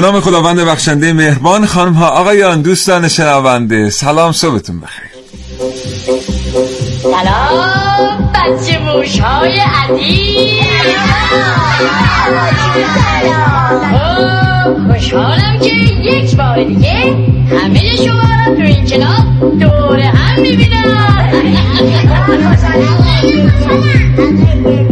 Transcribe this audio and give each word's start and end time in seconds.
به 0.00 0.04
نام 0.04 0.20
خداوند 0.20 0.60
بخشنده 0.60 1.12
مهربان 1.12 1.66
خانم 1.66 1.92
ها 1.92 2.08
آقایان 2.08 2.62
دوستان 2.62 3.08
شنونده 3.08 3.90
سلام 3.90 4.32
صبحتون 4.32 4.80
بخیر. 4.80 5.10
سلام 7.02 8.32
بچه 8.34 8.78
موش 8.78 9.18
های 9.18 9.60
عزیز 9.60 10.62
خوشحالم 14.92 15.58
که 15.62 15.74
یک 16.02 16.36
بار 16.36 16.64
دیگه 16.64 17.16
همه 17.62 17.96
شما 17.96 18.22
را 18.46 18.54
تو 18.56 18.62
این 18.62 18.84
کلاس 18.84 19.22
دور 19.60 19.98
هم 20.00 20.42
می‌بینم. 20.42 20.78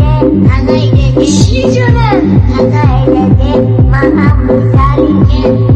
چی 1.24 1.62
جونه؟ 1.62 2.10
خیلی 4.72 5.75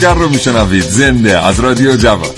کاوشگر 0.00 0.22
رو 0.22 0.28
میشنوید. 0.28 0.84
زنده. 0.84 1.46
از 1.46 1.60
رادیو 1.60 1.96
جوان. 1.96 2.28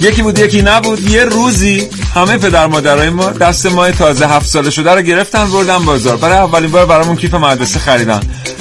یکی 0.00 0.22
بود 0.22 0.38
یکی 0.38 0.62
نبود. 0.62 1.10
یه 1.10 1.24
روزی 1.24 1.88
همه 2.14 2.38
پدر 2.38 2.66
مادرای 2.66 3.10
ما 3.10 3.30
دست 3.30 3.66
ماه 3.66 3.92
تازه 3.92 4.26
هفت 4.26 4.46
ساله 4.46 4.70
شده 4.70 4.94
رو 4.94 5.02
گرفتن 5.02 5.50
بردن 5.50 5.78
بازار. 5.78 6.16
برای 6.16 6.38
اولین 6.38 6.70
بار 6.70 6.86
برامون 6.86 7.16
کیف 7.16 7.34
مدرسه 7.34 7.78
خریدن. 7.78 8.20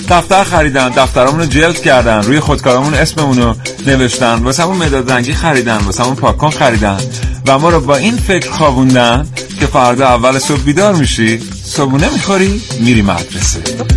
دفتر 0.09 0.43
خریدن 0.43 0.89
دفترامون 0.89 1.39
رو 1.39 1.45
جلد 1.45 1.81
کردن. 1.81 2.23
روی 2.23 2.39
خودکارامون 2.39 2.93
اسممون 2.93 3.37
رو 3.37 3.55
نوشتن. 3.87 4.33
واسه 4.43 4.63
همون 4.63 4.77
مداد 4.77 5.11
رنگی 5.11 5.33
خریدن 5.33 5.77
واسه 5.77 6.03
همون 6.03 6.15
پاکن 6.15 6.49
خریدن. 6.49 6.97
و 7.47 7.59
ما 7.59 7.69
رو 7.69 7.79
با 7.79 7.95
این 7.95 8.17
فکر 8.17 8.51
خوابوندن 8.51 9.27
که 9.59 9.65
فردا 9.65 10.07
اول 10.07 10.39
صبح 10.39 10.61
بیدار 10.61 10.95
میشی. 10.95 11.39
صبحونه 11.63 12.09
می‌خوری 12.09 12.61
میری 12.79 13.01
مدرسه. 13.01 13.96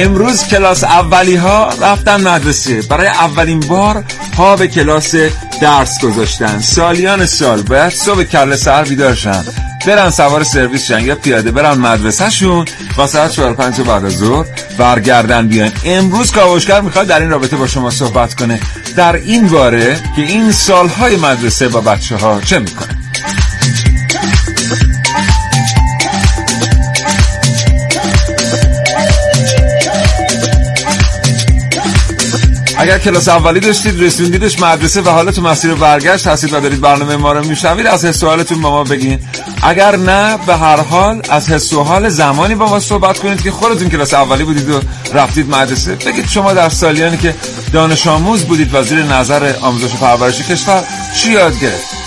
امروز 0.00 0.44
کلاس 0.44 0.84
اولی 0.84 1.36
ها 1.36 1.70
رفتن 1.82 2.20
مدرسه. 2.20 2.82
برای 2.82 3.06
اولین 3.06 3.60
بار 3.60 4.04
پا 4.36 4.56
به 4.56 4.68
کلاس 4.68 5.14
درس 5.60 6.00
گذاشتن. 6.00 6.60
سالیان 6.60 7.26
سال 7.26 7.62
باید 7.62 7.92
صبح 7.92 8.22
کل 8.22 8.56
سر 8.56 8.84
بیدار 8.84 9.14
شن 9.14 9.44
برن 9.86 10.10
سوار 10.10 10.42
سرویس 10.42 10.86
شن 10.86 11.04
یا 11.04 11.14
پیاده 11.14 11.50
برن 11.50 11.78
مدرسه 11.78 12.30
شون 12.30 12.64
با 12.96 13.06
ساعت 13.06 13.30
4 13.30 13.54
5 13.54 13.80
بعد 13.80 14.04
از 14.04 14.16
ظهر 14.16 14.46
برگردن 14.78 15.48
بیان. 15.48 15.72
امروز 15.84 16.32
کاوشگر 16.32 16.80
می‌خواد 16.80 17.06
در 17.06 17.20
این 17.20 17.30
رابطه 17.30 17.56
با 17.56 17.66
شما 17.66 17.90
صحبت 17.90 18.34
کنه. 18.34 18.60
در 18.96 19.16
این 19.16 19.48
باره 19.48 20.00
که 20.16 20.22
این 20.22 20.52
سالهای 20.52 21.16
مدرسه 21.16 21.68
با 21.68 21.80
بچه 21.80 22.16
ها 22.16 22.40
چه 22.40 22.58
می‌کنه؟ 22.58 22.99
اگر 32.80 32.98
کلاس 32.98 33.28
اولی 33.28 33.60
داشتید 33.60 34.02
رسوندیدش 34.02 34.60
مدرسه 34.60 35.00
و 35.00 35.08
حالا 35.08 35.32
تو 35.32 35.42
مسیر 35.42 35.74
برگشت 35.74 36.26
هستید 36.26 36.52
و 36.52 36.60
دارید 36.60 36.80
برنامه 36.80 37.16
ما 37.16 37.32
رو 37.32 37.44
میشنوید 37.44 37.86
از 37.86 38.04
حس 38.04 38.24
حالتون 38.24 38.62
با 38.62 38.70
ما 38.70 38.84
بگین. 38.84 39.18
اگر 39.62 39.96
نه 39.96 40.38
به 40.46 40.56
هر 40.56 40.80
حال 40.80 41.22
از 41.28 41.48
حس 41.48 41.72
و 41.72 41.82
حال 41.82 42.08
زمانی 42.08 42.54
با 42.54 42.68
ما 42.68 42.80
صحبت 42.80 43.18
کنید 43.18 43.42
که 43.42 43.50
خودتون 43.50 43.88
کلاس 43.88 44.14
اولی 44.14 44.44
بودید 44.44 44.70
و 44.70 44.80
رفتید 45.14 45.50
مدرسه. 45.50 45.94
بگید 45.94 46.28
شما 46.28 46.52
در 46.52 46.68
سالیانی 46.68 47.16
که 47.16 47.34
دانش 47.72 48.06
آموز 48.06 48.44
بودید 48.44 48.74
و 48.74 48.82
زیر 48.82 49.02
نظر 49.02 49.54
آموزش 49.62 49.94
و 49.94 49.96
پرورش 49.96 50.42
کشور 50.42 50.84
چی 51.16 51.32
یاد 51.32 51.60
گرفت؟ 51.60 52.00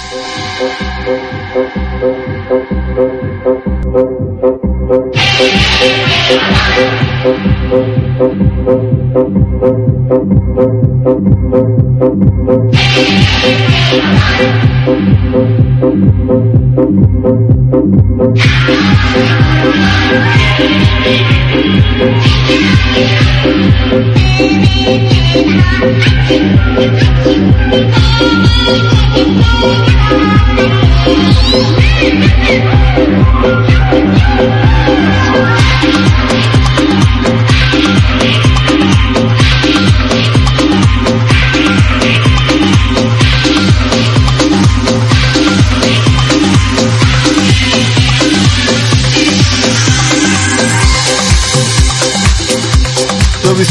دو 9.14 9.24
بیس 9.30 9.54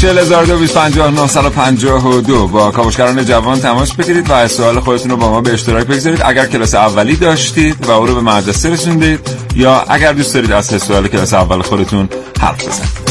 42250952 0.02 0.06
با 2.52 2.70
کاوشگران 2.70 3.24
جوان 3.24 3.60
تماس 3.60 3.92
بگیرید 3.92 4.30
و 4.30 4.32
از 4.32 4.52
سوال 4.52 4.80
خودتون 4.80 5.10
رو 5.10 5.16
با 5.16 5.30
ما 5.30 5.40
به 5.40 5.52
اشتراک 5.52 5.86
بگذارید. 5.86 6.22
اگر 6.24 6.46
کلاس 6.46 6.74
اولی 6.74 7.16
داشتید 7.16 7.86
و 7.86 7.90
او 7.90 8.06
رو 8.06 8.14
به 8.14 8.20
مدرسه 8.20 8.70
رسوندید 8.70 9.20
یا 9.56 9.84
اگر 9.88 10.12
دوست 10.12 10.34
دارید 10.34 10.52
از 10.52 10.66
سوال 10.66 11.08
کلاس 11.08 11.34
اول 11.34 11.62
خودتون 11.62 12.08
حرف 12.40 12.68
بزنید. 12.68 13.02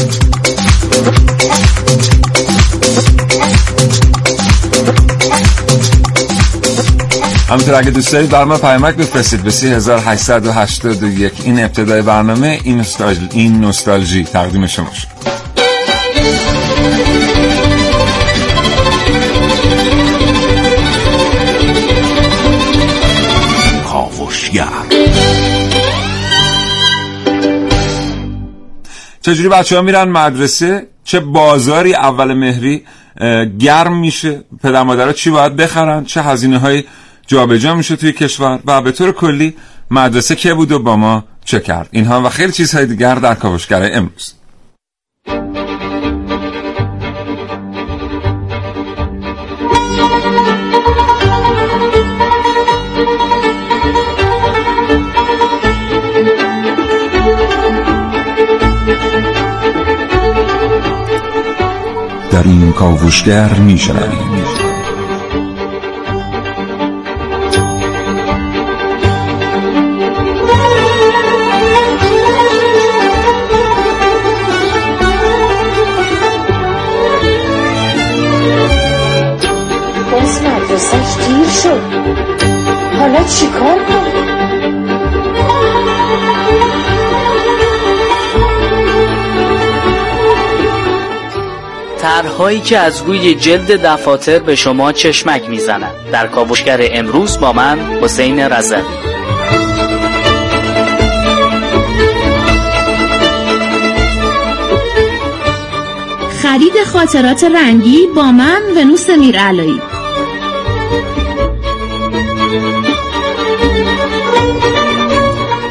همینطور 7.48 7.74
اگه 7.74 7.90
دوست 7.90 8.12
دارید 8.12 8.30
برای 8.30 8.44
ما 8.44 8.58
پیامک 8.58 8.94
بفرستید 8.94 9.42
به 9.42 9.50
3881 9.50 11.32
این 11.44 11.64
ابتدای 11.64 12.02
برنامه 12.02 12.60
این 12.64 12.76
نوستالژی, 12.76 13.28
این 13.32 13.60
نوستالژی. 13.60 14.24
تقدیم 14.24 14.66
شما 14.66 14.90
شد. 14.92 15.12
کاوشگر 24.60 25.02
چجوری 29.20 29.48
بچه 29.48 29.76
ها 29.76 29.82
میرن 29.82 30.08
مدرسه؟ 30.08 30.86
چه 31.04 31.20
بازاری 31.20 31.94
اول 31.94 32.34
مهری 32.34 32.84
گرم 33.58 33.96
میشه. 33.96 34.44
پدر 34.62 34.82
مادرها 34.82 35.12
چی 35.12 35.30
باید 35.30 35.56
بخرن؟ 35.56 36.04
چه 36.04 36.22
هزینه 36.22 36.58
های 36.58 36.84
جابجا 37.26 37.74
میشه 37.74 37.96
توی 37.96 38.12
کشور؟ 38.12 38.60
و 38.66 38.82
به 38.82 38.92
طور 38.92 39.12
کلی 39.12 39.56
مدرسه 39.90 40.36
که 40.36 40.54
بود 40.54 40.72
و 40.72 40.78
با 40.78 40.96
ما 40.96 41.24
چه 41.44 41.60
کرد؟ 41.60 41.88
اینها 41.90 42.22
و 42.22 42.28
خیلی 42.28 42.52
چیزهای 42.52 42.86
دیگر 42.86 43.14
در 43.14 43.34
کاوشگر 43.34 43.90
امروز. 43.92 44.34
کاوشگر 62.82 63.54
میشنوید 63.54 64.32
باز 80.12 80.42
مدرسهش 80.42 81.26
دیر 81.26 81.48
شد. 81.62 81.80
حالا 82.98 83.24
چیکار 83.24 83.91
طرحهایی 92.32 92.60
که 92.60 92.78
از 92.78 93.02
روی 93.02 93.34
جلد 93.34 93.86
دفاتر 93.86 94.38
به 94.38 94.56
شما 94.56 94.92
چشمک 94.92 95.48
می‌زنند. 95.48 95.94
در 96.12 96.26
کاوشگر 96.26 96.80
امروز 96.92 97.40
با 97.40 97.52
من 97.52 97.78
حسین 98.02 98.40
رضوی. 98.40 98.82
خرید 106.42 106.72
خاطرات 106.92 107.44
رنگی 107.44 108.06
با 108.16 108.32
من 108.32 108.62
ونوس 108.76 109.10
میرعلایی 109.10 109.82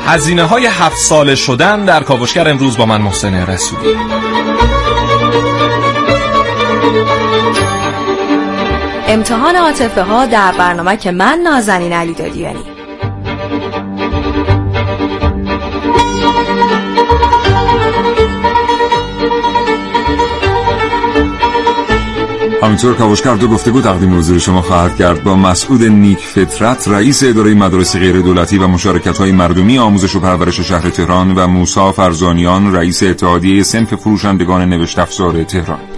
هزینه 0.06 0.44
های 0.44 0.66
هفت 0.66 0.98
ساله 0.98 1.36
شدن 1.36 1.86
در 1.86 2.04
کاوشگر 2.04 2.50
امروز 2.50 2.78
با 2.78 2.86
من 2.86 3.02
محسن 3.02 3.48
رسولی. 3.48 3.96
امتحان 9.21 9.56
عاطفه 9.56 10.03
ها 10.03 10.25
در 10.25 10.51
برنامه 10.51 10.97
که 10.97 11.12
من 11.12 11.39
نازنین 11.44 11.94
علی 11.94 12.13
دادیانی. 12.13 12.59
همینطور 22.63 22.95
کاوشگر 22.95 23.35
دو 23.35 23.47
گفتگو 23.47 23.81
تقدیم 23.81 24.18
حضور 24.18 24.39
شما 24.39 24.62
خواهد 24.62 24.95
کرد. 24.95 25.23
با 25.23 25.35
مسعود 25.35 25.83
نیک 25.83 26.19
فطرت 26.19 26.88
رئیس 26.88 27.23
اداره 27.23 27.53
مدارس 27.53 27.95
غیر 27.95 28.21
دولتی 28.21 28.57
و 28.57 28.68
مشارکت 28.68 29.18
های 29.18 29.31
مردمی 29.31 29.77
آموزش 29.77 30.15
و 30.15 30.19
پرورش 30.19 30.59
شهر 30.59 30.89
تهران 30.89 31.35
و 31.35 31.47
موسا 31.47 31.91
فرزانیان 31.91 32.75
رئیس 32.75 33.03
اتحادیه 33.03 33.63
سنف 33.63 33.95
فروشندگان 33.95 34.69
نوشت 34.69 35.00
افزار 35.00 35.44
تهران. 35.44 35.91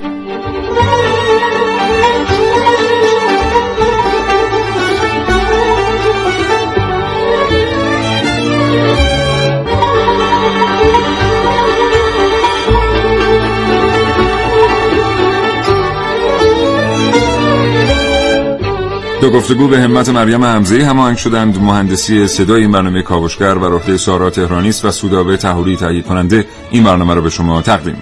گفتگو 19.34 19.68
به 19.68 19.80
همت 19.80 20.10
مریم 20.10 20.44
حمزه 20.44 20.86
هماهنگ 20.86 21.18
شدند 21.18 21.62
مهندسی 21.62 22.28
صدای 22.28 22.62
این 22.62 22.72
برنامه 22.72 23.02
کاوشگر 23.02 23.58
و 23.58 23.66
عهده 23.66 23.98
سارا 23.98 24.30
تهرانی 24.30 24.70
است 24.70 24.86
و 24.86 24.92
سودابه 24.92 25.38
تهوری 25.38 25.76
تهیه 25.76 26.02
کننده 26.02 26.46
این 26.72 26.84
برنامه 26.84 27.14
را 27.14 27.22
به 27.22 27.30
شما 27.30 27.62
تقدیم 27.62 27.96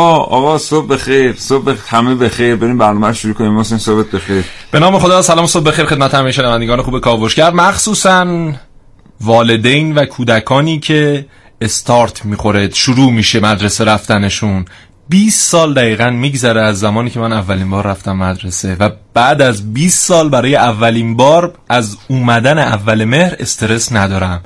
آقا 0.00 0.58
صبح 0.58 0.86
بخیر 0.86 1.34
صبح. 1.38 1.74
همه 1.88 2.14
بخیر. 2.14 2.56
بریم 2.56 2.78
برنامه 2.78 3.06
رو 3.06 3.12
شروع 3.12 3.34
کنیم. 3.34 3.52
محسن 3.52 3.78
صبحت 3.78 4.10
بخیر. 4.10 4.44
به 4.70 4.78
نام 4.78 4.98
خدا 4.98 5.22
سلام 5.22 5.46
صبح 5.46 5.64
بخیر 5.64 5.84
خدمت 5.84 6.14
همه 6.14 6.32
شنوندگان 6.32 6.82
خوب 6.82 7.00
کاوشگر. 7.00 7.50
مخصوصا 7.50 8.52
والدین 9.20 9.94
و 9.94 10.04
کودکانی 10.04 10.78
که 10.78 11.26
استارت 11.60 12.24
می‌خوره 12.24 12.70
شروع 12.70 13.12
میشه 13.12 13.40
مدرسه 13.40 13.84
رفتنشون. 13.84 14.64
20 15.08 15.50
سال 15.50 15.74
دقیقا 15.74 16.10
میگذره 16.10 16.60
از 16.62 16.78
زمانی 16.80 17.10
که 17.10 17.20
من 17.20 17.32
اولین 17.32 17.70
بار 17.70 17.86
رفتم 17.86 18.16
مدرسه 18.16 18.76
و 18.80 18.90
بعد 19.14 19.42
از 19.42 19.74
20 19.74 20.06
سال 20.06 20.28
برای 20.28 20.56
اولین 20.56 21.16
بار 21.16 21.54
از 21.68 21.96
اومدن 22.08 22.58
اول 22.58 23.04
مهر 23.04 23.36
استرس 23.38 23.92
ندارم. 23.92 24.42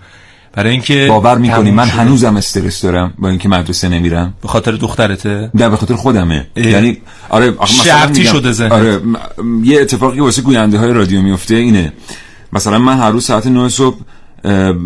برای 0.53 0.71
اینکه 0.73 1.07
باور 1.09 1.39
می‌کنی 1.39 1.71
من 1.71 1.87
شده. 1.87 1.95
هنوزم 1.97 2.37
استرس 2.37 2.83
دارم 2.83 3.15
با 3.19 3.29
اینکه 3.29 3.49
مدرسه 3.49 3.89
نمیرم؟ 3.89 4.35
به 4.43 4.49
خاطر 4.49 4.73
دخترته؟ 4.73 5.51
نه 5.55 5.69
به 5.69 5.77
خاطر 5.77 5.95
خودمه. 5.95 6.47
اه. 6.57 6.67
یعنی 6.67 6.99
آره 7.29 7.55
شرطی 7.67 8.25
شده 8.25 8.53
ذهنت. 8.53 8.73
آره 8.73 8.99
م- 8.99 9.65
یه 9.65 9.81
اتفاقی 9.81 10.17
که 10.17 10.23
واسه 10.23 10.43
گوینده 10.43 10.79
های 10.79 10.93
رادیو 10.93 11.23
میفته 11.23 11.55
اینه. 11.55 11.93
مثلا 12.53 12.79
من 12.79 12.99
هر 12.99 13.11
روز 13.11 13.25
ساعت 13.25 13.47
9 13.47 13.69
صبح 13.69 13.97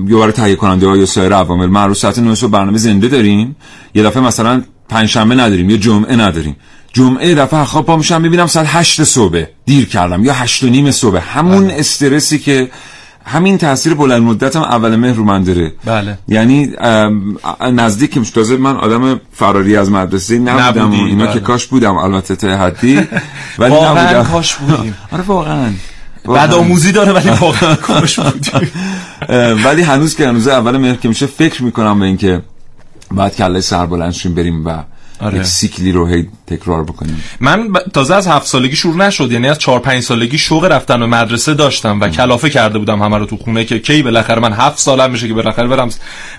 یا 0.08 0.18
برای 0.18 0.32
تهیه 0.32 0.54
کننده 0.56 0.86
ها 0.86 0.96
یا 0.96 1.06
سایر 1.06 1.32
عوامل 1.32 1.66
من 1.66 1.80
هر 1.80 1.86
روز 1.88 1.98
ساعت 1.98 2.18
9 2.18 2.34
صبح 2.34 2.50
برنامه 2.50 2.78
زنده 2.78 3.08
داریم. 3.08 3.56
یه 3.94 4.02
دفعه 4.02 4.22
مثلا 4.22 4.62
پنجشنبه 4.88 5.34
نداریم 5.34 5.70
یا 5.70 5.76
جمعه 5.76 6.16
نداریم. 6.16 6.56
جمعه 6.92 7.34
دفعه 7.34 7.64
خواب 7.64 7.86
پا 7.86 7.96
میشم 7.96 8.20
می‌بینم 8.22 8.46
ساعت 8.46 8.66
8 8.68 9.04
صبح 9.04 9.42
دیر 9.66 9.88
کردم 9.88 10.24
یا 10.24 10.32
8 10.32 10.62
و 10.62 10.66
نیم 10.66 10.90
صبح 10.90 11.20
همون 11.38 11.70
استرسی 11.70 12.38
که 12.38 12.70
همین 13.26 13.58
تاثیر 13.58 13.94
بلند 13.94 14.22
مدتم 14.22 14.62
اول 14.62 14.96
مهر 14.96 15.14
رو 15.14 15.24
من 15.24 15.42
داره 15.42 15.72
بله. 15.84 16.18
یعنی 16.28 16.70
نزدیک 17.72 18.18
میشه 18.18 18.32
تازه 18.32 18.56
من 18.56 18.76
آدم 18.76 19.20
فراری 19.32 19.76
از 19.76 19.90
مدرسه 19.90 20.38
نبودم 20.38 20.82
نبودی، 20.82 21.02
و 21.02 21.04
اینا 21.04 21.24
بله. 21.24 21.34
که 21.34 21.40
کاش 21.40 21.66
بودم 21.66 21.96
البته 21.96 22.36
تا 22.36 22.56
حدی 22.56 22.96
ولی 23.58 23.70
واقعا 23.70 24.04
نبودم 24.04 24.30
کاش 24.32 24.54
بودیم 24.54 24.94
آره 25.12 25.22
واقعا 25.22 25.72
بعد. 26.24 26.52
آموزی 26.52 26.92
داره 26.92 27.12
ولی 27.12 27.28
واقعا 27.28 27.74
کاش 27.74 28.20
بودیم 28.20 28.70
ولی 29.64 29.82
هنوز 29.82 30.16
که 30.16 30.28
هنوز 30.28 30.48
اول 30.48 30.76
مهر 30.76 30.96
که 30.96 31.08
میشه 31.08 31.26
فکر 31.26 31.62
می‌کنم 31.62 32.00
به 32.00 32.06
اینکه 32.06 32.42
بعد 33.10 33.36
کله 33.36 33.60
سر 33.60 33.86
بلند 33.86 34.12
شیم 34.12 34.34
بریم 34.34 34.66
و 34.66 34.82
آره. 35.24 35.38
یک 35.38 35.44
سیکلی 35.44 35.92
رو 35.92 36.06
هی 36.06 36.28
تکرار 36.46 36.84
بکنیم. 36.84 37.22
من 37.40 37.72
ب- 37.72 37.78
تازه 37.78 38.14
از 38.14 38.26
هفت 38.26 38.46
سالگی 38.46 38.76
شروع 38.76 38.96
نشد 38.96 39.32
یعنی 39.32 39.48
از 39.48 39.58
چهار 39.58 39.78
پنج 39.80 40.02
سالگی 40.02 40.38
شوق 40.38 40.64
رفتن 40.64 41.00
به 41.00 41.06
مدرسه 41.06 41.54
داشتم 41.54 42.00
و 42.00 42.08
کلافه 42.08 42.50
کرده 42.50 42.78
بودم 42.78 43.02
همه 43.02 43.18
رو 43.18 43.26
تو 43.26 43.36
خونه 43.36 43.64
که 43.64 43.78
کی 43.78 44.02
بالاخره 44.02 44.40
من 44.40 44.52
هفت 44.52 44.78
سالم 44.78 45.10
میشه 45.10 45.28
که 45.28 45.34
بالاخره 45.34 45.68
برم 45.68 45.88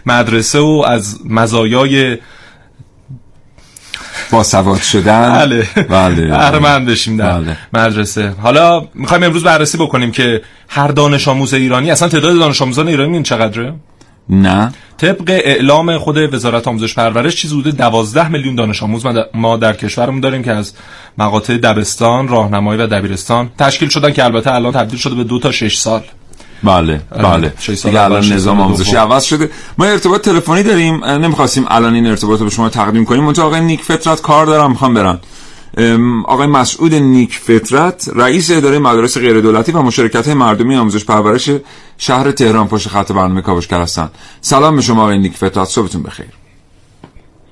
مدرسه 0.06 0.60
و 0.60 0.84
از 0.88 1.20
مزایای 1.26 2.18
با 4.32 4.44
سواد 4.44 4.82
شدن. 4.82 5.32
بله. 5.32 5.68
بله. 5.90 6.80
بشیم 6.80 7.18
در 7.18 7.40
بله. 7.40 7.58
مدرسه. 7.74 8.30
حالا 8.30 8.88
می‌خوایم 8.94 9.24
امروز 9.24 9.44
بررسی 9.44 9.78
بکنیم 9.78 10.12
که 10.12 10.42
هر 10.68 10.88
دانش 10.88 11.28
آموز 11.28 11.54
ایرانی 11.54 11.92
اصلا 11.92 12.08
تعداد 12.08 12.40
دانش 12.40 12.62
آموزان 12.62 12.88
ایرانی 12.88 13.14
این 13.14 13.24
چقدره؟ 13.24 13.74
نه. 14.30 14.74
طبق 14.98 15.24
اعلام 15.28 15.98
خود 15.98 16.34
وزارت 16.34 16.68
آموزش 16.68 16.96
پرورش 16.96 17.36
چیز 17.36 17.54
حدود 17.54 17.78
12 17.78 18.28
میلیون 18.28 18.56
دانش 18.56 18.84
آموز 18.84 19.06
ما 19.34 19.58
در- 19.58 19.74
کشورمون 19.74 20.20
داریم 20.20 20.44
که 20.44 20.52
از 20.52 20.74
مقاطع 21.18 21.58
دبستان، 21.58 22.28
راهنمایی 22.28 22.82
و 22.82 22.88
دبیرستان 22.88 23.50
تشکیل 23.58 23.90
شدن 23.90 24.12
که 24.12 24.24
البته 24.26 24.54
الان 24.54 24.74
تبدیل 24.74 25.00
شده 25.00 25.16
به 25.16 25.24
دو 25.24 25.40
تا 25.40 25.52
6 25.52 25.78
سال. 25.78 26.02
بله 26.64 27.02
بله. 27.24 27.54
دیگه 27.84 28.02
الان 28.02 28.34
نظام 28.34 28.62
آموزشی 28.62 28.92
دوم. 28.92 29.02
عوض 29.02 29.24
شده. 29.24 29.50
ما 29.78 29.86
ارتباط 29.86 30.22
تلفنی 30.22 30.64
داریم. 30.64 31.06
نمی‌خواستیم 31.06 31.66
الان 31.68 31.94
این 31.94 32.08
ارتباط 32.08 32.40
رو 32.40 32.46
به 32.46 32.52
شما 32.52 32.70
تقدیم 32.70 33.06
کنیم. 33.06 33.24
منتها 33.24 33.46
آقای 33.46 33.62
نیک 33.62 33.82
فطرت 33.82 34.22
کار 34.22 34.46
دارم. 34.46 34.70
می‌خوام 34.70 34.94
برن 34.94 35.20
آقای 36.26 36.48
مسعود 36.48 36.94
نیک 36.94 37.38
فطرت 37.38 38.10
رئیس 38.16 38.52
اداره 38.52 38.80
مدارس 38.80 39.18
غیر 39.18 39.42
دولتی 39.42 39.72
و 39.72 39.82
مشارکت 39.82 40.28
مردمی 40.28 40.76
آموزش 40.76 41.06
پرورش 41.06 41.50
شهر 41.98 42.32
تهران 42.32 42.68
پشت 42.68 42.88
خط 42.88 43.12
برنامه 43.12 43.42
کاوشگر 43.42 43.82
هستن 43.82 44.10
سلام 44.42 44.76
به 44.76 44.82
شما 44.82 45.02
آقای 45.02 45.18
نیک 45.18 45.34
فطرت 45.34 45.68
صبحتون 45.68 46.04
بخیر. 46.04 46.26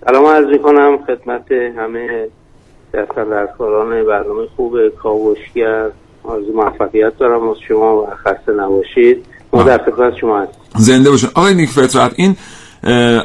سلام 0.05 0.25
عرض 0.25 0.47
می‌کنم 0.47 0.97
خدمت 1.07 1.51
همه 1.51 2.27
دستندرکاران 2.93 4.05
برنامه 4.05 4.47
خوب 4.55 4.73
کاوشگر. 5.03 5.89
آرزو 6.23 6.53
موفقیت 6.55 7.17
دارم 7.17 7.49
از 7.49 7.57
شما 7.67 7.95
و 7.95 8.07
خسته 8.25 8.51
نباشید. 8.51 9.25
ما 9.53 9.63
در 9.63 9.77
خدمت 9.77 10.15
شما 10.21 10.39
هستیم 10.39 10.57
زنده 10.75 11.11
باشین. 11.11 11.29
آقای 11.35 11.53
نیک 11.53 11.69
فطرت 11.69 12.11
این 12.15 12.35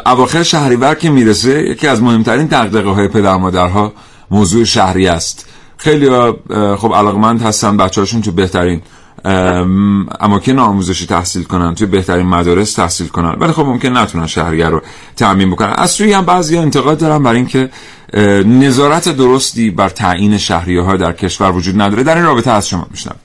اواخر 0.07 0.43
شهریور 0.43 0.95
که 0.95 1.11
می‌رسه 1.11 1.63
یکی 1.63 1.87
از 1.87 2.03
مهمترین 2.03 2.47
دغدغه 2.47 2.91
های 2.91 3.09
پدر 3.09 3.37
مادرها 3.37 3.93
موضوع 4.31 4.65
شهری 4.65 5.09
است. 5.09 5.49
خیلی 5.77 6.11
خب 6.77 6.93
علاقمند 6.95 7.43
هستن 7.43 7.77
بچه 7.77 8.01
هاشون 8.01 8.21
تو 8.23 8.33
بهترین 8.33 8.83
ام، 9.25 10.09
اماکن 10.21 10.59
آموزشی 10.59 11.07
تحصیل 11.07 11.45
کنن 11.45 11.75
توی 11.75 11.87
بهترین 11.87 12.27
مدارس 12.27 12.75
تحصیل 12.75 13.07
کنن. 13.07 13.37
ولی 13.41 13.53
خب 13.53 13.63
ممکن 13.63 13.97
نتونن 13.97 14.27
شهریه 14.27 14.69
رو 14.69 14.81
تعمین 15.17 15.51
بکنن. 15.51 15.73
از 15.77 15.91
سوی 15.91 16.13
هم 16.13 16.25
بعضی 16.25 16.59
انتقاد 16.59 16.99
دارن 16.99 17.23
بر 17.23 17.33
اینکه 17.33 17.71
نظارت 18.47 19.17
درستی 19.17 19.71
بر 19.71 19.89
تعیین 19.89 20.39
شهریه 20.39 20.83
ها 20.83 20.97
در 20.97 21.13
کشور 21.13 21.53
وجود 21.53 21.81
نداره. 21.81 22.03
در 22.03 22.17
این 22.17 22.25
رابطه 22.25 22.51
از 22.51 22.69
شما 22.69 22.87
میشنم 22.91 23.17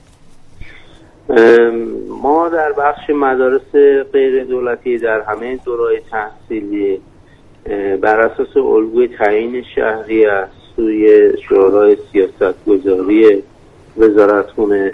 ما 2.22 2.48
در 2.48 2.72
بخش 2.78 3.10
مدارس 3.10 3.72
غیر 4.12 4.44
دولتی 4.44 4.98
در 4.98 5.22
همه 5.28 5.58
دورای 5.64 6.00
تحصیلی 6.10 7.00
بر 8.02 8.20
اساس 8.20 8.56
الگوی 8.56 9.08
تعیین 9.18 9.64
شهری 9.74 10.26
از 10.26 10.48
سوی 10.76 11.32
شورای 11.48 11.96
سیاست 12.12 12.64
گذاری 12.66 13.42
وزارتخونه 13.96 14.92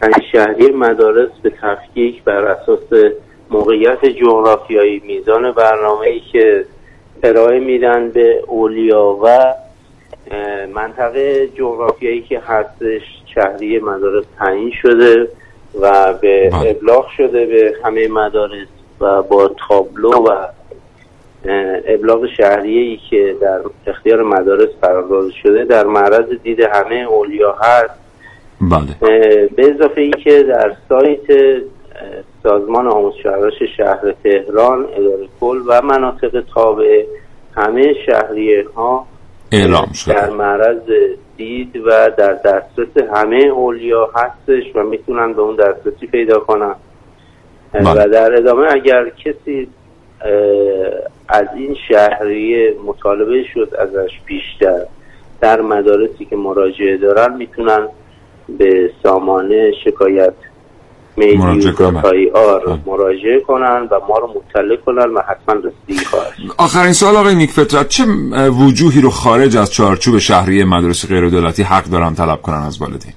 تعیین 0.00 0.20
شهری 0.32 0.72
مدارس 0.72 1.30
به 1.42 1.52
تفکیک 1.62 2.24
بر 2.24 2.44
اساس 2.44 3.12
موقعیت 3.50 4.04
جغرافیایی 4.04 5.02
میزان 5.06 5.52
برنامه 5.52 6.06
ای 6.06 6.20
که 6.32 6.64
ارائه 7.22 7.60
میدن 7.60 8.10
به 8.10 8.44
اولیا 8.46 9.18
و 9.22 9.54
منطقه 10.74 11.48
جغرافیایی 11.48 12.22
که 12.22 12.40
هستش 12.40 13.02
شهری 13.34 13.78
مدارس 13.78 14.24
تعیین 14.38 14.72
شده 14.82 15.28
و 15.80 16.14
به 16.22 16.50
بله. 16.50 16.70
ابلاغ 16.70 17.08
شده 17.16 17.46
به 17.46 17.74
همه 17.84 18.08
مدارس 18.08 18.68
و 19.00 19.22
با 19.22 19.50
تابلو 19.68 20.10
و 20.10 20.46
ابلاغ 21.86 22.26
شهریه‌ای 22.36 22.98
که 23.10 23.36
در 23.40 23.60
اختیار 23.86 24.22
مدارس 24.22 24.70
قرار 24.82 25.30
شده 25.42 25.64
در 25.64 25.86
معرض 25.86 26.28
دید 26.42 26.60
همه 26.60 26.94
اولیا 26.94 27.52
هست. 27.52 27.94
بله. 28.60 28.96
به 29.56 29.74
اضافه 29.74 30.00
ای 30.00 30.10
که 30.10 30.42
در 30.42 30.72
سایت 30.88 31.60
سازمان 32.42 32.86
آموزش 32.86 33.26
و 33.26 33.30
پرورش 33.30 33.62
شهر 33.76 34.14
تهران 34.24 34.86
اداره 34.96 35.28
کل 35.40 35.62
و 35.66 35.82
مناطق 35.82 36.44
تابع 36.54 37.04
همه 37.56 37.94
شهریه 38.06 38.64
ها 38.76 39.06
اعلام 39.52 39.86
در 39.86 39.92
شده 39.94 40.30
معرض 40.30 40.82
دید 41.36 41.76
و 41.76 42.10
در 42.16 42.32
دسترس 42.32 43.04
همه 43.14 43.44
اولیا 43.44 44.10
هستش 44.14 44.64
و 44.74 44.82
می‌تونن 44.82 45.32
به 45.32 45.42
اون 45.42 45.56
دسترسی 45.56 46.06
پیدا 46.06 46.38
کنن. 46.38 46.74
بله. 47.72 48.04
و 48.04 48.08
در 48.08 48.36
ادامه 48.36 48.66
اگر 48.70 49.08
کسی 49.08 49.68
از 51.28 51.46
این 51.56 51.76
شهریه 51.88 52.74
مطالبه 52.86 53.44
شد 53.54 53.74
ازش 53.78 54.10
بیشتر 54.26 54.80
در 55.40 55.60
مدارسی 55.60 56.24
که 56.24 56.36
مراجعه 56.36 56.96
دارن 56.96 57.36
می‌تونن 57.36 57.88
به 58.58 58.90
سامانه 59.02 59.72
شکایت 59.84 60.32
مراجعه 61.16 61.72
کنن. 61.72 62.02
آر 62.34 62.66
بله. 62.66 62.78
مراجعه 62.86 63.40
کنن 63.40 63.88
و 63.90 64.00
ما 64.08 64.18
رو 64.18 64.28
مطلع 64.28 64.76
کنن 64.76 65.14
و 65.14 65.20
حتما 65.20 65.54
رسیدگی 65.54 66.04
خواهد. 66.04 66.32
آخرین 66.58 66.92
سوال 66.92 67.16
آقای 67.16 67.34
نیک 67.34 67.50
فطرت 67.50 67.88
چه 67.88 68.04
وجوهی 68.48 69.00
رو 69.00 69.10
خارج 69.10 69.56
از 69.56 69.72
چارچوب 69.72 70.18
شهریه 70.18 70.64
مدارس 70.64 71.06
غیر 71.08 71.28
دولتی 71.28 71.62
حق 71.62 71.84
دارن 71.84 72.14
طلب 72.14 72.42
کنن 72.42 72.62
از 72.66 72.80
والدین 72.82 73.12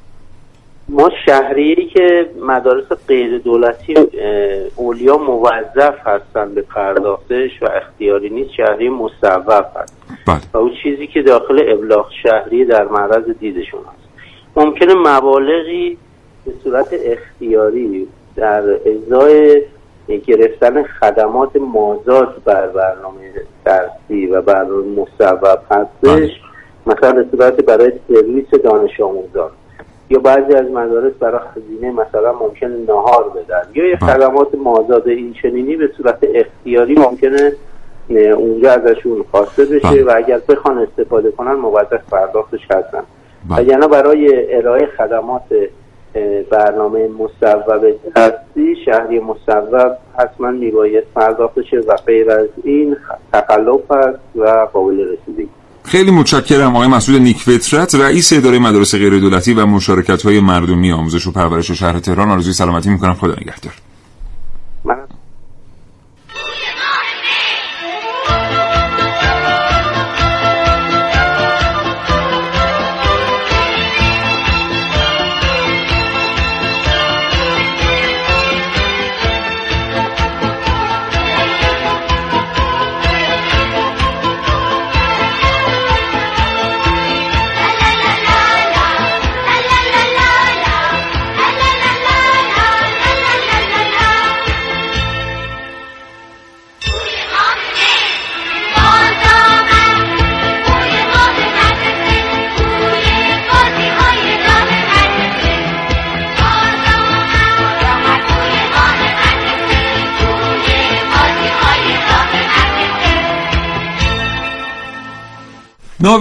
ما 0.94 1.10
شهریه‌ای 1.26 1.86
که 1.86 2.30
مدارس 2.42 2.86
غیر 3.08 3.38
دولتی 3.38 3.96
اولیا 4.76 5.18
موظف 5.18 6.08
هستن 6.08 6.54
به 6.56 6.62
پرداختش 6.62 7.64
و 7.64 7.66
اختیاری 7.76 8.30
نیست 8.30 8.54
شهریه 8.54 8.90
مصوب 8.90 9.50
هست. 9.76 9.98
بله. 10.28 10.38
و 10.54 10.58
اون 10.58 10.72
چیزی 10.84 11.08
که 11.08 11.22
داخل 11.22 11.66
ابلاغ 11.68 12.10
شهری 12.24 12.66
در 12.66 12.84
معرض 12.84 13.24
دیدشون 13.40 13.80
هست. 13.80 14.10
ممکنه 14.56 14.94
مبالغی 14.94 15.98
به 16.46 16.52
صورت 16.64 16.88
اختیاری 17.06 18.08
در 18.36 18.64
ازای 18.64 19.62
گرفتن 20.28 20.84
خدمات 20.84 21.56
مازاد 21.56 22.42
بر 22.46 22.68
برنامه 22.68 23.32
درسی 23.66 24.26
و 24.26 24.42
برنامه 24.42 24.86
مصوب 24.86 25.48
هستش. 25.72 26.32
مثلا 26.86 27.12
به 27.12 27.26
صورت 27.32 27.66
برای 27.66 27.92
سرویس 28.08 28.50
دانش 28.50 29.00
آموزان. 29.00 29.52
یا 30.12 30.20
بعضی 30.20 30.54
از 30.54 30.72
مدارس 30.72 31.14
برای 31.20 31.40
خزینه 31.40 31.92
مثلا 31.92 32.34
ممکنه 32.34 32.78
نهار 32.88 33.30
بدن 33.30 33.62
یا 33.74 33.90
یه 33.90 33.96
بله. 33.96 34.14
خدمات 34.14 34.56
مازاد 34.56 35.08
این 35.08 35.34
چنینی 35.34 35.76
به 35.76 35.90
صورت 35.98 36.18
اختیاری 36.36 36.96
ممکنه 36.96 37.54
اونجا 38.38 38.72
ازشون 38.72 39.26
خواسته 39.32 39.66
بشه 39.66 39.88
بله. 39.88 40.04
و 40.04 40.14
اگر 40.16 40.42
بخوان 40.50 40.78
استفاده 40.78 41.32
کنن 41.32 41.54
موظف 41.54 42.10
پرداختش 42.12 42.62
هستن 42.72 43.04
بله. 43.50 43.62
وگرنه 43.62 43.88
برای 43.88 44.56
ارائه 44.56 44.86
خدمات 44.86 45.44
برنامه 46.50 47.08
مصوب 47.08 47.96
درسی 48.16 48.76
شهری 48.86 49.20
مصوب 49.20 49.98
حتما 50.20 50.52
میباید 50.52 51.04
پرداخت 51.16 51.58
و 51.88 51.96
غیر 52.06 52.32
از 52.32 52.48
این 52.64 52.98
تقلب 53.34 53.92
است 53.92 54.20
و 54.36 54.68
قابل 54.74 55.00
رسیدگی 55.00 55.50
خیلی 55.84 56.12
متشکرم 56.12 56.76
آقای 56.76 56.88
مسعود 56.88 57.22
نیک 57.22 57.38
فطرت 57.38 57.96
رئیس 57.96 58.34
اداره 58.34 58.60
مدارس 58.60 58.96
غیر 58.96 59.20
دولتی 59.20 59.54
و 59.54 59.66
مشارکت 59.66 60.22
های 60.22 60.40
مردمی 60.40 60.92
آموزش 60.92 61.28
و 61.28 61.32
پرورش 61.32 61.72
شهر 61.72 62.00
تهران. 62.00 62.32
آرزوی 62.32 62.54
سلامتی 62.54 62.90
می‌کنم. 62.90 63.14
خدا 63.14 63.36
نگهدار. 63.42 63.74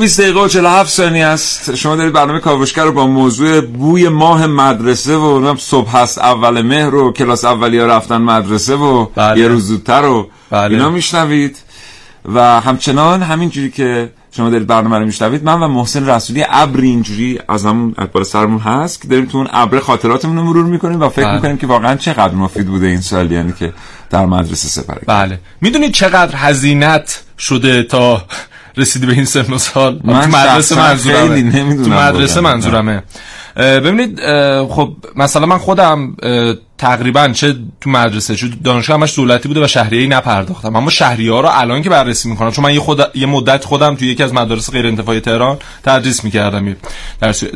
20 0.01 0.21
دقیقه 0.21 0.41
و 0.41 0.49
47 0.49 0.91
ثانیه 0.91 1.27
است 1.27 1.75
شما 1.75 1.97
دارید 1.97 2.13
برنامه 2.13 2.41
کاوشگر 2.41 2.85
رو 2.85 2.93
با 2.93 3.07
موضوع 3.07 3.61
بوی 3.61 4.09
ماه 4.09 4.47
مدرسه 4.47 5.17
و 5.17 5.57
صبح 5.59 5.97
هست 5.97 6.19
اول 6.19 6.63
مهر 6.63 6.95
و 6.95 7.13
کلاس 7.13 7.45
اولیا 7.45 7.87
رفتن 7.87 8.17
مدرسه 8.17 8.75
و 8.75 9.05
بله. 9.05 9.41
یه 9.41 9.49
روز 9.49 9.67
زودتر 9.67 10.05
و 10.05 10.29
بله. 10.51 10.75
اینا 10.75 10.91
میشنوید 10.91 11.59
و 12.25 12.61
همچنان 12.61 13.23
همینجوری 13.23 13.71
که 13.71 14.11
شما 14.37 14.51
دارید 14.51 14.67
برنامه 14.67 14.99
رو 14.99 15.05
میشنوید 15.05 15.45
من 15.45 15.61
و 15.61 15.69
محسن 15.69 16.09
رسولی 16.09 16.45
ابر 16.49 16.81
اینجوری 16.81 17.39
از 17.49 17.67
همون 17.67 17.95
بالا 18.13 18.25
سرمون 18.25 18.59
هست 18.59 19.03
که 19.03 19.09
داریم 19.09 19.25
تو 19.25 19.39
اون 19.39 19.49
ابر 19.51 19.79
خاطراتمون 19.79 20.37
رو 20.37 20.43
مرور 20.43 20.65
می‌کنیم 20.65 21.01
و 21.01 21.09
فکر 21.09 21.25
بله. 21.25 21.35
می‌کنیم 21.35 21.57
که 21.57 21.67
واقعا 21.67 21.95
چقدر 21.95 22.35
مفید 22.35 22.67
بوده 22.67 22.87
این 22.87 23.01
سال 23.01 23.33
یعنی 23.33 23.53
که 23.59 23.73
در 24.11 24.27
مدرسه 24.27 24.69
سپری 24.69 25.01
بله 25.07 25.41
می‌دونید 25.61 25.93
چقدر 25.93 26.37
هزینت 26.37 27.23
شده 27.39 27.83
تا 27.83 28.23
رسیدی 28.81 29.07
به 29.07 29.13
این 29.13 29.25
سن 29.25 29.53
و 29.53 29.59
سال؟ 29.59 30.01
من 30.05 30.21
تو 30.21 30.29
مدرسه 30.29 30.77
منظورمه. 30.77 31.53
تو 31.85 31.91
مدرسه. 31.91 32.41
منظورمه. 32.41 33.03
ببینید 33.57 34.21
خب 34.67 34.93
مثلا 35.17 35.47
من 35.47 35.59
خودم 35.59 36.17
تقریبا 36.79 37.29
چه 37.29 37.57
تو 37.81 37.91
مدرسه 37.91 38.37
چه 38.37 38.49
دانشگاه 38.65 38.97
همش 38.97 39.17
دولتی 39.17 39.49
بوده 39.49 39.65
و 39.65 39.67
شهریه‌ای 39.67 40.07
نپرداختم. 40.07 40.77
اما 40.77 40.91
شهریه 40.91 41.33
ها 41.33 41.41
رو 41.41 41.49
الان 41.53 41.83
که 41.83 41.91
بررسی 41.91 42.29
می‌کنم 42.29 42.51
چون 42.51 42.65
من 42.65 42.75
یه 42.75 42.81
خود 42.81 43.01
یه 43.15 43.27
مدت 43.27 43.65
خودم 43.65 43.95
تو 43.95 44.05
یکی 44.05 44.23
از 44.23 44.35
مدارس 44.35 44.71
غیر 44.71 44.87
انتفاعی 44.87 45.21
تهران 45.21 45.59
تدریس 45.85 46.25
می‌کردم 46.25 46.77
در 47.21 47.33
تو 47.33 47.49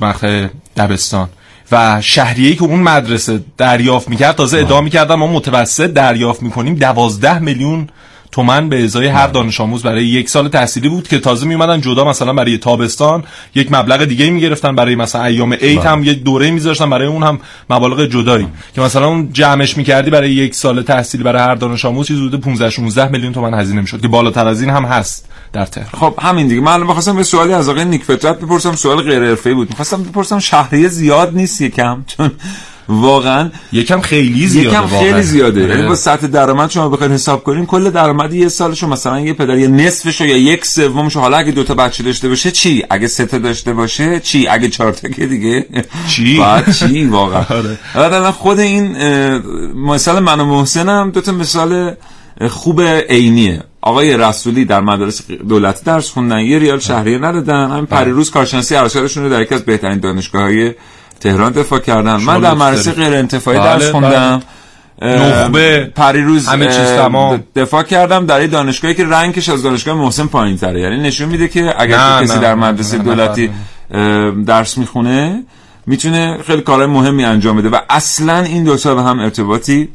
مقطع 0.00 0.46
دبستان. 0.76 1.28
و 1.72 2.00
شهریه‌ای 2.00 2.56
که 2.56 2.62
اون 2.62 2.80
مدرسه 2.80 3.40
دریافت 3.58 4.08
می‌کرد 4.08 4.36
تازه 4.36 4.58
ادعا 4.58 4.80
می‌کردم 4.80 5.14
ما 5.14 5.26
متوسط 5.26 5.86
دریافت 5.86 6.42
می‌کنیم 6.42 6.74
دوازده 6.74 7.38
میلیون 7.38 7.88
تومن 8.32 8.68
به 8.68 8.84
ازای 8.84 9.06
هر 9.06 9.26
دانش 9.26 9.60
آموز 9.60 9.82
برای 9.82 10.04
یک 10.04 10.28
سال 10.28 10.48
تحصیلی 10.48 10.88
بود 10.88 11.08
که 11.08 11.18
تازه 11.18 11.46
میومدن 11.46 11.80
جدا 11.80 12.04
مثلا 12.04 12.32
برای 12.32 12.58
تابستان 12.58 13.24
یک 13.54 13.72
مبلغ 13.72 14.04
دیگه 14.04 14.30
می‌گرفتن 14.30 14.74
برای 14.74 14.94
مثلا 14.94 15.24
ایام 15.24 15.52
عید 15.52 15.78
هم 15.78 16.04
یک 16.04 16.22
دوره 16.22 16.50
میذاشتن 16.50 16.90
برای 16.90 17.06
اون 17.06 17.22
هم 17.22 17.40
مبالغ 17.70 18.04
جدایی. 18.04 18.46
که 18.74 18.80
مثلا 18.80 19.06
اون 19.06 19.32
جمعش 19.32 19.76
می‌کردی 19.76 20.10
برای 20.10 20.30
یک 20.30 20.54
سال 20.54 20.82
تحصیلی 20.82 21.24
برای 21.24 21.42
هر 21.42 21.54
دانش 21.54 21.84
آموز 21.84 22.06
چیزی 22.06 22.26
حدود 22.26 22.40
15 22.40 22.70
16 22.70 23.08
میلیون 23.08 23.32
تومن 23.32 23.54
هزینه 23.54 23.80
می‌شد 23.80 24.00
که 24.00 24.08
بالاتر 24.08 24.46
از 24.46 24.60
این 24.60 24.70
هم 24.70 24.84
هست 24.84 25.28
در 25.52 25.66
تهران. 25.66 25.90
خب 26.00 26.14
همین 26.22 26.48
دیگه. 26.48 26.60
من 26.60 26.86
بخواستم 26.86 27.16
به 27.16 27.22
سوالی 27.22 27.52
از 27.52 27.68
آقای 27.68 27.84
نیک 27.84 28.04
فطرت 28.04 28.40
بپرسم 28.40 28.72
سوال 28.72 29.02
غیر 29.02 29.24
حرفه‌ای 29.24 29.54
بود. 29.54 29.70
می‌خواستم 29.70 30.02
بپرسم 30.02 30.38
شهریه 30.38 30.88
زیاد 30.88 31.36
نیست 31.36 31.60
یکم؟ 31.60 32.04
چون 32.06 32.30
واقعا 32.88 33.50
یکم 33.72 34.00
خیلی 34.00 34.46
زیاده 34.46 34.68
یکم 34.68 34.80
واقعا. 34.80 35.00
خیلی 35.00 35.22
زیاده 35.22 35.64
آره. 35.64 35.74
یعنی 35.74 35.88
با 35.88 35.94
سطح 35.94 36.26
درآمد 36.26 36.70
شما 36.70 36.88
بخواید 36.88 37.12
حساب 37.12 37.44
کنین 37.44 37.66
کل 37.66 37.90
درآمد 37.90 38.34
یه 38.34 38.48
سالشو 38.48 38.86
مثلا 38.86 39.20
یه 39.20 39.32
پدر 39.32 39.58
یه 39.58 39.68
نصفشو 39.68 40.24
یا 40.24 40.36
یک 40.36 40.66
سومشو 40.66 41.20
حالا 41.20 41.36
اگه 41.36 41.52
دو 41.52 41.64
تا 41.64 41.74
بچه 41.74 42.02
داشته 42.02 42.28
باشه 42.28 42.50
چی؟ 42.50 42.84
اگه 42.90 43.06
سه 43.06 43.26
تا 43.26 43.38
داشته 43.38 43.72
باشه 43.72 44.20
چی؟ 44.20 44.48
اگه 44.48 44.68
چهار 44.68 44.92
تا 44.92 45.08
که 45.08 45.26
دیگه؟ 45.26 45.66
چی؟ 46.08 46.38
بعد 46.38 46.72
چی؟ 46.72 47.04
واقعا. 47.04 47.44
آره. 47.94 48.30
خود 48.30 48.60
این 48.60 48.96
مثال 49.74 50.22
من 50.22 50.40
و 50.40 50.44
محسنم 50.44 51.10
دو 51.10 51.20
تا 51.20 51.32
مثال 51.32 51.94
خوب 52.50 52.82
عینیه. 53.08 53.62
آقای 53.80 54.16
رسولی 54.16 54.64
در 54.64 54.80
مدارس 54.80 55.26
دولتی 55.30 55.84
درس 55.84 56.10
خوندن 56.10 56.40
یه 56.40 56.58
ریال 56.58 56.78
شهریه 56.78 57.18
ندادن 57.18 57.70
همین 57.70 57.86
پریروز 57.86 58.30
کارشناسی 58.30 58.74
ارشدشون 58.74 59.24
رو 59.24 59.30
در 59.30 59.42
یکی 59.42 59.54
از 59.54 59.64
بهترین 59.64 59.98
دانشگاه 59.98 60.42
های 60.42 60.74
تهران 61.20 61.52
دفاع 61.52 61.78
کردن 61.78 62.16
من 62.16 62.40
در 62.40 62.54
مدرسه. 62.54 62.92
غیر 62.92 63.14
انتفاعی 63.14 63.58
بله، 63.58 63.66
درس 63.66 63.90
خوندم 63.90 64.42
اه، 65.02 65.28
نخبه، 65.28 65.84
پریروز 65.84 66.48
همه 66.48 66.66
چیز 66.66 66.76
تمام. 66.76 67.44
دفاع 67.56 67.82
کردم 67.82 68.26
در 68.26 68.40
یه 68.40 68.46
دانشگاهی 68.46 68.94
که 68.94 69.04
رنگش 69.04 69.48
از 69.48 69.62
دانشگاه 69.62 69.94
محسن 69.94 70.26
پایین 70.26 70.56
تره 70.56 70.80
یعنی 70.80 70.96
نشون 70.96 71.28
میده 71.28 71.48
که 71.48 71.74
اگر 71.78 71.98
نه، 71.98 72.22
کسی 72.22 72.34
نه، 72.34 72.40
در 72.40 72.54
مدرسه 72.54 72.98
دولتی 72.98 73.50
درس 74.46 74.78
می‌خونه 74.78 75.42
می‌تونه 75.86 76.38
خیلی 76.46 76.62
کارهای 76.62 76.86
مهمی 76.86 77.24
انجام 77.24 77.56
بده 77.56 77.68
و 77.68 77.78
اصلا 77.90 78.38
این 78.40 78.64
دوتا 78.64 78.94
به 78.94 79.02
هم 79.02 79.18
ارتباطی 79.18 79.88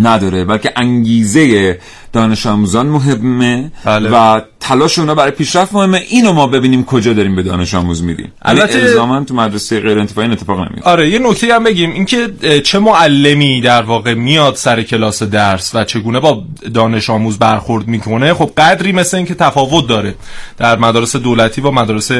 نداره 0.00 0.44
بلکه 0.44 0.72
انگیزه 0.76 1.78
دانش 2.12 2.46
آموزان 2.46 2.86
مهمه 2.86 3.72
بله. 3.84 4.10
و 4.12 4.40
تلاش 4.60 4.98
اونا 4.98 5.14
برای 5.14 5.30
پیشرفت 5.30 5.72
مهمه. 5.72 6.02
اینو 6.08 6.32
ما 6.32 6.46
ببینیم 6.46 6.84
کجا 6.84 7.12
داریم 7.12 7.36
به 7.36 7.42
دانش 7.42 7.74
آموز 7.74 8.02
میدیم 8.02 8.32
البته- 8.42 8.78
الزاما 8.78 9.24
تو 9.24 9.34
مدرسه 9.34 9.80
غیر 9.80 9.98
انتفاعی 9.98 10.28
این 10.28 10.32
اتفاق 10.32 10.58
نمیفته. 10.58 10.90
آره 10.90 11.10
یه 11.10 11.18
نکته 11.18 11.54
هم 11.54 11.64
بگیم. 11.64 11.90
اینکه 11.90 12.28
چه 12.64 12.78
معلمی 12.78 13.60
در 13.60 13.82
واقع 13.82 14.14
میاد 14.14 14.54
سر 14.54 14.82
کلاس 14.82 15.22
درس 15.22 15.74
و 15.74 15.84
چگونه 15.84 16.20
با 16.20 16.42
دانش 16.74 17.10
آموز 17.10 17.38
برخورد 17.38 17.88
می‌کنه 17.88 18.34
خب 18.34 18.50
قدری 18.56 18.92
مثل 18.92 19.16
اینکه 19.16 19.34
تفاوت 19.34 19.86
داره 19.88 20.14
در 20.58 20.78
مدارس 20.78 21.16
دولتی 21.16 21.60
با 21.60 21.70
مدارس 21.70 22.10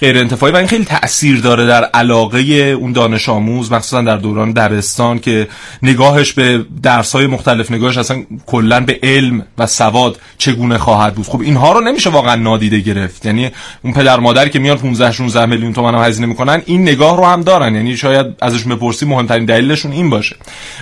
غیر 0.00 0.18
انتفاعی 0.18 0.52
و 0.52 0.56
این 0.56 0.66
خیلی 0.66 0.84
تاثیر 0.84 1.40
داره 1.40 1.66
در 1.66 1.84
علاقه 1.84 2.38
اون 2.80 2.92
دانش 2.92 3.28
آموز 3.28 3.72
مخصوصا 3.72 4.02
در 4.02 4.16
دوران 4.16 4.52
دبستان 4.52 5.18
که 5.18 5.48
نگاهش 5.82 6.32
به 6.32 6.64
درس 6.82 7.12
های 7.12 7.26
مختلف 7.26 7.70
نگاهش 7.70 7.98
اصلا 7.98 8.22
کلا 8.46 8.80
به 8.80 8.98
علم 9.02 9.46
و 9.58 9.66
سواد 9.66 10.20
چگونه 10.38 10.78
خواهد 10.78 11.14
بود. 11.14 11.26
خب 11.26 11.40
اینها 11.40 11.72
رو 11.72 11.80
نمیشه 11.88 12.10
واقعا 12.10 12.34
نادیده 12.34 12.80
گرفت. 12.80 13.26
یعنی 13.26 13.50
اون 13.82 13.92
پدر 13.92 14.20
مادری 14.20 14.50
که 14.50 14.58
میان 14.58 14.76
15 14.76 15.12
16 15.12 15.46
میلیون 15.46 15.72
تومن 15.72 15.94
هم 15.94 16.02
هزینه 16.04 16.26
می‌کنن 16.26 16.62
این 16.66 16.82
نگاه 16.82 17.16
رو 17.16 17.24
هم 17.24 17.42
دارن. 17.42 17.74
یعنی 17.74 17.96
شاید 17.96 18.26
ازشون 18.40 18.74
بپرسی 18.74 19.06
مهمترین 19.06 19.44
دلیلشون 19.44 19.92
این 19.92 20.10
باشه. 20.10 20.36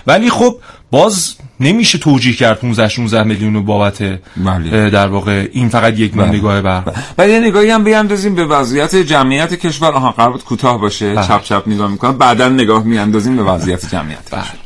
ولی 0.07 0.31
خب 0.31 0.57
باز 0.91 1.35
نمیشه 1.61 1.99
توجیه 1.99 2.35
کرد 2.35 2.59
15 2.61 2.89
16 2.89 3.23
میلیون 3.23 3.65
بابت 3.65 4.03
بله. 4.37 4.91
در 4.91 5.07
واقع 5.09 5.49
این 5.53 5.69
فقط 5.69 5.99
یک 5.99 6.17
نوع 6.17 6.27
بله. 6.27 6.39
نگاه 6.39 6.63
بر. 6.63 6.83
و 7.19 7.29
یه 7.29 7.41
نگاهی 7.41 7.71
هم 7.71 7.85
بیاندازیم 7.85 8.35
به 8.35 8.45
وضعیت 8.45 8.97
جمعیت 8.97 9.55
کشور. 9.55 9.93
آها 9.93 10.11
قرار 10.11 10.39
کوتاه 10.39 10.81
باشه. 10.81 11.15
بله. 11.15 11.27
چپ 11.27 11.43
چپ 11.43 11.63
نگاه 11.67 11.91
می‌کنم. 11.91 12.19
بعدا 12.19 12.49
نگاه 12.49 12.85
میاندازیم 12.85 13.37
به 13.37 13.43
وضعیت 13.43 13.91
جمعیت 13.91 14.31
بله. 14.33 14.66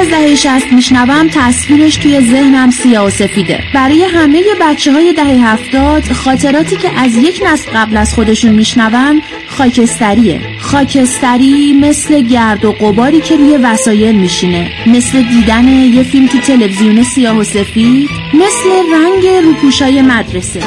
از 0.00 0.10
دهه 0.10 0.34
60 0.34 0.72
میشنوم 0.72 1.28
تصویرش 1.28 1.96
توی 1.96 2.20
ذهنم 2.20 2.70
سیاه 2.70 3.06
و 3.06 3.10
سفیده. 3.10 3.60
برای 3.74 4.04
همه 4.04 4.42
بچه 4.60 4.92
های 4.92 5.12
دهه 5.12 5.26
70 5.26 6.12
خاطراتی 6.12 6.76
که 6.76 6.90
از 7.00 7.16
یک 7.16 7.42
نسل 7.46 7.70
قبل 7.74 7.96
از 7.96 8.14
خودشون 8.14 8.52
میشنون 8.52 9.22
خاکستریه. 9.48 10.40
خاکستری 10.60 11.72
مثل 11.80 12.20
گرد 12.20 12.64
و 12.64 12.72
غباری 12.72 13.20
که 13.20 13.36
روی 13.36 13.56
وسایل 13.56 14.16
میشینه. 14.16 14.70
مثل 14.86 15.22
دیدن 15.22 15.68
یه 15.68 16.02
فیلم 16.02 16.26
تو 16.26 16.38
تلویزیون 16.38 17.02
سیاه 17.02 17.38
و 17.38 17.44
سفید 17.44 18.10
مثل 18.34 18.94
رنگ 18.94 19.44
روپوشای 19.44 20.02
مدرسه. 20.02 20.60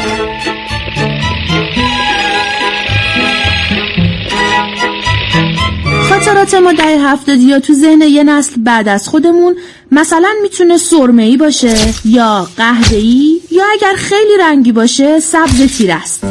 خاطرات 6.14 6.54
ما 6.54 6.74
دهه 6.74 7.12
هفتادی 7.12 7.44
یا 7.44 7.60
تو 7.60 7.74
ذهن 7.74 8.02
یه 8.02 8.24
نسل 8.24 8.54
بعد 8.58 8.88
از 8.88 9.10
خودمون 9.10 9.56
مثلا 9.92 10.30
می‌تونه 10.42 10.78
سرمه‌ای 10.78 11.38
باشه 11.38 11.76
یا 12.06 12.48
قهوه‌ای 12.58 13.42
یا 13.52 13.64
اگر 13.74 13.94
خیلی 13.96 14.38
رنگی 14.40 14.72
باشه 14.72 15.20
سبز 15.20 15.78
تیر 15.78 15.92
است. 15.92 16.24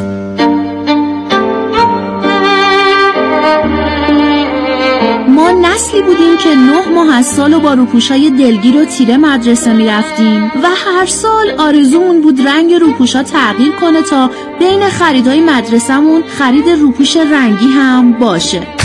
ما 5.27 5.51
نسلی 5.51 6.01
بودیم 6.01 6.37
که 6.37 6.49
نه 6.55 6.89
ماه 6.89 7.15
از 7.15 7.25
سال 7.25 7.53
و 7.53 7.59
با 7.59 7.73
روپوشای 7.73 8.29
دلگیر 8.29 8.77
و 8.77 8.85
تیره 8.85 9.17
مدرسه 9.17 9.73
می‌رفتیم 9.73 10.43
و 10.43 10.67
هر 10.85 11.05
سال 11.05 11.51
آرزومون 11.57 12.21
بود 12.21 12.47
رنگ 12.47 12.73
روپوشا 12.73 13.23
تغییر 13.23 13.71
کنه 13.71 14.01
تا 14.01 14.29
بین 14.59 14.89
خریدهای 14.89 15.41
مدرسهمون 15.41 16.23
خرید 16.27 16.69
روپوش 16.69 17.17
رنگی 17.17 17.67
هم 17.67 18.11
باشه. 18.11 18.82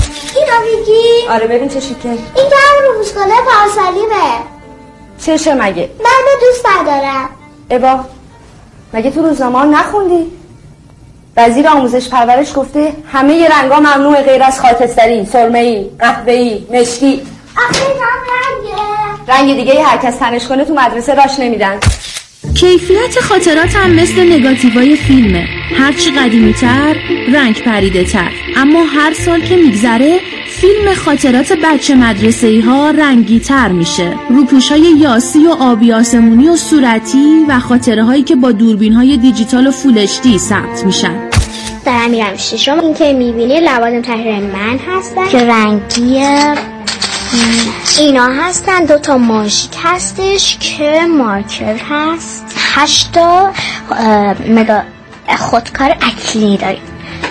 اینو 0.48 0.76
میگی؟ 0.78 1.28
آره 1.28 1.46
ببین 1.46 1.68
چه 1.68 1.80
شیکه 1.80 2.08
این 2.08 2.18
گرم 2.34 2.88
رو 2.88 2.98
موسکاله 2.98 3.34
پارسالیمه. 3.46 4.32
چشه 5.26 5.54
مگه؟ 5.54 5.90
من 6.04 6.24
دوست 6.40 6.66
ندارم. 6.66 7.28
ابا 7.70 8.04
مگه 8.94 9.10
تو 9.10 9.22
روزنامه 9.22 9.78
نخوندی؟ 9.78 10.26
وزیر 11.36 11.68
آموزش 11.68 12.08
پرورش 12.08 12.52
گفته 12.56 12.92
همه 13.12 13.48
رنگا 13.48 13.76
ممنوع 13.76 14.22
غیر 14.22 14.42
از 14.42 14.60
خاکستری 14.60 15.26
سرمه‌ای 15.26 15.90
قهوه‌ای 15.98 16.66
مشکی. 16.70 17.22
آخه 17.56 17.84
رنگه. 17.84 18.82
رنگ 19.28 19.56
دیگه 19.56 19.82
هر 19.84 19.96
کس 19.96 20.16
تنش 20.16 20.46
کنه 20.46 20.64
تو 20.64 20.74
مدرسه 20.74 21.14
راش 21.14 21.38
نمیدن. 21.38 21.80
کیفیت 22.54 23.20
خاطرات 23.20 23.76
هم 23.76 23.90
مثل 23.90 24.32
نگاتیوای 24.32 24.96
فیلمه. 24.96 25.48
هرچی 25.78 26.10
قدیمی 26.10 26.52
تر 26.52 26.96
رنگ 27.34 27.64
پریده 27.64 28.04
تر 28.04 28.30
اما 28.56 28.84
هر 28.84 29.14
سال 29.14 29.40
که 29.40 29.56
میگذره 29.56 30.20
فیلم 30.60 30.94
خاطرات 30.94 31.52
بچه 31.52 31.94
مدرسه 31.94 32.62
ها 32.66 32.90
رنگی 32.90 33.40
تر 33.40 33.68
میشه. 33.68 34.16
روپوش 34.30 34.70
های 34.72 34.80
یاسی 34.80 35.46
و 35.46 35.50
آبی 35.50 35.92
آسمونی 35.92 36.48
و 36.48 36.56
صورتی 36.56 37.44
و 37.48 37.58
خاطره 37.58 38.04
هایی 38.04 38.22
که 38.22 38.36
با 38.36 38.52
دوربین 38.52 38.92
های 38.92 39.16
دیجیتال 39.16 39.66
و 39.66 39.70
فولشتی 39.70 40.38
ثبت 40.38 40.84
میشن. 40.84 41.28
دارم 41.86 42.10
میرم 42.10 42.36
ششم 42.36 42.80
این 42.80 42.94
که 42.94 43.12
می‌بینی 43.12 43.60
لوازم 43.60 44.02
تحریر 44.02 44.40
من 44.40 44.78
هستن. 44.88 45.28
که 45.28 45.38
رنگیه 45.38 46.54
اینا 47.98 48.26
هستن. 48.26 48.84
دو 48.84 48.98
تا 48.98 49.18
ماژیک 49.18 49.70
هستش 49.84 50.58
که 50.60 51.00
مارکر 51.18 51.76
هست. 51.90 52.44
هشتا 52.74 53.52
مدا 54.48 54.82
خودکار 55.38 55.90
اکلی 55.90 56.56
داریم. 56.56 56.82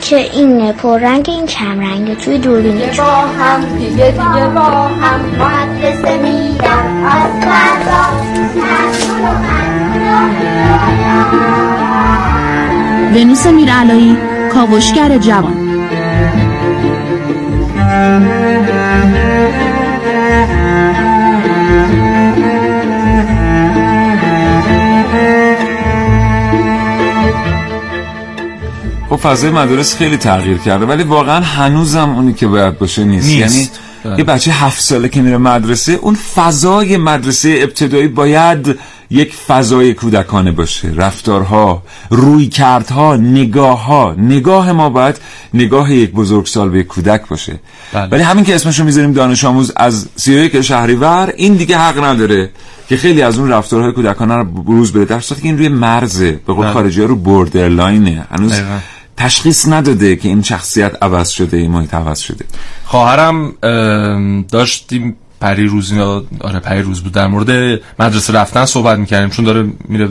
که 0.10 0.16
این 0.16 0.72
پررنگ 0.72 1.26
این 1.30 1.46
کم 1.46 1.80
رنگه 1.80 2.16
توی 2.16 2.38
دوربین 2.38 2.78
با 2.98 3.04
هم 3.04 3.78
دیگه 3.78 4.12
دیگه 4.12 4.48
با 4.56 4.62
هم. 4.62 5.20
مدرسه 5.20 6.18
میدم 6.18 7.06
از 7.06 7.46
فردا 7.46 8.08
ونوس 13.16 13.46
میرعلایی 13.46 14.18
کاوشگر 14.54 15.18
جوان. 15.18 15.68
خب 29.10 29.16
فضای 29.16 29.52
مدارس 29.52 29.96
خیلی 29.96 30.18
تغییر 30.18 30.58
کرده 30.58 30.86
ولی 30.86 31.04
واقعا 31.04 31.40
هنوزم 31.40 32.10
اونی 32.10 32.34
که 32.34 32.48
باید 32.48 32.78
باشه 32.78 33.04
نیست, 33.04 33.28
نیست. 33.28 33.56
یعنی 33.56 33.70
بله. 34.04 34.18
یه 34.18 34.24
بچه 34.24 34.52
هفت 34.52 34.82
ساله 34.82 35.10
که 35.10 35.22
میره 35.22 35.38
مدرسه 35.38 35.92
اون 35.92 36.16
فضای 36.36 36.98
مدرسه 36.98 37.60
ابتدایی 37.62 38.08
باید 38.08 38.80
یک 39.10 39.34
فضای 39.34 39.94
کودکانه 39.94 40.52
باشه 40.52 40.94
رفتارها 40.96 41.84
روی 42.10 42.48
کردها 42.48 43.16
نگاه 43.16 43.86
ها 43.86 44.16
نگاه 44.18 44.72
ما 44.72 44.90
باید 44.90 45.16
نگاه 45.54 45.94
یک 45.94 46.12
بزرگسال 46.12 46.70
به 46.70 46.80
یک 46.80 46.88
کودک 46.88 47.28
باشه 47.28 47.60
بله. 47.94 48.08
ولی 48.08 48.24
همین 48.24 48.46
که 48.46 48.56
اسمشو 48.56 48.84
می‌ذاریم 48.84 49.14
دانش 49.14 49.46
آموز 49.46 49.72
از 49.76 50.08
31 50.16 50.62
شهریور 50.62 51.34
این 51.38 51.54
دیگه 51.54 51.78
حق 51.78 52.04
نداره 52.04 52.50
که 52.90 52.98
خیلی 52.98 53.22
از 53.22 53.40
اون 53.40 53.50
رفتارهای 53.50 53.92
کودکانه 53.92 54.36
رو 54.36 54.44
بروز 54.44 54.94
بده 54.94 55.06
در 55.06 55.20
صورتی 55.20 55.42
که 55.42 55.48
این 55.48 55.58
روی 55.58 55.68
مرزه 55.68 56.32
به 56.32 56.54
قول 56.54 56.64
بله. 56.64 56.74
خارجی 56.74 57.02
ها 57.02 57.08
رو 57.08 57.16
بوردرلاینه 57.16 58.28
هنوز 58.32 58.52
دقیقاً. 58.52 58.78
تشخیص 59.18 59.68
نداده 59.68 60.16
که 60.16 60.28
این 60.28 60.42
شخصیت 60.42 61.04
عوض 61.04 61.30
شده 61.30 61.58
این 61.58 61.72
محیط 61.72 61.94
عوض 61.94 62.20
شده. 62.20 62.46
خواهرم 62.86 63.54
داشتیم 64.52 65.16
پری 65.42 65.68
روز 65.68 65.94
آره 66.42 66.60
پری 66.60 66.82
روز 66.82 67.04
بود. 67.04 67.12
در 67.12 67.28
مورد 67.28 67.80
مدرسه 68.00 68.34
رفتن 68.34 68.66
صحبت 68.66 68.98
می‌کردیم. 68.98 69.30
چون 69.30 69.46
داره 69.46 69.70
میره 69.86 70.10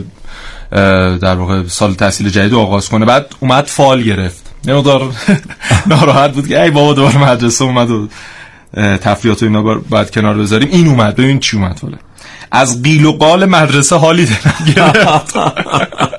در 1.17 1.35
واقع 1.35 1.67
سال 1.67 1.93
تحصیل 1.93 2.29
جدید 2.29 2.51
رو 2.51 2.59
آغاز 2.59 2.89
کنه. 2.89 3.05
بعد 3.05 3.25
اومد 3.39 3.65
فال 3.65 4.03
گرفت. 4.03 4.43
یه 4.65 4.73
مقدار 4.73 5.11
ناراحت 5.87 6.33
بود 6.33 6.47
که 6.47 6.61
ای 6.61 6.71
بابا 6.71 6.93
دوباره 6.93 7.17
مدرسه 7.17 7.65
اومد 7.65 7.89
و 7.91 8.07
اه، 8.73 8.97
تفریحات 8.97 9.43
و 9.43 9.45
اینا 9.45 9.61
باید 9.89 10.11
کنار 10.11 10.37
بذاریم. 10.37 10.69
این 10.71 10.87
اومد. 10.87 11.15
ببین 11.15 11.39
چی 11.39 11.57
اومد 11.57 11.77
فاله. 11.77 11.97
از 12.51 12.81
قیل 12.83 13.05
و 13.05 13.11
قال 13.11 13.45
مدرسه 13.45 13.95
حالی 13.95 14.27
گرفت 14.75 15.33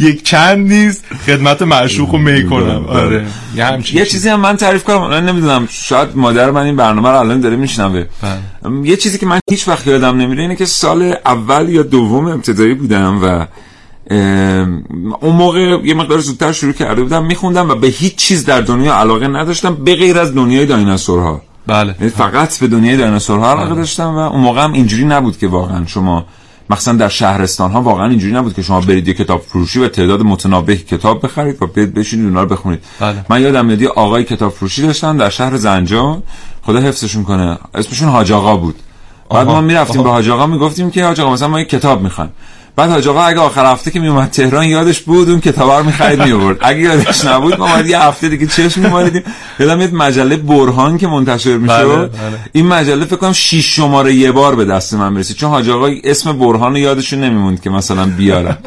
یک 0.00 0.24
چند 0.24 0.72
نیست. 0.72 1.04
خدمت 1.26 1.62
معشوق 1.62 2.12
رو 2.12 2.18
می 2.18 2.46
کنم. 2.46 2.84
آره. 2.88 3.26
یه 3.56 3.64
همچین 3.64 3.98
یه 3.98 4.06
چیزی 4.06 4.28
هم 4.28 4.40
من 4.40 4.56
تعریف 4.56 4.84
کنم. 4.84 5.08
من 5.08 5.26
نمی‌دونم 5.26 5.68
شاید 5.70 6.08
مادر 6.14 6.50
من 6.50 6.62
این 6.62 6.76
برنامه 6.76 7.08
رو 7.08 7.18
الان 7.18 7.40
داره 7.40 7.56
میشنوه. 7.56 8.04
یه 8.84 8.96
چیزی 8.96 9.18
که 9.18 9.26
من 9.26 9.40
هیچ 9.50 9.68
وقت 9.68 9.86
یادم 9.86 10.16
نمیره 10.16 10.42
اینه 10.42 10.56
که 10.56 10.64
سال 10.64 11.14
اول 11.26 11.68
یا 11.68 11.82
دوم 11.82 12.26
ابتدایی 12.26 12.74
بودم 12.74 13.24
و 13.24 13.46
اون 15.20 15.36
موقع 15.36 15.60
یه 15.84 15.94
مقدار 15.94 16.18
زودتر 16.18 16.52
شروع 16.52 16.72
کرده 16.72 17.02
بودم 17.02 17.26
میخوندم 17.26 17.70
و 17.70 17.74
به 17.74 17.86
هیچ 17.86 18.16
چیز 18.16 18.44
در 18.44 18.60
دنیا 18.60 18.94
علاقه 18.94 19.28
نداشتم 19.28 19.74
به 19.74 19.96
غیر 19.96 20.18
از 20.18 20.34
دنیای 20.34 20.66
دایناسورها. 20.66 21.42
بله. 21.66 21.94
یعنی 22.00 22.12
فقط 22.12 22.58
به 22.58 22.66
دنیای 22.66 22.96
دایناسورها 22.96 23.50
علاقه 23.50 23.74
داشتم 23.74 24.14
و 24.14 24.18
اون 24.18 24.40
موقع 24.40 24.64
هم 24.64 24.72
اینجوری 24.72 25.04
نبود 25.04 25.38
که 25.38 25.46
واقعا 25.46 25.86
شما 25.86 26.26
مثلا 26.70 26.94
در 26.94 27.08
شهرستان 27.08 27.70
ها 27.70 27.82
واقعا 27.82 28.08
اینجوری 28.08 28.34
نبود 28.34 28.54
که 28.54 28.62
شما 28.62 28.80
برید 28.80 29.08
یه 29.08 29.14
کتاب 29.14 29.40
فروشی 29.40 29.80
و 29.80 29.88
تعداد 29.88 30.22
متنابه 30.22 30.76
کتاب 30.76 31.24
بخرید 31.24 31.62
و 31.62 31.66
برید 31.66 31.94
بشینید 31.94 32.26
اونا 32.26 32.42
رو 32.42 32.48
بخونید 32.48 32.80
بله. 33.00 33.24
من 33.28 33.42
یادم 33.42 33.66
میاد 33.66 33.82
یه 33.82 33.88
آقای 33.88 34.24
کتاب 34.24 34.52
فروشی 34.52 34.82
داشتن 34.82 35.16
در 35.16 35.30
شهر 35.30 35.56
زنجان 35.56 36.22
خدا 36.62 36.80
حفظشون 36.80 37.24
کنه 37.24 37.58
اسمشون 37.74 38.08
حاج 38.08 38.32
آقا 38.32 38.56
بود 38.56 38.74
بعد 39.30 39.46
آها. 39.46 39.54
ما 39.54 39.60
می‌رفتیم. 39.60 40.02
به 40.02 40.10
حاج 40.10 40.28
آقا 40.28 40.46
می‌گفتیم 40.46 40.90
که 40.90 41.04
حاج 41.04 41.20
آقا 41.20 41.32
مثلا 41.32 41.48
ما 41.48 41.58
یه 41.58 41.64
کتاب 41.64 42.02
می‌خوایم 42.02 42.30
بعد 42.76 42.90
حاج 42.90 43.08
آقا 43.08 43.22
اگه 43.22 43.40
آخر 43.40 43.72
هفته 43.72 43.90
که 43.90 44.00
میومد 44.00 44.30
تهران 44.30 44.64
یادش 44.64 45.00
بود 45.00 45.30
اون 45.30 45.40
کتاب 45.40 45.70
رو 45.70 45.84
می‌خرید 45.84 46.22
میورد 46.22 46.58
اگه 46.60 46.78
یادش 46.78 47.24
نبود 47.24 47.58
ما 47.58 47.66
باید 47.66 47.86
یه 47.86 48.00
هفته 48.00 48.28
دیگه 48.28 48.46
چشم 48.46 48.80
میمالیدیم 48.80 49.22
یادم 49.58 49.78
میاد 49.78 49.94
مجله 49.94 50.36
برهان 50.36 50.98
که 50.98 51.06
منتشر 51.06 51.56
می‌شد 51.56 51.96
بله، 51.96 51.96
بله. 51.96 52.38
این 52.52 52.66
مجله 52.66 53.04
فکر 53.04 53.16
کنم 53.16 53.32
6 53.32 53.76
شماره 53.76 54.14
یه 54.14 54.32
بار 54.32 54.56
به 54.56 54.64
دست 54.64 54.94
من 54.94 55.12
می‌رسید 55.12 55.36
چون 55.36 55.50
حاج 55.50 55.70
آقا 55.70 55.90
اسم 56.04 56.38
برهان 56.38 56.72
رو 56.72 56.78
یادشون 56.78 57.20
نمیموند 57.20 57.60
که 57.60 57.70
مثلا 57.70 58.06
بیارم 58.06 58.58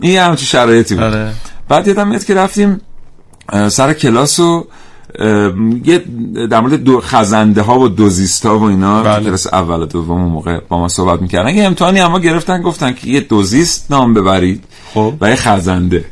این 0.00 0.12
یه 0.12 0.22
همچین 0.22 0.46
شرایطی 0.46 0.94
بود. 0.94 1.04
آره. 1.04 1.32
بعد 1.68 1.88
یادم 1.88 2.08
میاد 2.08 2.24
که 2.24 2.34
رفتیم 2.34 2.80
سر 3.68 3.92
کلاس 3.92 4.40
و 4.40 4.66
یه 5.84 6.04
در 6.50 6.60
مورد 6.60 6.74
دو 6.74 7.00
خزنده 7.00 7.62
ها 7.62 7.78
و 7.78 7.88
دوزیست 7.88 8.46
ها 8.46 8.58
و 8.58 8.62
اینا 8.62 9.02
بله. 9.02 9.24
کلاس 9.24 9.46
اول 9.46 9.82
و 9.82 9.86
دوم 9.86 10.20
موقع 10.20 10.60
با 10.68 10.78
ما 10.78 10.88
صحبت 10.88 11.22
می‌کردن. 11.22 11.54
یه 11.54 11.64
امتحانی 11.64 12.00
اما 12.00 12.18
گرفتن 12.18 12.62
گفتن 12.62 12.92
که 12.92 13.08
یه 13.08 13.20
دوزیست 13.20 13.90
نام 13.90 14.14
ببرید 14.14 14.64
خب. 14.94 15.14
و 15.20 15.30
یه 15.30 15.36
خزنده. 15.36 16.04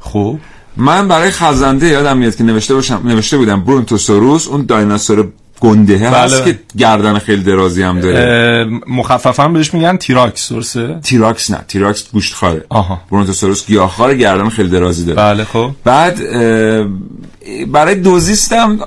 خب. 0.00 0.38
من 0.76 1.08
برای 1.08 1.30
خزنده 1.30 1.86
یادم 1.88 2.18
میاد 2.18 2.36
که 2.36 2.44
نوشته 2.44 2.74
باشم 2.74 3.02
نوشته 3.04 3.36
بودم 3.36 3.64
برونتوسوروس 3.64 4.48
اون 4.48 4.66
دایناسور 4.66 5.28
گنده 5.60 5.98
هست 6.10 6.42
بله. 6.42 6.52
که 6.52 6.58
گردن 6.78 7.18
خیلی 7.18 7.42
درازی 7.42 7.82
هم 7.82 8.00
داره. 8.00 8.66
مخففا 8.86 9.48
بهش 9.48 9.74
میگن 9.74 9.96
تیراکس 9.96 10.52
درسته 10.52 10.98
تیراکس 11.02 11.50
نه 11.50 11.58
تیراکس 11.68 12.04
گوشت 12.12 12.34
خاره. 12.34 12.64
آها. 12.68 13.00
برونتوسوروس 13.10 13.66
گیاهخوار 13.66 14.14
گردن 14.14 14.48
خیلی 14.48 14.68
درازی 14.68 15.04
داره. 15.04 15.16
بله 15.16 15.44
خب. 15.44 15.70
بعد 15.84 16.20
برای 17.72 17.94
دوزیستم 17.94 18.78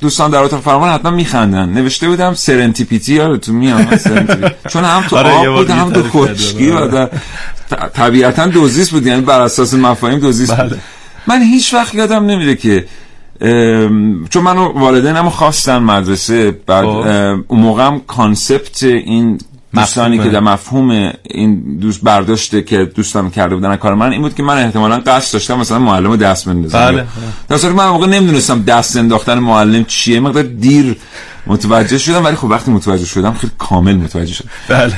دوستان 0.00 0.30
در 0.30 0.38
اتاق 0.38 0.60
فرمان 0.60 0.90
حتما 0.90 1.10
میخندن. 1.10 1.68
نوشته 1.68 2.08
بودم 2.08 2.34
سرنتیپیتی 2.34 3.14
یادتون 3.14 3.54
میاد؟ 3.54 3.96
سرنتیپیتی. 3.96 4.54
چون 4.68 4.84
هم 4.84 5.02
تو 5.08 5.16
آره، 5.16 5.30
آب 5.30 5.46
بود 5.56 5.70
هم 5.70 5.92
تو 5.92 6.02
خشکی. 6.02 6.70
و 6.70 7.06
ط- 7.06 7.92
طبیعتا 7.94 8.46
دوزیست 8.46 8.90
بود 8.90 9.06
یعنی 9.06 9.20
بر 9.22 9.40
اساس 9.40 9.74
مفاهیم 9.74 10.18
دوزیست 10.18 10.56
بود. 10.56 10.68
بله. 10.70 10.78
من 11.26 11.42
هیچ 11.42 11.74
وقت 11.74 11.94
یادم 11.94 12.26
نمیره 12.26 12.54
که 12.54 12.84
چون 14.30 14.42
منو 14.42 14.72
والدینم 14.78 15.28
خواستن 15.28 15.78
مدرسه 15.78 16.50
بعد 16.66 16.84
خب. 16.84 16.90
اون 17.48 17.60
موقع 17.60 17.86
هم 17.86 18.00
concept 18.06 18.82
این 18.82 19.38
دوستانی. 19.74 20.18
که 20.18 20.28
در 20.28 20.40
مفهوم 20.40 21.12
این 21.22 21.78
دوست 21.78 22.00
برداشته 22.02 22.62
که 22.62 22.84
دوستان 22.84 23.30
کرده 23.30 23.54
بودن 23.54 23.76
کار 23.76 23.94
من 23.94 24.12
این 24.12 24.22
بود 24.22 24.34
که 24.34 24.42
من 24.42 24.64
احتمالا 24.64 24.98
قصد 25.06 25.32
داشتم 25.32 25.58
مثلا 25.58 25.78
معلم 25.78 26.10
رو 26.10 26.16
دست 26.16 26.48
بندازم 26.48 26.78
بله. 26.78 27.06
در 27.48 27.56
صورتی 27.56 27.76
من 27.76 27.88
موقع 27.88 28.06
نمی‌دونستم 28.06 28.62
دست 28.62 28.96
انداختن 28.96 29.38
معلم 29.38 29.84
چیه 29.84 30.20
مقدار 30.20 30.42
دیر 30.42 30.96
متوجه 31.46 31.98
شدم 31.98 32.24
ولی 32.24 32.36
خب 32.36 32.44
وقتی 32.44 32.70
متوجه 32.70 33.04
شدم 33.04 33.32
خیلی 33.34 33.52
کامل 33.58 33.96
متوجه 33.96 34.34
شدم 34.34 34.48
بله 34.68 34.94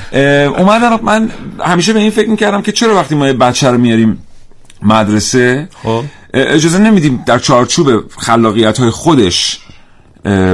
اومدم 0.59 1.01
من 1.03 1.31
همیشه 1.61 1.93
به 1.93 2.01
این 2.01 2.11
فکر 2.11 2.29
می‌کردم 2.29 2.63
که 2.63 2.73
چرا 2.73 2.95
وقتی 2.95 3.15
ما 3.15 3.27
یه 3.27 3.33
بچه 3.33 3.71
رو 3.71 3.79
میاریم 3.79 4.19
مدرسه 4.83 5.69
خب 5.83 6.05
اجازه 6.35 6.79
نمیدیم 6.79 7.23
در 7.27 7.39
چارچوب 7.39 8.11
خلاقیت 8.19 8.79
های 8.79 8.91
خودش 8.91 9.59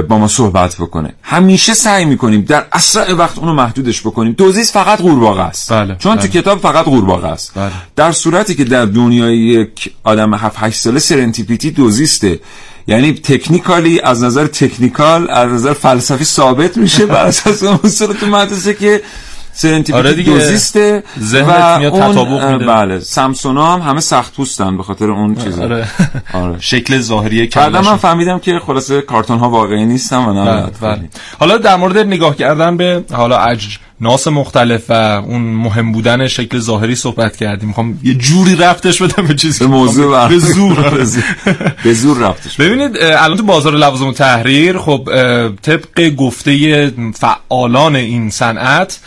با 0.09 0.17
ما 0.17 0.27
صحبت 0.27 0.75
بکنه. 0.75 1.13
همیشه 1.21 1.73
سعی 1.73 2.05
می‌کنیم 2.05 2.41
در 2.41 2.65
اسرع 2.71 3.13
وقت 3.13 3.37
اونو 3.37 3.53
محدودش 3.53 4.01
بکنیم. 4.01 4.33
دوزیست 4.33 4.73
فقط 4.73 5.01
قورباغه 5.01 5.41
است. 5.41 5.73
بله، 5.73 5.95
چون 5.99 6.15
بله. 6.15 6.27
تو 6.27 6.39
کتاب 6.39 6.59
فقط 6.59 6.85
قورباغه 6.85 7.27
است. 7.27 7.51
بله. 7.55 7.71
در 7.95 8.11
صورتی 8.11 8.55
که 8.55 8.63
در 8.63 8.85
دنیای 8.85 9.37
یک 9.37 9.93
آدم 10.03 10.33
7 10.33 10.55
8 10.59 10.79
ساله 10.79 10.99
سرنتیپیتی 10.99 11.71
دوزیسته. 11.71 12.39
یعنی 12.87 13.13
تکنیکالی 13.13 14.01
از 14.01 14.23
نظر 14.23 14.47
تکنیکال 14.47 15.29
از 15.29 15.51
نظر 15.51 15.73
فلسفی 15.73 16.23
ثابت 16.25 16.77
میشه. 16.77 17.05
بر 17.05 17.25
اساس 17.25 17.63
اون 17.63 17.79
اصول 17.83 18.13
تو 18.13 18.25
مدرسه 18.25 18.73
که 18.73 19.01
سرنتیپیتی 19.59 19.97
آره 19.97 20.13
دیگه. 20.13 20.31
دوزیسته 20.31 21.03
میاد 21.79 21.95
اون. 21.95 22.57
بله 22.57 22.99
سامسونا 22.99 23.73
هم 23.73 23.89
همه 23.89 23.99
سخت 23.99 24.33
پوستن 24.35 24.77
به 24.77 24.83
خاطر 24.83 25.11
اون 25.11 25.35
چیزا 25.35 25.63
آره. 25.63 25.87
آره 26.33 26.55
شکل 26.59 26.99
ظاهری 26.99 27.47
بعدا 27.47 27.81
من. 27.81 27.97
فهمیدم 27.97 28.39
که 28.39 28.59
خلاصه 28.59 29.01
کارتون 29.01 29.37
ها 29.39 29.49
واقعی 29.49 29.85
نیستن 29.85 30.17
و 30.17 30.33
نه 30.33 30.45
بله، 30.45 30.71
بله. 30.81 31.09
حالا 31.39 31.57
در 31.57 31.75
مورد 31.75 31.97
نگاه 31.97 32.35
کردن 32.35 32.77
به 32.77 33.03
حالا 33.11 33.37
اجناس 33.37 34.27
مختلف 34.27 34.89
و 34.89 34.93
اون 34.93 35.41
مهم 35.41 35.91
بودن 35.91 36.27
شکل 36.27 36.59
ظاهری 36.59 36.95
صحبت 36.95 37.37
کردیم 37.37 37.67
می‌خوام 37.67 37.99
یه 38.03 38.13
جوری 38.13 38.55
رفتش 38.55 39.01
بدم 39.01 39.27
به 39.27 39.35
چیزی 39.35 39.59
به 39.59 39.67
موضوع 39.67 40.27
به 40.29 40.37
زور 40.39 41.05
به 41.83 41.93
زور. 41.93 42.17
رفتش 42.17 42.57
ببینید 42.57 42.97
الان 42.97 43.37
تو 43.37 43.43
بازار 43.43 43.73
لوازم 43.73 44.07
و 44.07 44.13
تحریر 44.13 44.77
خب 44.77 45.09
طبق 45.61 46.15
گفته 46.15 46.93
فعالان 47.15 47.95
این 47.95 48.29
صنعت 48.29 48.99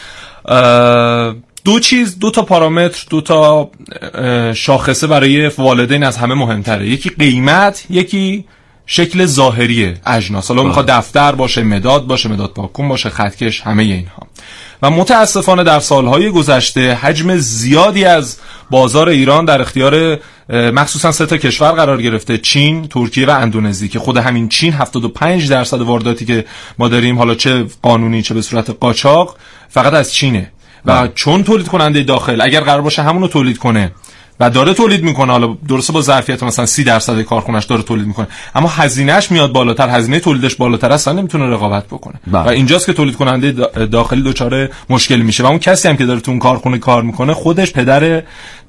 دو 1.64 1.80
چیز 1.80 2.18
دو 2.18 2.30
تا 2.30 2.42
پارامتر 2.42 3.06
دو 3.10 3.20
تا 3.20 3.70
شاخصه 4.54 5.06
برای 5.06 5.48
والدین 5.48 6.02
از 6.02 6.16
همه 6.16 6.34
مهمتره. 6.34 6.88
یکی 6.88 7.10
قیمت 7.10 7.84
یکی 7.90 8.44
شکل 8.86 9.26
ظاهری 9.26 9.94
اجناس. 10.06 10.48
حالا 10.48 10.62
می‌خواد 10.62 10.86
دفتر 10.86 11.32
باشه 11.32 11.62
مداد 11.62 12.06
باشه 12.06 12.28
مداد 12.28 12.52
پاکون 12.52 12.88
باشه 12.88 13.10
خطکش 13.10 13.60
همه 13.60 13.82
اینها. 13.82 14.26
و 14.82 14.90
متاسفانه 14.90 15.64
در 15.64 15.80
سالهای 15.80 16.30
گذشته 16.30 16.94
حجم 16.94 17.36
زیادی 17.36 18.04
از 18.04 18.38
بازار 18.70 19.08
ایران 19.08 19.44
در 19.44 19.60
اختیار 19.60 20.18
مخصوصا 20.48 21.12
سه 21.12 21.26
تا 21.26 21.36
کشور 21.36 21.72
قرار 21.72 22.02
گرفته. 22.02 22.38
چین، 22.38 22.88
ترکیه 22.88 23.26
و 23.26 23.30
اندونزی 23.30 23.88
که 23.88 23.98
خود 23.98 24.16
همین 24.16 24.48
چین 24.48 24.72
75 24.72 25.50
درصد 25.50 25.80
وارداتی 25.80 26.24
که 26.24 26.44
ما 26.78 26.88
داریم 26.88 27.18
حالا 27.18 27.34
چه 27.34 27.66
قانونی 27.82 28.22
چه 28.22 28.34
به 28.34 28.42
صورت 28.42 28.70
قاچاق 28.70 29.36
فقط 29.68 29.94
از 29.94 30.14
چینه. 30.14 30.52
و 30.86 31.08
چون 31.14 31.44
تولید 31.44 31.68
کننده 31.68 32.02
داخل 32.02 32.40
اگر 32.40 32.60
قرار 32.60 32.80
باشه 32.80 33.02
همونو 33.02 33.28
تولید 33.28 33.58
کنه 33.58 33.92
و 34.40 34.50
داره 34.50 34.74
تولید 34.74 35.02
می‌کنه. 35.04 35.32
حالا 35.32 35.56
درسته 35.68 35.92
با 35.92 36.00
ظرفیت 36.00 36.42
مثلا 36.42 36.66
30 36.66 36.84
درصد 36.84 37.22
کارخونش 37.22 37.64
داره 37.64 37.82
تولید 37.82 38.06
می‌کنه. 38.06 38.26
اما 38.54 38.68
هزینهش 38.68 39.30
میاد 39.30 39.52
بالاتر. 39.52 39.88
هزینه 39.88 40.20
تولیدش 40.20 40.54
بالاتر 40.54 40.92
اصلا 40.92 41.12
نمی‌تونه 41.12 41.46
رقابت 41.46 41.86
بکنه. 41.86 42.14
بله. 42.26 42.42
و 42.42 42.48
اینجاست 42.48 42.86
که 42.86 42.92
تولید 42.92 43.16
کننده 43.16 43.52
دا- 43.52 43.78
داخلی 43.78 44.22
دچار 44.22 44.68
مشکل 44.90 45.16
میشه. 45.20 45.42
و 45.42 45.46
اون 45.46 45.58
کسی 45.58 45.88
هم 45.88 45.96
که 45.96 46.06
داره 46.06 46.20
تو 46.20 46.30
اون 46.30 46.40
کارخونه 46.40 46.78
کار 46.78 47.02
می‌کنه 47.02 47.34
خودش 47.34 47.72
پدر 47.72 48.22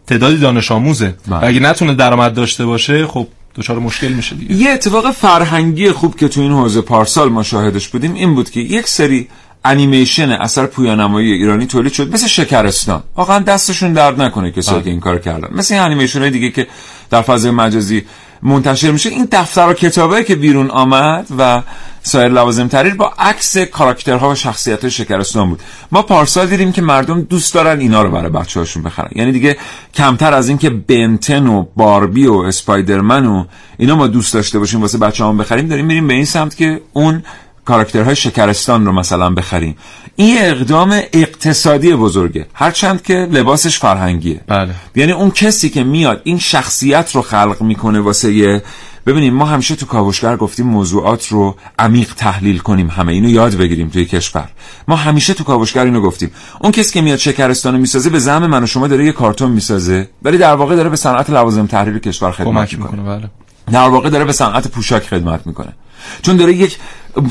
تعدادی 0.07 0.37
دانش 0.37 0.71
آموزه. 0.71 1.15
بله. 1.27 1.39
و 1.39 1.45
اگه 1.45 1.59
نتونه 1.59 1.93
درآمد 1.93 2.33
داشته 2.33 2.65
باشه 2.65 3.07
خب 3.07 3.27
دچار 3.55 3.79
مشکل 3.79 4.07
میشه 4.07 4.35
دیگه. 4.35 4.55
یه 4.55 4.69
اتفاق 4.69 5.11
فرهنگی 5.11 5.91
خوب 5.91 6.15
که 6.15 6.27
تو 6.27 6.41
این 6.41 6.51
حوزه 6.51 6.81
پارسال 6.81 7.29
ما 7.29 7.43
شاهدش 7.43 7.87
بودیم 7.87 8.13
این 8.13 8.35
بود 8.35 8.49
که 8.49 8.59
یک 8.59 8.87
سری 8.87 9.27
انیمیشن 9.65 10.31
اثر 10.31 10.65
پویانمایی 10.65 11.31
ایرانی 11.31 11.65
تولید 11.65 11.93
شد. 11.93 12.13
مثل 12.13 12.27
شکرستان. 12.27 13.03
واقعا 13.15 13.39
دستشون 13.39 13.93
درد 13.93 14.21
نکنه 14.21 14.51
کسایی 14.51 14.83
که 14.83 14.89
این 14.89 14.99
کار 14.99 15.19
کردن. 15.19 15.47
مثل 15.51 15.73
این 15.73 15.83
انیمیشن 15.83 16.19
های 16.19 16.29
دیگه 16.29 16.49
که 16.49 16.67
در 17.09 17.21
فضای 17.21 17.51
مجازی 17.51 18.05
منتشر 18.41 18.91
میشه. 18.91 19.09
این 19.09 19.27
دفتر 19.31 19.69
و 19.69 19.73
کتابایی 19.73 20.23
که 20.23 20.35
بیرون 20.35 20.71
آمد 20.71 21.27
و 21.37 21.61
سایر 22.03 22.27
لوازم 22.27 22.67
تحریر 22.67 22.93
با 22.93 23.13
عکس 23.19 23.57
کاراکترها 23.57 24.29
و 24.29 24.35
شخصیت 24.35 24.89
شکرستان 24.89 25.49
بود. 25.49 25.59
ما 25.91 26.01
پارسال 26.01 26.47
دیدیم 26.47 26.71
که 26.71 26.81
مردم 26.81 27.21
دوست 27.21 27.53
دارن 27.53 27.79
اینا 27.79 28.01
رو 28.01 28.11
برای 28.11 28.29
بچه 28.29 28.59
هاشون 28.59 28.83
بخرن. 28.83 29.09
یعنی 29.15 29.31
دیگه 29.31 29.57
کمتر 29.93 30.33
از 30.33 30.49
این 30.49 30.57
که 30.57 30.69
بنتن 30.69 31.47
و 31.47 31.65
باربی 31.75 32.27
و 32.27 32.33
اسپایدرمن 32.33 33.25
و 33.25 33.45
اینا 33.77 33.95
ما 33.95 34.07
دوست 34.07 34.33
داشته 34.33 34.59
باشیم 34.59 34.81
واسه 34.81 34.97
بچه 34.97 35.25
هم 35.25 35.37
بخریم 35.37 35.67
داریم 35.67 35.85
میریم 35.85 36.07
به 36.07 36.13
این 36.13 36.25
سمت 36.25 36.57
که 36.57 36.81
اون 36.93 37.23
کاراکترهای 37.65 38.15
شکرستان 38.15 38.85
رو 38.85 38.91
مثلا 38.91 39.29
بخریم. 39.29 39.75
این 40.15 40.37
اقدام 40.39 40.99
اقتصادی 41.13 41.93
بزرگه. 41.93 42.47
هرچند 42.53 43.01
که 43.01 43.13
لباسش 43.13 43.79
فرهنگیه. 43.79 44.41
بله. 44.47 44.75
یعنی 44.95 45.11
اون 45.11 45.31
کسی 45.31 45.69
که 45.69 45.83
میاد 45.83 46.21
این 46.23 46.39
شخصیت 46.39 47.15
رو 47.15 47.21
خلق 47.21 47.61
می‌کنه 47.61 47.99
واسه 47.99 48.33
یه 48.33 48.63
ببینیم 49.05 49.33
ما 49.33 49.45
همیشه 49.45 49.75
تو 49.75 49.85
کاوشگر 49.85 50.35
گفتیم 50.35 50.67
موضوعات 50.67 51.27
رو 51.27 51.55
عمیق 51.79 52.13
تحلیل 52.13 52.57
کنیم 52.59 52.89
همه. 52.89 53.13
اینو 53.13 53.29
یاد 53.29 53.55
بگیریم 53.55 53.89
توی 53.89 54.05
کشور. 54.05 54.49
ما 54.87 54.95
همیشه 54.95 55.33
تو 55.33 55.43
کاوشگر 55.43 55.85
اینو 55.85 56.01
گفتیم. 56.01 56.31
اون 56.61 56.71
کسی 56.71 56.93
که 56.93 57.01
میاد 57.01 57.17
شکرستانو 57.17 57.77
می‌سازه 57.77 58.09
به 58.09 58.19
زعم 58.19 58.47
من 58.47 58.63
و 58.63 58.65
شما 58.65 58.87
داره 58.87 59.05
یه 59.05 59.11
کارتون 59.11 59.51
می‌سازه. 59.51 60.09
ولی 60.21 60.37
در 60.37 60.55
واقع 60.55 60.75
داره 60.75 60.89
به 60.89 60.95
صنعت 60.95 61.29
لوازم 61.29 61.65
تحریر 61.65 61.99
کشور 61.99 62.31
خدمت 62.31 62.73
می‌کنه 62.73 63.03
بله. 63.03 63.29
در 63.71 63.89
واقع 63.89 64.09
داره 64.09 64.25
به 64.25 64.31
صنعت 64.31 64.67
پوشاک 64.67 65.03
خدمت 65.03 65.47
می‌کنه. 65.47 65.73
چون 66.21 66.37
داره 66.37 66.53
یک 66.53 66.77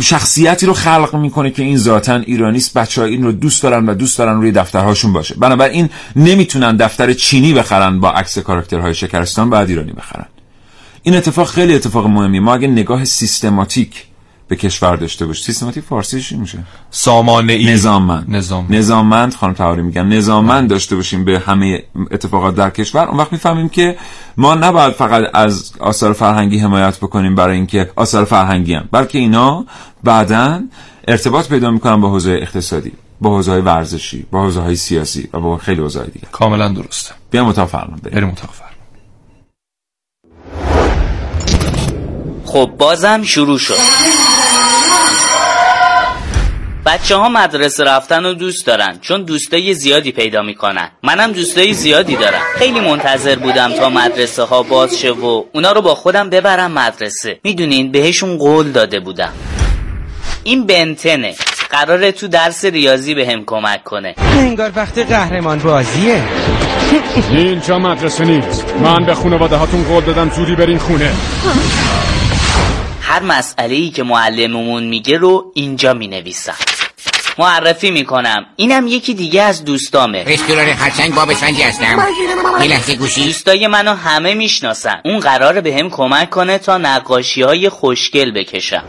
شخصیتی 0.00 0.66
رو 0.66 0.72
خلق 0.72 1.14
می‌کنه 1.14 1.50
که 1.50 1.62
این 1.62 1.76
ذاتا 1.76 2.16
ایرانیست 2.16 2.74
بچه 2.74 3.00
ها 3.00 3.06
این 3.06 3.22
رو 3.22 3.32
دوست 3.32 3.62
دارن 3.62 3.88
و 3.88 3.94
دوست 3.94 4.18
دارن 4.18 4.40
روی 4.40 4.52
دفترهاشون 4.52 5.12
باشه. 5.12 5.34
بنابراین 5.34 5.90
نمی‌تونن 6.16 6.76
دفتر 6.76 7.12
چینی 7.12 7.52
بخرن 7.52 8.00
با 8.00 8.10
عکس 8.10 8.38
کاراکترهای 8.38 8.94
شکرستان 8.94 9.50
بعد 9.50 9.68
ایرانی 9.68 9.92
بخرن. 9.92 10.26
این 11.02 11.16
اتفاق 11.16 11.48
خیلی 11.48 11.74
اتفاق 11.74 12.06
مهمی 12.06 12.40
ما 12.40 12.54
اگه 12.54 12.68
نگاه 12.68 13.04
سیستماتیک 13.04 14.04
به 14.52 14.56
کشور 14.56 14.96
داشته 14.96 15.26
باشه 15.26 15.44
سیستماتیک 15.44 15.84
فارسیش 15.84 16.28
چی 16.28 16.36
میشه؟ 16.36 16.58
سامانه 16.90 17.52
ای 17.52 17.66
نظاممند. 17.66 18.24
نظام 18.28 18.66
نظاممند 18.70 19.34
خانم 19.34 19.54
تهاری 19.54 19.82
میگن. 19.82 20.06
نظاممند 20.06 20.70
داشته 20.70 20.96
باشیم 20.96 21.24
به 21.24 21.38
همه 21.38 21.82
اتفاقات 22.10 22.54
در 22.54 22.70
کشور. 22.70 23.08
اون 23.08 23.18
وقت 23.18 23.32
می‌فهمیم 23.32 23.68
که 23.68 23.96
ما 24.36 24.54
نباید 24.54 24.92
فقط 24.92 25.24
از 25.34 25.72
آثار 25.80 26.12
فرهنگی 26.12 26.58
حمایت 26.58 26.96
بکنیم 26.96 27.34
برای 27.34 27.56
اینکه 27.56 27.90
آثار 27.96 28.24
فرهنگی 28.24 28.74
هم. 28.74 28.88
بلکه 28.92 29.18
اینا 29.18 29.64
بعدا 30.04 30.60
ارتباط 31.08 31.48
پیدا 31.48 31.70
می‌کنن 31.70 32.00
با 32.00 32.10
حوزه 32.10 32.38
اقتصادی 32.42 32.92
با 33.20 33.30
حوزه 33.30 33.50
های 33.50 33.60
ورزشی 33.60 34.26
با 34.30 34.42
حوزه 34.42 34.60
های 34.60 34.76
سیاسی 34.76 35.28
و 35.32 35.40
با 35.40 35.58
خیلی 35.58 35.80
حوزه 35.80 35.98
های 35.98 36.10
دیگه 36.10 36.26
کاملا 36.32 36.68
درسته. 36.68 37.14
بیا 37.30 37.52
فرمان 37.52 38.00
بریم 38.02 38.34
فرمان. 38.34 38.72
خب 42.44 42.70
بازم 42.78 43.22
شروع 43.22 43.58
شد. 43.58 43.74
بچه 46.86 47.16
ها 47.16 47.28
مدرسه 47.28 47.84
رفتن 47.84 48.24
رو 48.24 48.34
دوست 48.34 48.66
دارن 48.66 48.98
چون 49.00 49.22
دوستای 49.22 49.74
زیادی 49.74 50.12
پیدا 50.12 50.42
می‌کنن. 50.42 50.90
منم 51.02 51.32
دوستای 51.32 51.72
زیادی 51.72 52.16
دارم. 52.16 52.42
خیلی 52.58 52.80
منتظر 52.80 53.36
بودم 53.36 53.72
تا 53.72 53.88
مدرسه 53.88 54.42
ها 54.42 54.62
باز 54.62 55.00
شه 55.00 55.10
و 55.10 55.44
اونا 55.52 55.72
رو 55.72 55.82
با 55.82 55.94
خودم 55.94 56.30
ببرم 56.30 56.72
مدرسه. 56.72 57.40
می‌دونین 57.44 57.92
بهشون 57.92 58.36
قول 58.38 58.72
داده 58.72 59.00
بودم. 59.00 59.32
این 60.44 60.66
بنتنه. 60.66 61.34
قراره 61.70 62.12
تو 62.12 62.28
درس 62.28 62.64
ریاضی 62.64 63.14
به 63.14 63.26
هم 63.26 63.44
کمک 63.44 63.84
کنه. 63.84 64.14
انگار 64.18 64.72
وقت 64.76 64.98
قهرمان 64.98 65.58
بازیه. 65.58 66.22
اینجا 67.30 67.78
مدرسه 67.78 68.24
نیست. 68.24 68.64
من 68.82 69.04
به 69.04 69.14
خانواده 69.14 69.56
هاتون 69.56 69.84
قول 69.84 70.04
دادم 70.04 70.30
زودی 70.30 70.54
برین 70.54 70.78
خونه. 70.78 71.12
هر 73.12 73.22
مسئله 73.22 73.74
ای 73.74 73.90
که 73.90 74.02
معلممون 74.02 74.82
میگه 74.82 75.18
رو 75.18 75.52
اینجا 75.54 75.94
می‌نویسم. 75.94 76.54
معرفی 77.38 77.90
می‌کنم. 77.90 78.46
اینم 78.56 78.86
یکی 78.86 79.14
دیگه 79.14 79.42
از 79.42 79.64
دوستامه. 79.64 80.24
رستوران 80.24 80.74
خرچنگ 80.74 81.14
باب 81.14 81.32
سنجی 81.32 81.62
هستم. 81.62 82.06
یه 82.60 82.66
لحظه 82.66 82.96
گوشی. 82.96 83.24
دوستای 83.24 83.66
منو 83.66 83.94
همه 83.94 84.34
می‌شناسن. 84.34 85.00
اون 85.04 85.20
قراره 85.20 85.60
به 85.60 85.74
هم 85.74 85.90
کمک 85.90 86.30
کنه 86.30 86.58
تا 86.58 86.78
نقاشی 86.78 87.42
های 87.42 87.68
خوشگل 87.68 88.30
بکشم. 88.30 88.84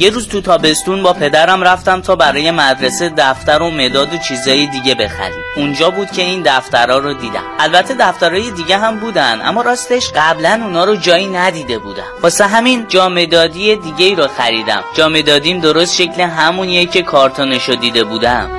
یه 0.00 0.10
روز 0.10 0.28
تو 0.28 0.40
تابستون 0.40 1.02
با 1.02 1.12
پدرم 1.12 1.62
رفتم 1.62 2.00
تا 2.00 2.16
برای 2.16 2.50
مدرسه 2.50 3.12
دفتر 3.16 3.62
و 3.62 3.70
مداد 3.70 4.14
و 4.14 4.18
چیزای 4.18 4.66
دیگه 4.66 4.94
بخریم. 4.94 5.42
اونجا 5.56 5.90
بود 5.90 6.10
که 6.10 6.22
این 6.22 6.42
دفترها 6.44 6.98
رو 6.98 7.14
دیدم. 7.14 7.42
البته 7.58 7.94
دفترهای 7.94 8.50
دیگه 8.50 8.78
هم 8.78 8.96
بودن 8.96 9.40
اما 9.44 9.62
راستش 9.62 10.10
قبلا 10.16 10.60
اونا 10.64 10.84
رو 10.84 10.96
جایی 10.96 11.26
ندیده 11.26 11.78
بودم. 11.78 12.02
واسه 12.22 12.46
همین 12.46 12.86
جامدادی 12.88 13.76
دیگه 13.76 14.06
ای 14.06 14.14
رو 14.14 14.28
خریدم. 14.28 14.84
جامدادیم 14.94 15.60
درست 15.60 15.94
شکل 15.94 16.20
همونیه 16.22 16.86
که 16.86 17.02
کارتونشو 17.02 17.74
دیده 17.74 18.04
بودم. 18.04 18.57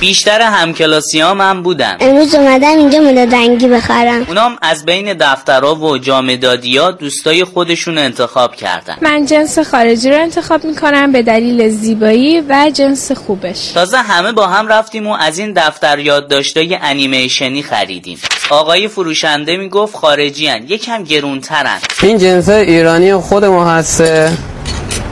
بیشتر 0.00 0.40
همکلاسیام 0.40 1.40
هم 1.40 1.62
بودن. 1.62 1.96
امروز 2.00 2.34
اومدم 2.34 2.78
اینجا 2.78 3.00
مداد 3.00 3.34
رنگی 3.34 3.68
بخرم. 3.68 4.24
اونام 4.28 4.58
از 4.62 4.84
بین 4.84 5.14
دفترها 5.14 5.74
و 5.74 5.98
جامدادیا 5.98 6.90
دوستای 6.90 7.44
خودشون 7.44 7.98
انتخاب 7.98 8.56
کردن. 8.56 8.96
من 9.00 9.26
جنس 9.26 9.58
خارجی 9.58 10.10
رو 10.10 10.16
انتخاب 10.16 10.64
می‌کنم 10.64 11.12
به 11.12 11.22
دلیل 11.22 11.68
زیبایی 11.68 12.40
و 12.40 12.70
جنس 12.74 13.12
خوبش. 13.12 13.68
تازه 13.74 13.98
همه 13.98 14.32
با 14.32 14.46
هم 14.46 14.68
رفتیم 14.68 15.06
و 15.06 15.16
از 15.20 15.38
این 15.38 15.52
دفتر 15.52 15.98
یادداشتای 15.98 16.78
انیمیشنی 16.82 17.62
خریدیم. 17.62 18.18
آقای 18.50 18.88
فروشنده 18.88 19.56
می‌گفت 19.56 19.96
خارجی 19.96 20.46
هن. 20.46 20.64
یکم 20.68 21.04
گرونترن. 21.04 21.78
این 22.02 22.18
جنس 22.18 22.48
ایرانی 22.48 23.14
خود 23.14 23.44
ما 23.44 23.70
هسته. 23.70 24.32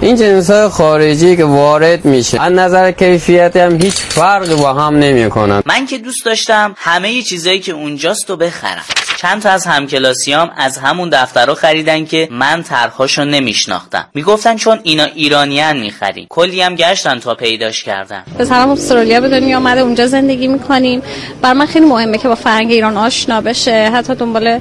این 0.00 0.16
جنس 0.16 0.50
خارجی 0.50 1.36
که 1.36 1.44
وارد 1.44 2.04
میشه 2.04 2.42
از 2.42 2.52
نظر 2.52 2.92
کیفیت 2.92 3.56
هم 3.56 3.82
هیچ 3.82 3.94
فرقی 3.94 4.54
با 4.54 4.72
هم 4.74 4.96
نمی 4.98 5.30
کنن 5.30 5.62
من 5.66 5.86
که 5.86 5.98
دوست 5.98 6.24
داشتم 6.24 6.74
همه 6.78 7.22
چیزایی 7.22 7.60
که 7.60 7.72
اونجاست 7.72 8.30
رو 8.30 8.36
بخرم. 8.36 8.84
چند 9.16 9.42
تا 9.42 9.50
از 9.50 9.66
همکلاسیام 9.66 10.50
از 10.56 10.78
همون 10.78 11.08
دفترها 11.08 11.54
خریدن 11.54 12.04
که 12.04 12.28
من 12.30 12.62
طرحهاشو 12.62 13.24
نمیشناختم. 13.24 14.06
می‌گفتن 14.14 14.56
چون 14.56 14.78
اینا 14.82 15.04
ایرانیان 15.04 15.76
می‌خریم. 15.76 16.26
کلی 16.28 16.60
هم 16.60 16.74
گشتن 16.74 17.18
تا 17.18 17.34
پیداش 17.34 17.84
کردن. 17.84 18.22
پسرم 18.38 18.70
استرالیا 18.70 19.20
به 19.20 19.28
دنیا 19.28 19.58
اومده 19.58 19.80
اونجا 19.80 20.06
زندگی 20.06 20.48
می‌کنیم. 20.48 21.02
بر 21.42 21.52
من 21.52 21.66
خیلی 21.66 21.86
مهمه 21.86 22.18
که 22.18 22.28
با 22.28 22.34
فرهنگ 22.34 22.70
ایران 22.70 22.96
آشنا 22.96 23.40
بشه. 23.40 23.90
حتی 23.94 24.14
دنبال 24.14 24.60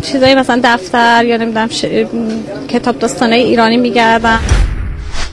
چیزایی 0.00 0.34
مثلا 0.34 0.60
دفتر 0.64 1.24
یا 1.24 1.36
نمی‌دونم 1.36 1.68
ش... 1.68 1.84
کتاب 2.68 2.98
داستانه 2.98 3.36
ایرانی 3.36 3.76
میگردم 3.76 4.40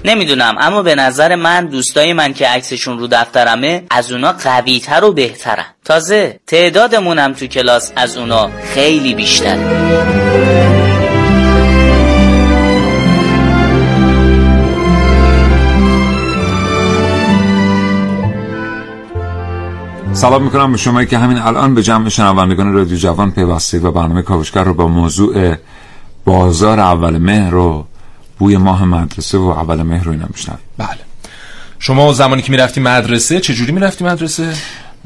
نمی‌دونم 0.06 0.56
اما 0.60 0.82
به 0.82 0.96
نظر 0.96 1.36
من 1.36 1.66
دوستای 1.66 2.14
من 2.14 2.34
که 2.34 2.48
عکسشون 2.48 3.00
رو 3.00 3.08
دفترمه 3.08 3.84
از 3.92 4.12
اونا 4.12 4.32
قوی 4.32 4.80
تر 4.80 5.04
و 5.04 5.14
بهترن. 5.14 5.66
تازه 5.86 6.40
تعدادمونم 6.48 7.34
تو 7.34 7.48
کلاس 7.48 7.92
از 7.96 8.18
اونا 8.18 8.50
خیلی 8.74 9.14
بیشتره 9.16 10.87
سلام 20.18 20.44
می‌کنم 20.44 20.72
به 20.72 20.78
شما 20.78 21.04
که 21.04 21.18
همین 21.18 21.38
الان 21.38 21.76
به 21.76 21.84
جمع 21.84 22.10
شنوندگان 22.10 22.74
رادیو 22.74 22.98
جوان 22.98 23.32
پیوستید 23.32 23.84
و 23.86 23.92
برنامه 23.92 24.22
کاوشگر 24.22 24.64
رو 24.64 24.74
با 24.74 24.88
موضوع 24.88 25.56
بازار 26.26 26.80
اول 26.80 27.18
مهر 27.18 27.50
رو 27.50 27.86
بوی 28.40 28.58
ماه 28.58 28.86
مدرسه 28.86 29.38
و 29.38 29.48
اول 29.48 29.84
مهر 29.84 30.04
رو 30.04 30.12
اینا 30.12 30.26
بله. 30.78 30.90
شما 31.80 32.14
زمانی 32.14 32.42
که 32.42 32.52
می‌رفتی 32.52 32.82
مدرسه 32.82 33.40
چجوری 33.40 33.72
می‌رفتی 33.72 34.06
مدرسه؟ 34.06 34.54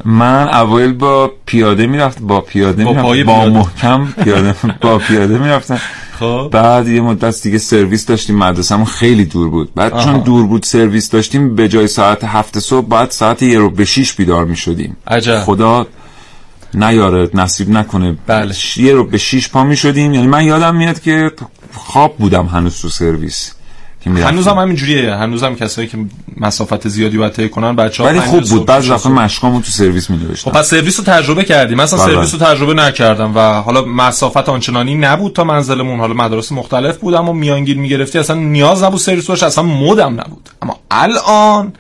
من 0.06 0.48
اوایل 0.48 0.94
با 0.94 1.32
پیاده 1.46 1.88
می‌رفت 1.88 2.22
با 2.22 2.42
پیاده 2.42 2.86
با 2.86 2.92
می‌رفت 2.92 3.26
با. 3.26 3.46
محکم 3.46 4.08
پیاده 4.24 4.56
با 4.82 4.98
پیاده 4.98 5.38
می‌رفتم 5.38 5.80
خب 6.20 6.50
بعد 6.52 6.88
یه 6.88 7.02
مدت 7.02 7.42
دیگه 7.42 7.58
سرویس 7.58 8.06
داشتیم 8.06 8.38
مدرسه‌مون 8.38 8.86
خیلی 8.86 9.26
دور 9.26 9.50
بود 9.50 9.74
بعد 9.76 9.94
آها. 9.94 10.04
چون 10.04 10.20
دور 10.20 10.48
بود 10.48 10.64
سرویس 10.64 11.10
داشتیم 11.10 11.56
به 11.56 11.68
جای 11.68 11.88
ساعت 11.88 12.24
هفت 12.24 12.60
صبح 12.60 12.88
بعد 12.88 13.12
ساعت 13.12 13.44
یه 13.44 13.60
رو 13.60 13.70
به 13.70 13.86
شیش 13.86 14.14
بیدار 14.14 14.46
می‌شدیم 14.46 14.98
عجب. 15.08 15.40
خدا 15.40 15.88
نیاره 16.74 17.30
نصیب 17.34 17.70
نکنه 17.70 18.18
بله. 18.28 18.56
یه 18.78 18.94
رو 18.94 19.04
به 19.04 19.18
شیش 19.18 19.50
پا 19.50 19.64
می‌شدیم 19.64 20.14
یعنی 20.14 20.28
من 20.28 20.46
یادم 20.46 20.76
میاد 20.76 21.00
که 21.00 21.32
خواب 21.74 22.18
بودم 22.18 22.46
هنوز 22.46 22.82
تو 22.82 22.90
سرویس 22.90 23.54
می‌رفتیم. 24.10 24.34
هنوزم 24.34 24.60
همینجوریه. 24.60 25.16
هنوزم 25.16 25.56
کسایی 25.56 25.88
که 25.88 25.98
مسافت 26.38 26.88
زیادی 26.88 27.18
باید 27.18 27.32
طی 27.32 27.50
کنن 27.50 27.76
بچه‌ها 27.76 28.10
ولی 28.10 28.20
خوب 28.20 28.44
بود. 28.44 28.66
بعض 28.66 28.84
شش 28.84 28.90
وقتا 28.90 29.04
صبح. 29.04 29.14
مشقامو 29.14 29.62
تو 29.62 29.72
سرویس 29.72 30.10
می 30.10 30.18
نوشتم 30.18 30.52
خب 30.52 30.58
پس 30.58 30.70
سرویس 30.70 31.00
رو 31.00 31.06
تجربه 31.06 31.44
کردیم. 31.44 31.78
مثلا 31.78 32.06
بله. 32.06 32.14
سرویس 32.14 32.34
رو 32.34 32.40
تجربه 32.40 32.74
نکردم 32.74 33.36
و 33.36 33.62
حالا 33.62 33.86
مسافت 33.86 34.50
آنچنانی 34.50 34.96
نبود 34.96 35.34
تا 35.34 35.44
منزلمون. 35.44 36.00
حالا 36.00 36.14
مدارس 36.14 36.52
مختلف 36.52 36.98
بود 36.98 37.14
اما 37.14 37.34
میانگین 37.34 37.80
می‌گرفتی. 37.80 38.20
اصلا 38.20 38.36
نیاز 38.36 38.84
نبود 38.84 39.00
سرویس 39.00 39.26
باشه. 39.26 39.46
اصلا 39.46 39.64
مودم 39.64 40.14
نبود. 40.14 40.50
اما 40.62 40.80
الان 40.92 41.74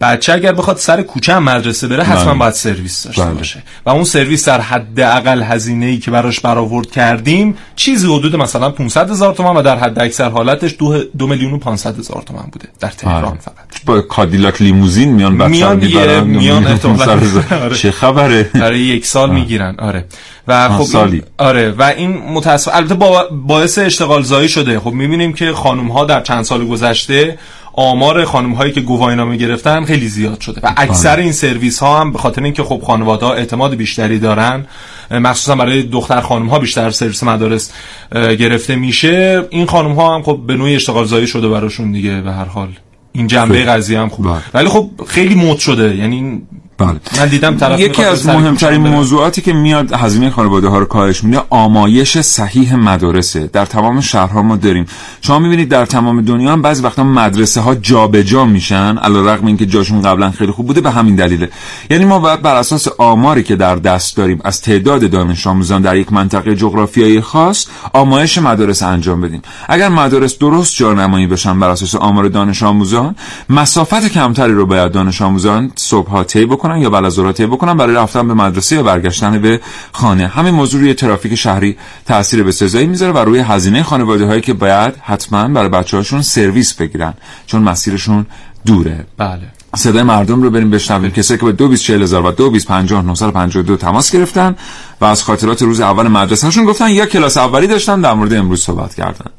بچه 0.00 0.32
اگر 0.32 0.52
بخواد 0.52 0.76
سر 0.76 1.02
کوچه 1.02 1.34
هم 1.34 1.42
مدرسه 1.42 1.88
بره 1.88 2.04
حتما 2.04 2.24
بله. 2.24 2.38
باید 2.38 2.52
سرویس 2.52 3.06
داشته 3.06 3.24
بله. 3.24 3.34
باشه. 3.34 3.62
و 3.86 3.90
اون 3.90 4.04
سرویس 4.04 4.48
در 4.48 4.60
حد 4.60 5.00
اقل 5.00 5.42
هزینه 5.42 5.86
ای 5.86 5.98
که 5.98 6.10
براش 6.10 6.40
برآورد 6.40 6.90
کردیم 6.90 7.56
چیزی 7.76 8.14
حدود 8.14 8.36
مثلا 8.36 8.70
500 8.70 9.10
هزار 9.10 9.34
تومان 9.34 9.56
و 9.56 9.62
در 9.62 9.78
حد 9.78 9.98
اکثر 9.98 10.28
حالتش 10.28 10.76
دو, 10.78 11.04
دو 11.18 11.26
میلیون 11.26 11.52
و 11.52 11.58
500 11.58 11.98
هزار 11.98 12.22
تومان 12.26 12.48
بوده. 12.52 12.68
در 12.80 12.88
تهران 12.88 13.24
آره. 13.24 13.40
فقط. 13.40 13.84
با 13.86 14.00
کادیلاک 14.00 14.62
لیموزین 14.62 15.12
میان 15.12 15.38
بچه 15.38 15.48
میان 15.48 15.78
دیگه، 15.78 16.20
میان. 16.20 16.66
احتمالا. 16.66 17.20
چه 17.80 17.90
خبره؟ 17.90 18.42
برای 18.54 18.80
یک 18.80 19.06
سال 19.06 19.30
می‌گیرن. 19.30 19.76
آره. 19.78 20.04
و 20.48 20.68
خب 20.68 20.84
سالی. 20.84 21.22
آره. 21.38 21.70
و 21.70 21.82
این 21.82 22.10
متاسف 22.10 22.74
البته 22.74 22.94
با 22.94 23.28
باعث 23.32 23.78
اشتغال 23.78 24.22
زایی 24.22 24.48
شده. 24.48 24.80
خب 24.80 24.92
می‌بینیم 24.92 25.32
که 25.32 25.52
خانم 25.52 25.88
ها 25.88 26.04
در 26.04 26.20
چند 26.20 26.44
سال 26.44 26.66
گذشته 26.66 27.38
آمار 27.72 28.24
خانم 28.24 28.52
هایی 28.52 28.72
که 28.72 28.80
گواهینامه 28.80 29.36
گرفتن 29.36 29.84
خیلی 29.84 30.08
زیاد 30.08 30.40
شده. 30.40 30.60
و 30.64 30.72
اکثر 30.76 31.16
این 31.16 31.32
سرویس 31.32 31.78
ها 31.78 32.00
هم 32.00 32.12
به 32.12 32.18
خاطر 32.18 32.42
اینکه 32.42 32.62
خب 32.62 32.82
خانواده 32.86 33.26
ها 33.26 33.34
اعتماد 33.34 33.74
بیشتری 33.74 34.18
دارن 34.18 34.66
مخصوصا 35.10 35.54
برای 35.54 35.82
دختر 35.82 36.20
خانم 36.20 36.46
ها 36.46 36.58
بیشتر 36.58 36.90
سرویس 36.90 37.22
مدارس 37.22 37.72
گرفته 38.12 38.76
میشه. 38.76 39.46
این 39.50 39.66
خانم 39.66 39.92
ها 39.92 40.14
هم 40.14 40.22
خب 40.22 40.40
به 40.46 40.56
نوعی 40.56 40.74
اشتغال 40.74 41.04
زایی 41.04 41.26
شده 41.26 41.48
براشون 41.48 41.92
دیگه 41.92 42.20
به 42.20 42.32
هر 42.32 42.44
حال. 42.44 42.68
این 43.12 43.26
جنبه 43.26 43.54
خیلی. 43.54 43.66
قضیه 43.66 44.00
هم 44.00 44.08
خوب. 44.08 44.26
بله. 44.26 44.40
ولی 44.54 44.68
خب 44.68 44.90
خیلی 45.06 45.34
مد 45.34 45.58
شده. 45.58 45.96
یعنی 45.96 46.42
بله. 46.80 47.00
من 47.18 47.28
دیدم 47.28 47.56
طرف 47.56 47.80
یکی 47.80 48.04
از 48.04 48.26
مهمترین. 48.26 48.80
موضوعاتی 48.80 49.42
که 49.42 49.52
میاد 49.52 49.92
هزینه 49.92 50.30
خانواده 50.30 50.68
ها 50.68 50.78
رو 50.78 50.84
کاهش 50.84 51.24
میده 51.24 51.42
آمایش 51.50 52.18
صحیح 52.18 52.74
مدارسه 52.74 53.50
در 53.52 53.66
تمام 53.66 54.00
شهرها 54.00 54.42
ما 54.42 54.56
داریم. 54.56 54.86
شما 55.20 55.38
می‌بینید 55.38 55.68
در 55.68 55.86
تمام 55.86 56.20
دنیا 56.20 56.52
هم 56.52 56.62
بعضی 56.62 56.82
وقتا 56.82 57.04
مدرسه 57.04 57.60
ها 57.60 57.74
جابجا 57.74 58.44
میشن 58.44 58.98
علیرغم 58.98 59.46
اینکه 59.46 59.66
جاشون 59.66 60.02
قبلا 60.02 60.30
خیلی 60.30 60.52
خوب 60.52 60.66
بوده 60.66 60.80
به 60.80 60.90
همین 60.90 61.14
دلیله. 61.16 61.48
یعنی 61.90 62.04
ما 62.04 62.18
باید 62.18 62.42
بر 62.42 62.54
اساس 62.54 62.88
آماری 62.98 63.42
که 63.42 63.56
در 63.56 63.76
دست 63.76 64.16
داریم 64.16 64.40
از 64.44 64.62
تعداد 64.62 65.10
دانش 65.10 65.46
آموزان 65.46 65.82
در 65.82 65.96
یک 65.96 66.12
منطقه 66.12 66.54
جغرافیایی 66.54 67.20
خاص 67.20 67.66
آمایش 67.92 68.38
مدارس 68.38 68.82
انجام 68.82 69.20
بدیم. 69.20 69.42
اگر 69.68 69.88
مدارس 69.88 70.38
درست 70.38 70.76
جانمایی 70.76 71.26
بشن 71.26 71.60
بر 71.60 71.68
اساس 71.68 71.94
آمار 71.94 72.28
دانش 72.28 72.62
آموزان 72.62 73.14
مسافت 73.50 74.08
کمتری 74.08 74.52
رو 74.52 74.66
باید 74.66 74.92
دانش 74.92 75.22
آموزان 75.22 75.72
صبحها 75.76 76.24
طی 76.24 76.46
بکنن. 76.46 76.69
یا 76.78 76.90
بعد 76.90 77.40
بکنن 77.40 77.76
برای 77.76 77.94
رفتن 77.94 78.28
به 78.28 78.34
مدرسه 78.34 78.76
یا 78.76 78.82
برگشتن 78.82 79.38
به 79.38 79.60
خانه. 79.92 80.26
همین 80.26 80.54
موضوع 80.54 80.80
روی 80.80 80.94
ترافیک 80.94 81.34
شهری 81.34 81.76
تاثیر 82.06 82.42
بسزایی 82.42 82.86
می‌ذاره 82.86 83.12
و 83.12 83.18
روی 83.18 83.38
هزینه 83.38 83.82
خانواده 83.82 84.26
هایی 84.26 84.40
که 84.40 84.52
باید 84.52 84.94
حتما 85.02 85.48
برای 85.48 85.68
بچه 85.68 85.96
هاشون 85.96 86.22
سرویس 86.22 86.74
بگیرن 86.74 87.14
چون 87.46 87.62
مسیرشون 87.62 88.26
دوره. 88.66 89.06
بله. 89.18 89.42
صدای 89.76 90.02
مردم 90.02 90.42
رو 90.42 90.50
بریم 90.50 90.70
بشنویم. 90.70 91.10
کسایی 91.10 91.40
که 91.40 91.46
به 91.46 91.52
224000 91.52 92.26
و 92.26 92.30
2250 92.30 93.76
تماس 93.76 94.10
گرفتن 94.10 94.56
و 95.00 95.04
از 95.04 95.22
خاطرات 95.22 95.62
روز 95.62 95.80
اول 95.80 96.08
مدرسهشون 96.08 96.64
گفتن 96.64 96.90
یا 96.90 97.06
کلاس 97.06 97.36
اولی 97.36 97.66
داشتن 97.66 98.00
در 98.00 98.14
مورد 98.14 98.32
امروز 98.32 98.62
صحبت 98.62 98.94
کردن. 98.94 99.30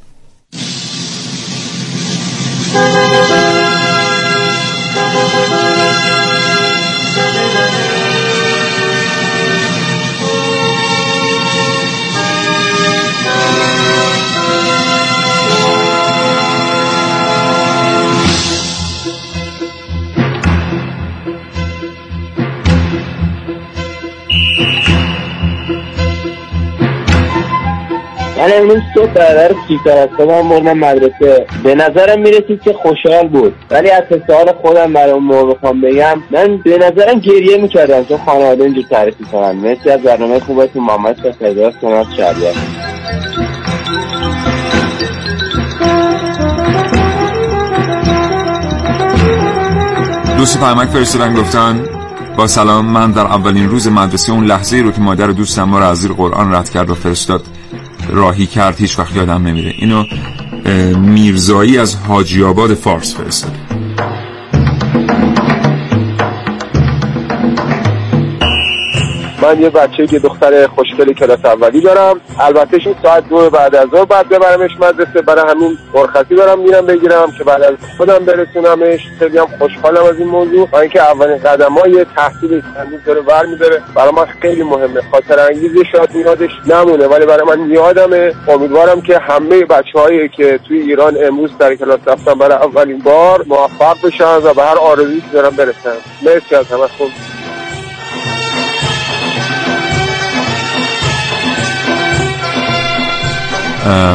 من 28.51 28.57
امروز 28.57 28.81
صبح 28.95 29.13
برادر 29.13 29.51
از 30.01 30.09
خودم 30.17 30.49
بردم 30.49 30.77
مدرسه. 30.77 31.45
به 31.63 31.75
نظرم 31.75 32.21
می‌رسید 32.21 32.61
که 32.61 32.73
خوشحال 32.73 33.27
بود. 33.27 33.53
ولی 33.69 33.89
از 33.89 34.03
حس 34.09 34.29
حال 34.29 34.53
خودم 34.61 34.93
برای 34.93 35.11
اون 35.11 35.23
موقع 35.23 35.53
بخوام 35.53 35.81
بگم 35.81 36.21
من 36.31 36.57
به 36.57 36.77
نظرم 36.77 37.19
گریه 37.19 37.57
می‌کردم 37.57 38.05
چون 38.05 38.17
خانواده 38.17 38.63
اینجور 38.63 38.83
تعریف 38.89 39.15
می‌کنن. 39.19 39.51
مرسی 39.51 39.89
از 39.89 40.01
برنامه 40.01 40.39
خوبتون. 40.39 40.83
محمد 40.83 41.17
شفیدار 41.23 41.73
سنات 41.81 42.07
شهریار 42.17 42.53
دوست 50.37 50.59
پیامک 50.59 50.87
فرستادن 50.87 51.33
گفتن 51.33 51.83
با 52.37 52.47
سلام 52.47 52.85
من 52.85 53.11
در 53.11 53.21
اولین 53.21 53.69
روز 53.69 53.87
مدرسه 53.87 54.31
اون 54.31 54.45
لحظه 54.45 54.77
رو 54.77 54.91
که 54.91 55.01
مادر 55.01 55.27
دوستم 55.27 55.63
ما 55.63 55.79
رو 55.79 55.85
از 55.85 55.97
زیر 55.97 56.11
قرآن 56.11 56.53
رد 56.53 56.69
کرد 56.69 56.89
و 56.89 56.95
فرستاد. 56.95 57.41
راهی 58.09 58.45
کرد 58.45 58.77
هیچ 58.77 58.99
وقت 58.99 59.15
یادم 59.15 59.47
نمیره. 59.47 59.73
اینو 59.77 60.05
میرزایی 60.97 61.77
از 61.77 61.95
حاجی 61.95 62.43
آباد 62.43 62.73
فارس 62.73 63.15
فرستاد 63.15 63.70
من 69.41 69.62
یه 69.62 69.69
بچه 69.69 70.08
که 70.08 70.19
دختر 70.19 70.67
خوشگل 70.67 71.13
کلاس 71.13 71.45
اولی 71.45 71.82
دارم. 71.82 72.21
البته 72.39 72.80
ساعت 73.04 73.30
دو 73.30 73.49
بعد 73.49 73.75
از 73.75 73.89
ظهر 73.89 74.06
بعد 74.06 74.30
ببرمش 74.30 74.71
مدرسه. 74.80 75.21
برای 75.21 75.51
همین 75.51 75.77
مرخصی 75.93 76.36
دارم 76.36 76.60
میرم 76.60 76.86
بگیرم 76.86 77.32
که 77.38 77.43
بعد 77.43 77.62
از 77.62 77.75
خودم 77.97 78.25
برسونمش. 78.25 78.99
خیلی 79.19 79.38
هم 79.38 79.47
خوشحالم 79.60 80.04
از 80.04 80.19
این 80.19 80.27
موضوع 80.27 80.69
و 80.71 80.75
اینکه 80.75 81.01
اولین 81.01 81.38
قدم 81.38 81.73
های 81.73 82.06
تحصیل 82.15 82.62
هنوز 82.77 82.99
داره 83.06 83.21
ور 83.21 83.45
میداره 83.45 83.82
برای 83.95 84.12
من 84.12 84.25
خیلی 84.25 84.63
مهمه. 84.63 85.01
خاطر 85.12 85.39
انگیز 85.39 85.71
شاید 85.91 86.15
یادش 86.15 86.51
نمونه 86.67 87.08
ولی 87.08 87.25
برای 87.25 87.58
من 87.58 87.69
یادمه 87.69 88.34
امیدوارم 88.47 89.01
که 89.01 89.17
همه 89.17 89.65
بچه 89.65 90.27
که 90.27 90.60
توی 90.67 90.80
ایران 90.80 91.17
امروز 91.23 91.58
در 91.58 91.75
کلاس 91.75 91.99
رفتن 92.08 92.34
برای 92.34 92.58
اولین 92.58 92.99
بار 92.99 93.45
موفق 93.47 93.97
بشن 94.04 94.38
و 94.38 94.54
به 94.54 94.63
هر 94.63 94.77
آرزویی 94.77 95.21
که 95.21 95.27
دارن 95.34 95.49
برسن. 95.49 95.95
مرسی 96.25 96.56
از 96.56 96.67
همه 96.67 96.88
خوب. 96.88 97.40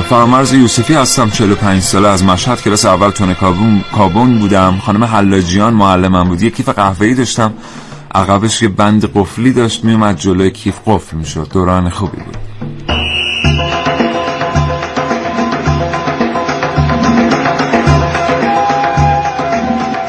فرامرز 0.08 0.52
یوسفی 0.52 0.94
هستم 0.94 1.30
45 1.30 1.82
ساله 1.82 2.08
از 2.08 2.24
مشهد 2.24 2.62
کلاس 2.62 2.84
اول 2.84 3.10
کابون, 3.10 3.84
کابون 3.96 4.38
بودم. 4.38 4.78
خانم 4.86 5.04
حلاجیان 5.04 5.74
معلمم 5.74 6.28
بود. 6.28 6.42
یه 6.42 6.50
کیف 6.50 6.68
قهوه‌ای 6.68 7.14
داشتم. 7.14 7.52
عقبش 8.14 8.62
یه 8.62 8.68
بند 8.68 9.12
قفلی 9.14 9.52
داشت 9.52 9.84
میومد 9.84 10.16
جلوی 10.16 10.50
کیف 10.50 10.78
قفل 10.86 11.16
می‌شد. 11.16 11.48
دوران 11.52 11.90
خوبی 11.90 12.16
بود. 12.16 12.36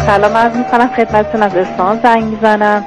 سلام 0.08 0.38
عرض 0.38 0.56
می‌کنم 0.56 0.90
خدمتتون 0.98 1.44
از 1.44 1.56
اصفهان 1.56 2.00
زنگ 2.04 2.24
می‌زنم. 2.24 2.84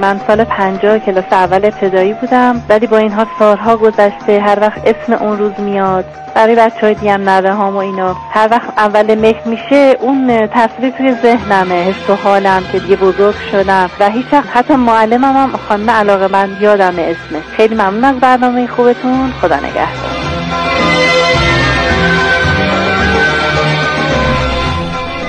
من 0.00 0.20
سال 0.26 0.44
پنجاه 0.44 0.98
کلاس 0.98 1.24
اول 1.32 1.64
ابتدایی 1.64 2.12
بودم 2.12 2.62
ولی 2.68 2.86
با 2.86 2.98
این 2.98 3.12
سالها 3.38 3.76
گذشته 3.76 4.40
هر 4.40 4.60
وقت 4.60 4.80
اسم 4.86 5.12
اون 5.12 5.38
روز 5.38 5.52
میاد. 5.58 6.04
برای 6.34 6.56
بچه 6.56 6.80
های 6.80 6.94
دیگه 6.94 7.16
نوه 7.16 7.50
هام 7.50 7.74
و 7.74 7.78
اینا. 7.78 8.16
هر 8.30 8.48
وقت 8.50 8.78
اول 8.78 9.14
مهر 9.14 9.48
میشه 9.48 9.96
اون 10.00 10.46
تصویر 10.46 10.90
توی 10.90 11.14
ذهنمه. 11.22 11.74
حس 11.74 12.10
و 12.10 12.14
حالم 12.14 12.62
که 12.72 12.78
دیگه 12.78 12.96
بزرگ 12.96 13.34
شدم. 13.52 13.90
و 14.00 14.10
هیچ 14.10 14.26
وقت 14.32 14.48
حتی 14.56 14.74
معلمم 14.74 15.24
هم 15.36 15.50
خانم 15.68 15.90
علاقه 15.90 16.28
من 16.28 16.56
یادم 16.60 16.94
اسمه. 16.98 17.40
خیلی 17.56 17.74
ممنون 17.74 18.04
از 18.04 18.16
برنامه 18.20 18.66
خوبتون. 18.66 19.32
خدا 19.40 19.56
نگهدار. 19.56 19.86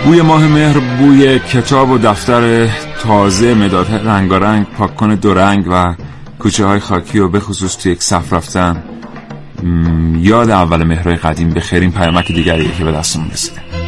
بوی 0.06 0.22
ماه 0.22 0.48
مهر 0.48 0.80
بوی 0.80 1.40
کتاب 1.40 1.90
و 1.90 1.98
دفتر 1.98 2.68
تازه 3.04 3.54
مداد 3.54 3.92
رنگارنگ 3.92 4.66
پاککن 4.66 5.16
دو 5.16 5.34
رنگ 5.34 5.66
و 5.72 5.96
کوچه 6.40 6.66
های 6.66 6.80
خاکی 6.80 7.20
و 7.20 7.28
به 7.28 7.40
خصوص 7.40 7.78
توی 7.78 7.92
یک 7.92 8.04
صف 8.04 8.34
رفتن. 8.34 8.84
یاد 10.18 10.50
اول 10.50 10.84
مهرهای 10.84 11.16
قدیم 11.16 11.50
به 11.50 11.60
خیرین 11.60 11.92
پیامک 11.92 12.28
دیگریه 12.28 12.72
که 12.72 12.84
به 12.84 12.92
دستمون 12.92 13.32
رسیده. 13.32 13.81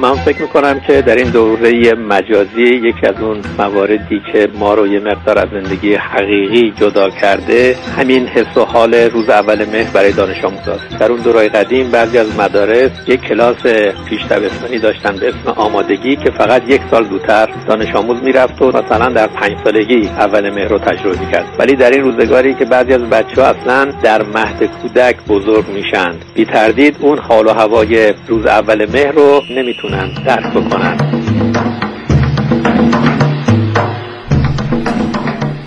من 0.00 0.14
فکر 0.14 0.42
می‌کنم 0.42 0.80
که 0.80 1.02
در 1.02 1.16
این 1.16 1.30
دوره 1.30 1.94
مجازی 1.94 2.62
یکی 2.62 3.06
از 3.06 3.20
اون 3.20 3.40
مواردی 3.58 4.22
که 4.32 4.48
ما 4.54 4.74
رو 4.74 4.86
یه 4.86 5.00
مقدار 5.00 5.38
از 5.38 5.48
زندگی 5.52 5.94
حقیقی 5.94 6.72
جدا 6.76 7.10
کرده 7.10 7.76
همین 7.98 8.26
حس 8.26 8.56
و 8.56 8.64
حال 8.64 8.94
روز 8.94 9.28
اول 9.28 9.64
مهر 9.64 9.90
برای 9.90 10.12
دانش 10.12 10.44
آموزاست 10.44 10.98
در 11.00 11.12
اون 11.12 11.20
دورای 11.20 11.48
قدیم 11.48 11.90
بعضی 11.90 12.18
از 12.18 12.38
مدارس 12.38 12.90
یک 13.06 13.20
کلاس 13.20 13.62
پیش 14.08 14.24
دبستانی 14.30 14.78
داشتن 14.78 15.16
به 15.16 15.28
اسم 15.28 15.50
آمادگی 15.56 16.16
که 16.16 16.30
فقط 16.30 16.62
یک 16.68 16.80
سال 16.90 17.08
زودتر 17.08 17.48
دانش 17.68 17.94
آموز 17.94 18.22
می‌رفت 18.22 18.62
و 18.62 18.68
مثلا 18.68 19.08
در 19.08 19.26
پنج 19.26 19.52
سالگی 19.64 20.08
اول 20.08 20.50
مهر 20.50 20.68
رو 20.68 20.78
تجربه 20.78 21.20
می‌کرد. 21.20 21.46
ولی 21.58 21.76
در 21.76 21.90
این 21.90 22.02
روزگاری 22.02 22.54
که 22.54 22.64
بعضی 22.64 22.92
از 22.92 23.02
بچه 23.02 23.42
ها 23.42 23.48
اصلا 23.48 23.92
در 24.02 24.22
مهد 24.22 24.64
کودک 24.82 25.16
بزرگ 25.28 25.64
میشن 25.68 26.14
بی 26.34 26.44
تردید 26.44 26.96
اون 27.00 27.18
حال 27.18 27.46
و 27.46 27.50
هوای 27.50 28.14
روز 28.28 28.46
اول 28.46 28.90
مهر 28.92 29.12
رو 29.12 29.42
نمی‌تونن 29.90 30.24
درک 30.24 30.52
بکنن. 30.54 30.96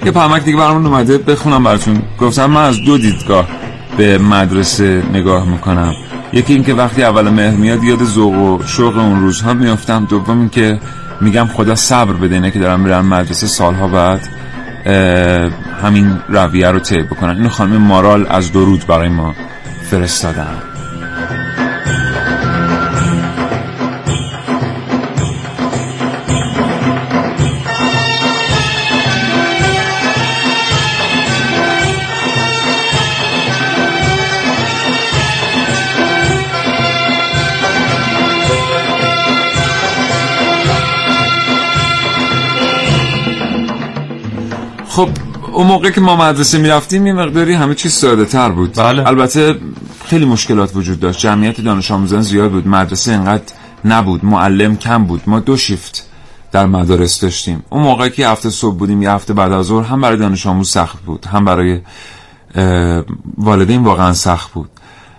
یه 0.05 0.12
پیامک 0.12 0.43
دیگه 0.43 0.57
برامون 0.57 0.86
اومده 0.86 1.17
بخونم 1.17 1.63
براتون. 1.63 2.01
گفتم 2.19 2.45
من 2.45 2.63
از 2.63 2.81
دو 2.81 2.97
دیدگاه 2.97 3.47
به 3.97 4.17
مدرسه 4.17 5.03
نگاه 5.13 5.49
می‌کنم. 5.49 5.93
یکی 6.34 6.53
اینکه 6.53 6.74
وقتی 6.74 7.03
اول 7.03 7.30
مهر 7.30 7.55
میاد 7.55 7.84
یاد 7.84 8.03
ذوق 8.03 8.34
و 8.34 8.63
شوق 8.65 8.97
اون 8.97 9.19
روزها 9.19 9.53
میافتم. 9.53 10.05
دوم 10.09 10.39
اینکه 10.39 10.80
میگم 11.21 11.45
خدا 11.45 11.76
صبر 11.76 12.13
بده 12.13 12.36
اینه 12.36 12.51
که 12.51 12.59
دارن 12.59 12.80
میرن 12.80 13.01
مدرسه 13.01 13.47
سالها 13.47 13.88
بعد 13.88 14.30
همین 15.84 16.19
رویه 16.30 16.67
رو 16.67 16.80
طی 16.80 17.01
بکنن. 17.01 17.36
اینو 17.38 17.49
خانم 17.49 17.78
مارال 17.78 18.28
از 18.30 18.51
درود 18.51 18.88
برای 18.88 19.09
ما 19.09 19.36
فرستادن. 19.91 20.72
خب 44.94 45.10
اون 45.54 45.68
موقع 45.68 45.89
که 45.89 46.02
ما 46.02 46.16
مدرسه 46.16 46.58
می‌رفتیم 46.58 47.08
یه 47.08 47.14
مقداری 47.14 47.54
همه 47.54 47.76
چیز 47.76 47.94
ساده 47.94 48.26
تر 48.26 48.50
بود. 48.50 48.74
بله. 48.74 49.08
البته 49.08 49.56
خیلی 50.06 50.26
مشکلات 50.26 50.76
وجود 50.76 51.00
داشت. 51.00 51.20
جمعیت 51.20 51.62
دانش 51.62 51.91
آموزان 51.91 52.22
زیاد 52.22 52.52
بود. 52.52 52.68
مدرسه 52.68 53.12
انقدر 53.12 53.44
نبود. 53.86 54.26
معلم 54.26 54.78
کم 54.78 55.04
بود. 55.04 55.22
ما 55.28 55.39
دو 55.39 55.58
شیفت 55.58 56.08
در 56.52 56.66
مدارس 56.66 57.22
داشتیم. 57.22 57.64
اون 57.70 57.84
موقع 57.84 58.10
که 58.10 58.28
هفته 58.28 58.50
صبح 58.50 58.78
بودیم 58.78 59.02
یه 59.02 59.12
هفته 59.12 59.34
بعد 59.34 59.52
از 59.52 59.66
ظهر 59.66 59.86
هم 59.86 60.02
برای 60.02 60.18
دانش 60.18 60.48
آموز 60.48 60.70
سخت 60.70 60.98
بود. 61.06 61.26
هم 61.26 61.46
برای 61.46 61.82
والدین 63.38 63.84
واقعا 63.84 64.14
سخت 64.14 64.52
بود. 64.54 64.70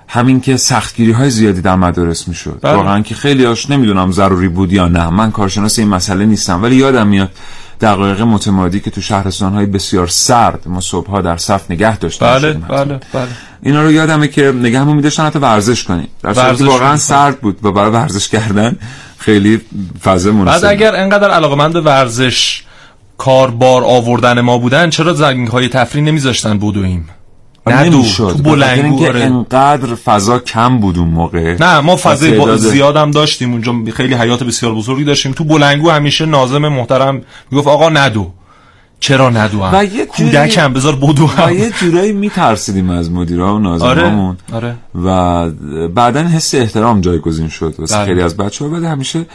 همین 0.08 0.40
که 0.40 0.56
سختگیری 0.56 1.12
های 1.12 1.30
زیادی 1.30 1.60
در 1.60 1.76
مدارس 1.76 2.28
می‌شد. 2.28 2.58
بله. 2.62 2.74
واقعا 2.74 3.00
که 3.00 3.14
خیلی 3.14 3.44
هاش 3.44 3.70
نمی‌دونم 3.70 4.12
ضروری 4.12 4.48
بود 4.48 4.72
یا 4.72 4.88
نه. 4.88 5.08
من 5.10 5.30
کارشناس 5.30 5.78
این 5.78 5.88
مسئله 5.88 6.26
نیستم 6.26 6.62
ولی 6.62 6.76
یادم 6.76 7.06
میاد 7.06 7.30
دقایق 7.80 8.20
متمادی 8.20 8.80
که 8.80 8.90
تو 8.90 9.00
شهرستان 9.00 9.52
های 9.52 9.66
بسیار 9.66 10.06
سرد 10.06 10.62
ما 10.66 10.80
صبحها 10.80 11.20
در 11.20 11.36
صف 11.36 11.70
نگه 11.70 11.98
داشتیم 11.98 12.28
بله 12.28 12.52
بله 12.52 13.00
بله. 13.12 13.28
اینا 13.62 13.82
رو 13.82 13.92
یادمه 13.92 14.28
که 14.28 14.52
نگهمون 14.52 14.96
میداشتن 14.96 15.26
حتی 15.26 15.38
ورزش 15.38 15.84
کنیم. 15.84 16.08
در 16.22 16.34
صورتی 16.34 16.64
که 16.64 16.70
واقعا. 16.70 16.96
سرد 16.96 17.40
بود 17.40 17.64
و 17.64 17.72
برای 17.72 17.90
ورزش 17.90 18.28
کردن 18.28 18.76
خیلی 19.18 19.60
فضا 20.02 20.30
بعد 20.30 20.40
مناسب 20.40 20.68
اگر 20.70 20.96
انقدر 20.96 21.30
علاقمند 21.30 21.72
به 21.72 21.80
ورزش 21.80 22.62
کاربار 23.18 23.84
آوردن 23.84 24.40
ما 24.40 24.58
بودن 24.58 24.90
چرا 24.90 25.12
زنگ 25.12 25.48
های 25.48 25.68
تفریح 25.68 26.04
نمیذاشتن 26.04 26.58
بدویم 26.58 27.08
نه 27.66 27.90
دو 27.90 27.96
نمی‌شد. 27.96 28.34
تو 28.36 28.42
بلنگو 28.42 29.06
آره. 29.06 29.20
انقدر 29.20 29.94
فضا 29.94 30.38
کم 30.38 30.78
بود 30.78 30.98
اون 30.98 31.08
موقع. 31.08 31.56
نه 31.60 31.80
ما 31.80 31.96
تعداد- 31.96 32.56
زیاد 32.56 32.96
هم 32.96 33.10
داشتیم 33.10 33.52
اونجا 33.52 33.74
خیلی 33.92 34.14
حیات 34.14 34.42
بسیار 34.42 34.74
بزرگی 34.74 35.04
داشتیم. 35.04 35.32
تو 35.32 35.44
بلنگو 35.44 35.90
همیشه 35.90 36.26
نازم 36.26 36.68
محترم 36.68 37.22
می‌گفت 37.50 37.68
آقا 37.68 37.88
ندو. 37.88 38.30
چرا 39.00 39.30
ندو 39.30 39.62
هم؟ 39.62 39.74
و 39.74 39.86
کودکم 40.16 40.72
بذار 40.72 40.96
بدو 40.96 41.24
و 41.24 41.26
هم. 41.26 41.58
یه 41.58 41.70
جورایی 41.80 42.12
میترسیدیم 42.12 42.90
از 42.90 43.10
مدیرا 43.10 43.54
و 43.54 43.58
ناظرامون 43.58 44.36
آره 44.52 44.74
و 45.04 45.50
بعدا 45.88 46.20
حس 46.20 46.54
احترام 46.54 47.00
جایگزین 47.00 47.48
شد. 47.48 47.74
واسه 47.78 47.96
بله. 47.96 48.04
خیلی 48.06 48.22
از 48.22 48.36
بچه 48.36 48.64
ها 48.64 48.70
بعد 48.70 48.84
همیشه 48.84 49.26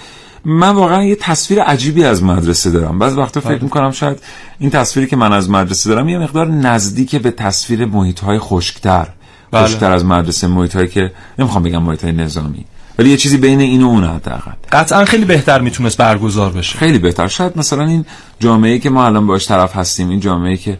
من 0.45 0.69
واقعا 0.69 1.03
یه 1.03 1.15
تصویر 1.15 1.61
عجیبی 1.61 2.03
از 2.03 2.23
مدرسه 2.23 2.71
دارم. 2.71 2.99
بعض 2.99 3.17
وقتا 3.17 3.39
فکر 3.39 3.49
بله. 3.49 3.63
می‌کنم 3.63 3.91
شاید 3.91 4.19
این 4.59 4.69
تصویری 4.69 5.09
که 5.09 5.15
من 5.15 5.33
از 5.33 5.49
مدرسه 5.49 5.89
دارم 5.89 6.09
یه 6.09 6.17
مقدار 6.17 6.47
نزدیک 6.47 7.15
به 7.15 7.31
تصویر 7.31 7.85
محیط 7.85 8.19
های 8.19 8.39
خشکتر 8.39 9.07
بله. 9.51 9.65
خشکتر 9.65 9.91
از 9.91 10.05
مدرسه 10.05 10.47
محیط 10.47 10.75
هایی 10.75 10.87
که 10.87 11.11
نمی‌خوام 11.39 11.63
بگم 11.63 11.83
محیط 11.83 12.03
های 12.03 12.13
نظامی. 12.13 12.65
ولی 12.99 13.09
یه 13.09 13.17
چیزی 13.17 13.37
بین 13.37 13.59
این 13.59 13.83
و 13.83 13.87
اون 13.87 14.03
حداقل. 14.03 14.51
قطعا 14.71 15.05
خیلی 15.05 15.25
بهتر 15.25 15.61
می‌تونست 15.61 15.97
برگزار 15.97 16.51
بشه. 16.51 16.77
خیلی 16.77 16.99
بهتر. 16.99 17.27
شاید 17.27 17.57
مثلا 17.57 17.85
این 17.85 18.05
جامعه 18.39 18.79
که 18.79 18.89
ما 18.89 19.05
الان 19.05 19.27
باش 19.27 19.47
طرف 19.47 19.75
هستیم 19.75 20.09
این 20.09 20.19
جامعه 20.19 20.57
که 20.57 20.77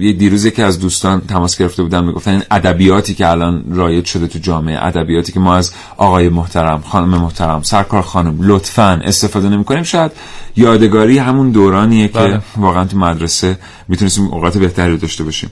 یه 0.00 0.12
دیروز 0.12 0.46
که 0.46 0.64
از 0.64 0.80
دوستان 0.80 1.20
تماس 1.20 1.58
گرفته 1.58 1.82
بودن 1.82 2.04
می‌گفتن 2.04 2.30
این 2.30 2.42
ادبیاتی 2.50 3.14
که 3.14 3.28
الان 3.28 3.64
رایج 3.70 4.04
شده 4.04 4.26
تو 4.26 4.38
جامعه 4.38 4.84
ادبیاتی 4.86 5.32
که 5.32 5.40
ما 5.40 5.56
از 5.56 5.72
آقای 5.96 6.28
محترم 6.28 6.82
خانم 6.86 7.08
محترم 7.08 7.62
سرکار 7.62 8.02
خانم 8.02 8.38
لطفا 8.40 9.00
استفاده 9.04 9.48
نمی‌کنیم. 9.48 9.82
شاید 9.82 10.12
یادگاری 10.56 11.18
همون 11.18 11.50
دورانیه 11.50 12.08
که 12.08 12.18
بله. 12.18 12.40
واقعا 12.56 12.84
تو 12.84 12.98
مدرسه 12.98 13.58
می‌تونستیم 13.88 14.24
اوقات 14.24 14.58
بهتری 14.58 14.90
رو 14.90 14.96
داشته 14.96 15.24
باشیم. 15.24 15.50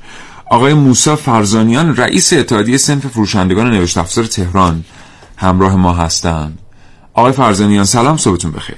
آقای 0.51 0.75
موسی 0.75 1.17
فرزانیان 1.17 1.97
رئیس 1.97 2.33
اتحادیه 2.33 2.77
صنف 2.77 3.07
فروشندگان 3.07 3.71
نوشت 3.71 3.99
افزار 3.99 4.25
تهران 4.25 4.85
همراه 5.37 5.77
ما 5.77 5.93
هستند 5.93 6.59
آقای 7.15 7.33
فرزانیان 7.33 7.85
سلام 7.85 8.17
صبحتون 8.17 8.51
بخیر. 8.51 8.77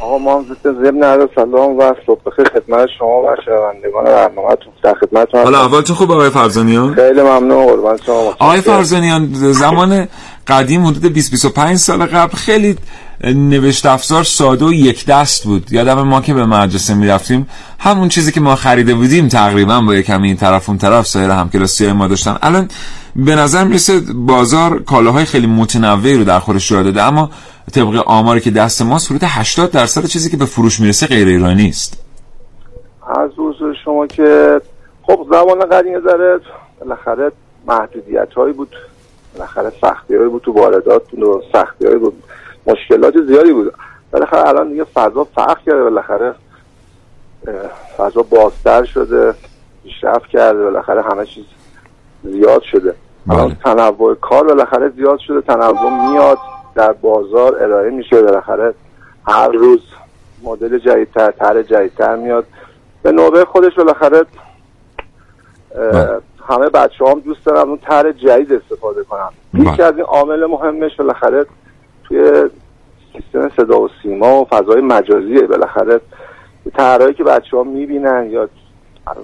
آقا 0.00 0.18
ما 0.18 0.38
هم 0.38 0.46
ضمن 0.64 1.02
عرض 1.02 1.28
سلام 1.34 1.78
و 1.78 1.92
صبح 2.06 2.20
بخیر. 2.26 2.48
خدمت 2.48 2.88
شما 2.98 3.22
و 3.22 3.36
شنوندگان 3.44 4.04
برنامه‌تون. 4.04 4.72
در 4.82 4.94
خدمتتون 4.94 5.42
حالا 5.42 5.58
هستم. 5.58 5.66
احوالتون 5.66 5.96
خوب 5.96 6.12
آقای 6.12 6.30
فرزانیان؟ 6.30 6.94
خیلی 6.94 7.22
ممنون 7.22 7.66
قربان 7.66 7.98
شما 8.06 8.34
آقای 8.38 8.60
فرزانیان 8.60 9.28
زمان 9.32 10.08
قدیم 10.46 10.86
حدود 10.86 11.12
20 11.12 11.30
25 11.30 11.76
سال 11.76 12.06
قبل 12.06 12.36
خیلی 12.36 12.76
نوشت 13.24 13.86
افزار 13.86 14.24
ساده 14.24 14.64
و 14.64 14.72
یک 14.72 15.06
دست 15.06 15.44
بود. 15.44 15.72
یادم 15.72 16.02
ما 16.02 16.20
که 16.20 16.34
به 16.34 16.46
مدرسه 16.46 16.94
می‌رفتیم 16.94 17.48
همون 17.78 18.08
چیزی 18.08 18.32
که 18.32 18.40
ما 18.40 18.54
خریده 18.54 18.94
بودیم 18.94 19.28
تقریبا 19.28 19.80
با 19.80 19.94
یه 19.94 20.02
کمی 20.02 20.28
این 20.28 20.36
طرف 20.36 20.68
اون 20.68 20.78
طرف 20.78 21.06
سایر 21.06 21.30
همکلاسی 21.30 21.84
های 21.84 21.92
ما 21.92 22.08
داشتن. 22.08 22.36
الان 22.42 22.68
به 23.16 23.36
نظر 23.36 23.64
می‌رسه 23.64 24.00
بازار 24.14 24.82
کالاهای 24.82 25.24
خیلی 25.24 25.46
متنوعی 25.46 26.14
رو 26.14 26.24
در 26.24 26.38
خودش 26.38 26.68
جا 26.68 26.82
داده 26.82 27.02
اما 27.02 27.30
طبق 27.68 28.02
آماری 28.06 28.40
که 28.40 28.50
دست 28.50 28.82
ما 28.82 28.96
حدود 28.96 29.20
80 29.24 29.70
درصد 29.70 30.04
چیزی 30.04 30.30
که 30.30 30.36
به 30.36 30.44
فروش 30.44 30.80
می‌رسه 30.80 31.06
غیر 31.06 31.28
ایرانی 31.28 31.68
است. 31.68 32.04
از 33.16 33.30
حضور 33.36 33.74
شما 33.84 34.06
که 34.06 34.60
خب 35.02 35.26
زمان 35.30 35.58
قدیم 35.60 36.00
ذره 36.00 36.40
بالاخره 36.80 37.32
محدودیت 37.66 38.32
هایی 38.36 38.52
بود. 38.52 38.76
بالاخره 39.34 39.72
سختی 39.80 40.14
هایی 40.16 40.28
بود 40.28 40.42
تو 40.42 40.52
واردات 40.52 41.14
و 41.14 41.42
سختی 41.52 41.86
هایی 41.86 41.98
بود. 41.98 42.22
مشکلات 42.66 43.14
زیادی 43.26 43.52
بود. 43.52 43.74
بالاخره 44.12 44.48
الان 44.48 44.68
دیگه 44.68 44.84
فضا 44.84 45.24
فرق 45.24 45.58
کرده. 45.66 45.82
بالاخره 45.82 46.34
فضا 47.98 48.22
بازتر 48.22 48.84
شده 48.84 49.34
پیشرفت 49.84 50.26
کرده. 50.26 50.64
بالاخره 50.64 51.02
همه 51.02 51.26
چیز 51.26 51.44
زیاد 52.24 52.62
شده. 52.62 52.94
الان 53.30 53.56
تنوع 53.64 54.14
کار 54.14 54.44
بالاخره 54.44 54.88
زیاد 54.88 55.18
شده. 55.18 55.40
تنوع 55.40 56.10
میاد. 56.10 56.38
در 56.78 56.92
بازار 56.92 57.62
ارائه 57.62 57.90
میشه. 57.90 58.22
بالاخره 58.22 58.74
هر 59.26 59.48
روز 59.48 59.80
مدل 60.42 60.78
جدیدتر 60.78 61.30
طرح 61.30 61.62
جدیدتر 61.62 62.16
میاد. 62.16 62.46
به 63.02 63.12
نوبه 63.12 63.44
خودش 63.44 63.74
بالاخره 63.74 64.18
اه، 65.74 66.20
همه 66.48 66.68
بچه 66.68 67.04
هم 67.04 67.20
دوست 67.20 67.46
دارن 67.46 67.68
اون 67.68 67.78
طرح 67.78 68.12
جدید 68.12 68.52
استفاده 68.52 69.04
کنن. 69.04 69.28
یکی 69.54 69.82
از 69.82 69.96
این 69.96 70.04
عامل 70.04 70.46
مهمش 70.46 70.96
بالاخره 70.96 71.46
توی 72.04 72.50
سیستم 73.12 73.50
صدا 73.56 73.80
و 73.80 73.88
سیما 74.02 74.40
و 74.40 74.44
فضای 74.44 74.80
مجازیه. 74.80 75.42
بالاخره 75.42 76.00
طرحهایی 76.76 77.14
که 77.14 77.24
بچه 77.24 77.56
ها 77.56 77.62
می‌بینن 77.62 78.30
یا 78.30 78.48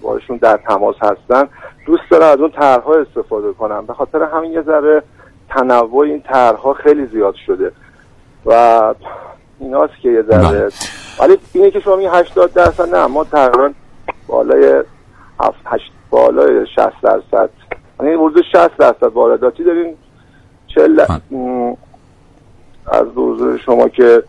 باشون 0.02 0.36
در 0.36 0.57
تماس 0.57 0.96
هستن 1.02 1.48
دوست 1.86 2.02
دارن 2.11 2.26
از 2.26 2.40
اون 2.40 2.50
طرحها 2.50 2.94
استفاده 2.94 3.52
کنن. 3.52 3.86
به 3.86 3.92
خاطر 3.92 4.22
همین 4.22 4.52
یه 4.52 4.62
ذره 4.62 5.02
تنوع 5.55 5.98
این 6.07 6.20
طرحها 6.22 6.74
خیلی 6.74 7.07
زیاد 7.07 7.34
شده 7.46 7.72
و 8.46 8.94
ایناست 9.61 9.92
که 10.02 10.11
یه 10.11 10.22
ذره 10.22 10.68
ولی 11.20 11.38
اینه 11.52 11.70
که 11.70 11.80
شما 11.80 11.96
میگه 11.96 12.11
80 12.11 12.52
درصد 12.52 12.94
نه 12.94 13.07
ما 13.07 13.24
تقریبا 13.24 13.70
بالای 14.26 14.82
7 15.40 15.57
8 15.64 15.92
بالای 16.11 16.66
60 16.66 16.92
درصد. 17.02 17.50
یعنی 18.00 18.12
حدود 18.14 18.44
60 18.52 18.76
درصد 18.76 19.02
وارداتی 19.12 19.64
داریم. 19.64 19.96
40 20.74 20.96
در- 20.96 21.36
م، 21.36 21.74
از 22.86 23.07
حضور 23.16 23.59
شما 23.59 23.88
که 23.88 24.22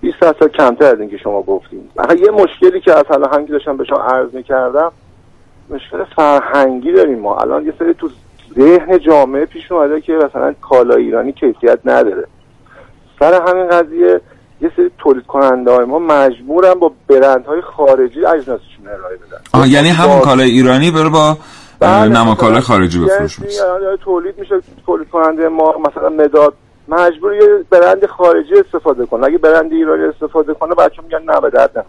20 0.00 0.20
درصد 0.20 0.46
کمتر 0.46 0.84
از 0.84 1.00
این 1.00 1.10
که 1.10 1.16
شما 1.18 1.42
گفتیم. 1.42 1.90
یه 2.24 2.30
مشکلی 2.30 2.80
که 2.80 2.92
از 2.98 3.04
حالا 3.08 3.42
که 3.44 3.52
داشتم 3.52 3.76
به 3.76 3.84
شما 3.84 3.98
عرض 3.98 4.34
می‌کردم 4.34 4.92
مشکل 5.70 6.04
فرهنگی 6.04 6.92
داریم 6.92 7.18
ما. 7.18 7.36
الان 7.36 7.66
یه 7.66 7.72
سری 7.78 7.94
تو 7.94 8.08
ذهن 8.54 8.98
جامعه 8.98 9.44
پیش 9.44 9.72
اومده 9.72 10.00
که 10.00 10.12
مثلا 10.12 10.54
کالا 10.60 10.94
ایرانی 10.94 11.32
کیفیت 11.32 11.78
نداره. 11.84 12.26
سر 13.20 13.42
همین 13.48 13.68
قضیه 13.68 14.20
یه 14.60 14.70
سری 14.76 14.90
تولید 14.98 15.26
کننده 15.26 15.70
های 15.70 15.84
ما 15.84 15.98
مجبورن 15.98 16.74
با 16.74 16.92
برندهای 17.08 17.60
خارجی 17.60 18.26
اجناسشون 18.26 18.88
ارائه 18.88 19.16
بدن. 19.16 19.38
آه 19.52 19.68
یعنی 19.68 19.88
همون 19.88 20.20
کالای 20.20 20.50
ایرانی 20.50 20.90
بره 20.90 21.08
با 21.08 21.38
بله، 21.80 22.08
نماکالای 22.08 22.60
خارجی 22.60 22.98
بفروش 22.98 23.36
سری 23.36 23.60
الان 23.60 23.96
تولید 23.96 24.38
میشه 24.38 24.54
تولید 24.86 25.08
کننده 25.10 25.48
ما 25.48 25.74
مثلا 25.78 26.08
مداد 26.08 26.54
مجبور 26.88 27.34
یه 27.34 27.64
برند 27.70 28.06
خارجی 28.06 28.54
استفاده 28.54 29.06
کنه. 29.06 29.26
اگه 29.26 29.38
برند 29.38 29.72
ایرانی 29.72 30.04
استفاده 30.04 30.54
کنه 30.54 30.74
بچه 30.74 31.02
میگن 31.02 31.22
نه 31.32 31.40
به 31.40 31.50
درد 31.50 31.86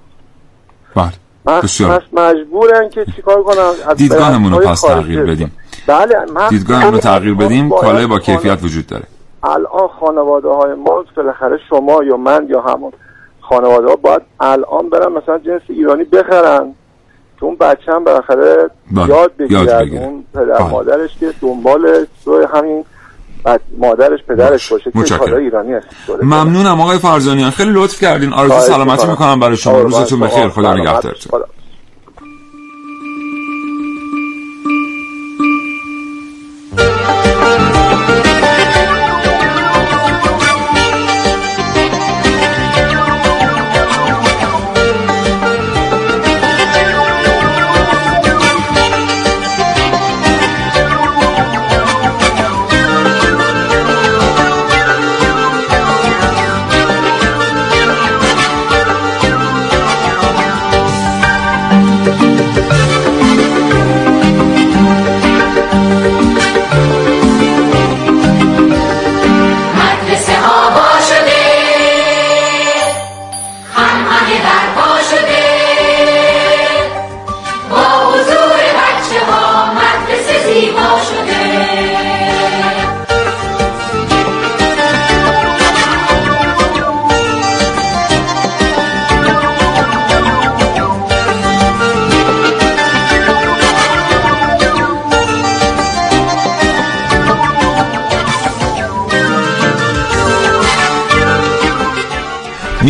بسیار. 1.48 2.00
پس 2.00 2.04
مجبورن 2.14 2.90
که 2.90 3.06
چیکار 3.16 3.44
کنن 3.44 3.90
از 3.90 3.98
دیدگاهمون 3.98 4.52
رو 4.52 4.60
پس 4.60 4.82
تغییر 4.82 5.24
بدیم. 5.24 5.52
بله 5.88 6.16
دیدگاهمون 6.50 6.94
رو 6.94 7.00
تغییر 7.00 7.34
بدیم. 7.34 7.70
کالای 7.70 8.08
با 8.08 8.20
کیفیت 8.20 8.64
وجود 8.64 8.88
داره. 8.88 9.04
الان 9.44 9.88
خانواده 10.00 10.48
های 10.48 10.74
ما 10.74 11.06
بالاخره 11.16 11.60
شما 11.70 12.04
یا 12.04 12.18
من 12.18 12.48
یا 12.50 12.62
همون 12.62 12.92
خانواده 13.42 13.88
ها 13.88 13.96
باید 13.96 14.22
الان 14.40 14.90
برن 14.90 15.12
مثلا 15.12 15.38
جنس 15.38 15.62
ایرانی 15.70 16.04
بخرن. 16.04 16.74
که 17.40 17.44
اون 17.44 17.56
بچه 17.56 17.92
هم 17.92 18.04
بالاخره 18.04 18.70
بله، 18.92 19.10
یاد 19.10 19.32
بگیره. 19.38 20.04
اون 20.04 20.24
پدر 20.34 20.44
بله. 20.44 20.70
مادرش 20.70 21.10
که 21.20 21.34
دنبال 21.42 22.06
همین 22.54 22.86
مادرش 23.78 24.20
پدرش 24.28 24.72
باشه 24.72 24.92
که. 24.92 25.18
کالای 25.18 25.44
ایرانی 25.44 25.74
کنه. 26.08 26.24
ممنونم 26.24 26.82
آقای 26.82 26.98
فرزانیان 26.98 27.52
خیلی 27.52 27.72
لطف 27.74 28.02
کردین 28.02 28.34
آرزو 28.34 28.60
سلامتی 28.60 29.08
می‌کنم. 29.08 29.40
برای 29.40 29.58
شما 29.58 29.80
روزتون. 29.80 30.20
بخیر 30.20 30.50
خدا. 30.50 30.74
نگهدارتون 30.74 31.42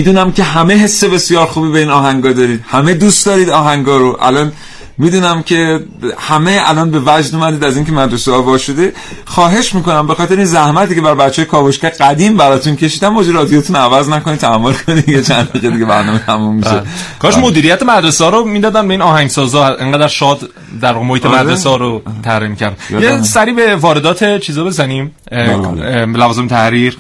می‌دونم 0.08 0.32
که 0.32 0.44
همه 0.44 0.74
حس 0.74 1.04
بسیار 1.04 1.46
خوبی 1.46 1.70
به 1.70 1.80
این 1.80 1.90
آهنگا 1.90 2.32
دارید. 2.32 2.64
همه 2.68 2.94
دوست 2.94 3.26
دارید 3.26 3.50
آهنگا 3.50 3.98
رو. 3.98 4.18
الان 4.22 4.52
می‌دونم 4.98 5.44
که 5.44 5.80
همه 6.18 6.62
الان 6.66 6.92
به 6.92 7.00
وجد 7.06 7.36
اومدید 7.36 7.64
از 7.64 7.76
اینکه 7.76 7.92
مدرسه 7.92 8.32
آوا 8.32 8.58
شده 8.58 8.94
خواهش 9.26 9.76
می‌کنم 9.76 10.08
به 10.08 10.16
خاطر 10.16 10.36
این 10.36 10.46
زحمتی 10.46 10.96
که 10.96 11.02
بر 11.02 11.16
بچه 11.16 11.46
کاوشگر 11.46 11.90
قدیم 11.90 12.38
براتون 12.38 12.76
کشیدم 12.76 13.10
موج 13.10 13.30
رادیوتون 13.30 13.76
عوض 13.76 14.10
نکنید 14.10 14.40
تحمل 14.40 14.74
کنید 14.74 15.10
یه 15.10 15.22
چند 15.22 15.50
دقیقه 15.50 15.70
دیگه 15.70 15.86
برنامه 15.86 16.20
تموم 16.20 16.56
میشه 16.56 16.70
بله. 16.70 16.84
کاش 17.20 17.38
مدیریت 17.38 17.84
مدرسه 17.84 18.24
ها 18.24 18.30
رو 18.30 18.46
می‌دادن 18.46 18.88
به 18.88 18.94
این 18.94 19.02
آهنگسازا 19.02 19.66
انقدر 19.66 20.08
شاد 20.08 20.50
در 20.82 20.94
محیط 20.94 21.26
آره. 21.26 21.42
مدرسه 21.42 21.70
ها 21.70 21.76
رو 21.76 22.02
تحریم 22.24 22.56
کرد. 22.56 22.78
یه 22.90 23.22
سری 23.22 23.54
به 23.54 23.76
واردات 23.76 24.40
چیزا 24.40 24.64
بزنیم 24.64 25.12
اه، 25.32 25.58
بله. 25.58 26.06
لوازم 26.06 26.48
تحریر 26.48 26.98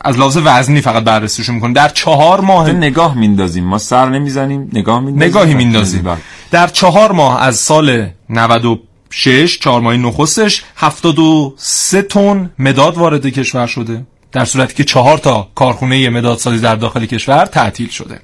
از 0.00 0.18
لحاظ 0.18 0.38
وزنی 0.44 0.80
فقط 0.80 1.04
بررسیشون 1.04 1.54
می‌کنیم 1.54 1.72
در 1.72 1.88
چهار 1.88 2.40
ماه 2.40 2.70
نگاه 2.70 3.18
میندازیم 3.18 3.64
ما 3.64 3.78
سر 3.78 4.08
نمی‌زنیم 4.08 4.70
نگاه 4.72 5.00
میندازیم 5.00 5.28
نگاهی 5.28 5.54
میندازیم 5.54 6.02
بله. 6.02 6.16
در 6.50 6.66
چهار 6.68 7.12
ماه 7.12 7.42
از 7.42 7.56
سال 7.56 8.06
96 8.30 9.58
چهار 9.58 9.80
ماه 9.80 9.96
نخستش 9.96 10.62
73 10.76 12.02
تن 12.02 12.50
مداد 12.58 12.98
وارد 12.98 13.26
کشور 13.26 13.66
شده. 13.66 14.06
در 14.32 14.44
صورتی 14.44 14.74
که 14.74 14.84
چهار 14.84 15.18
تا 15.18 15.48
کارخونه 15.54 16.08
مدادسازی 16.10 16.58
در 16.58 16.76
داخل 16.76 17.06
کشور 17.06 17.44
تعطیل 17.46 17.88
شده. 17.88 18.20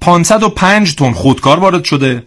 505 0.00 0.94
تن 0.94 1.12
خودکار 1.12 1.58
وارد 1.60 1.84
شده. 1.84 2.22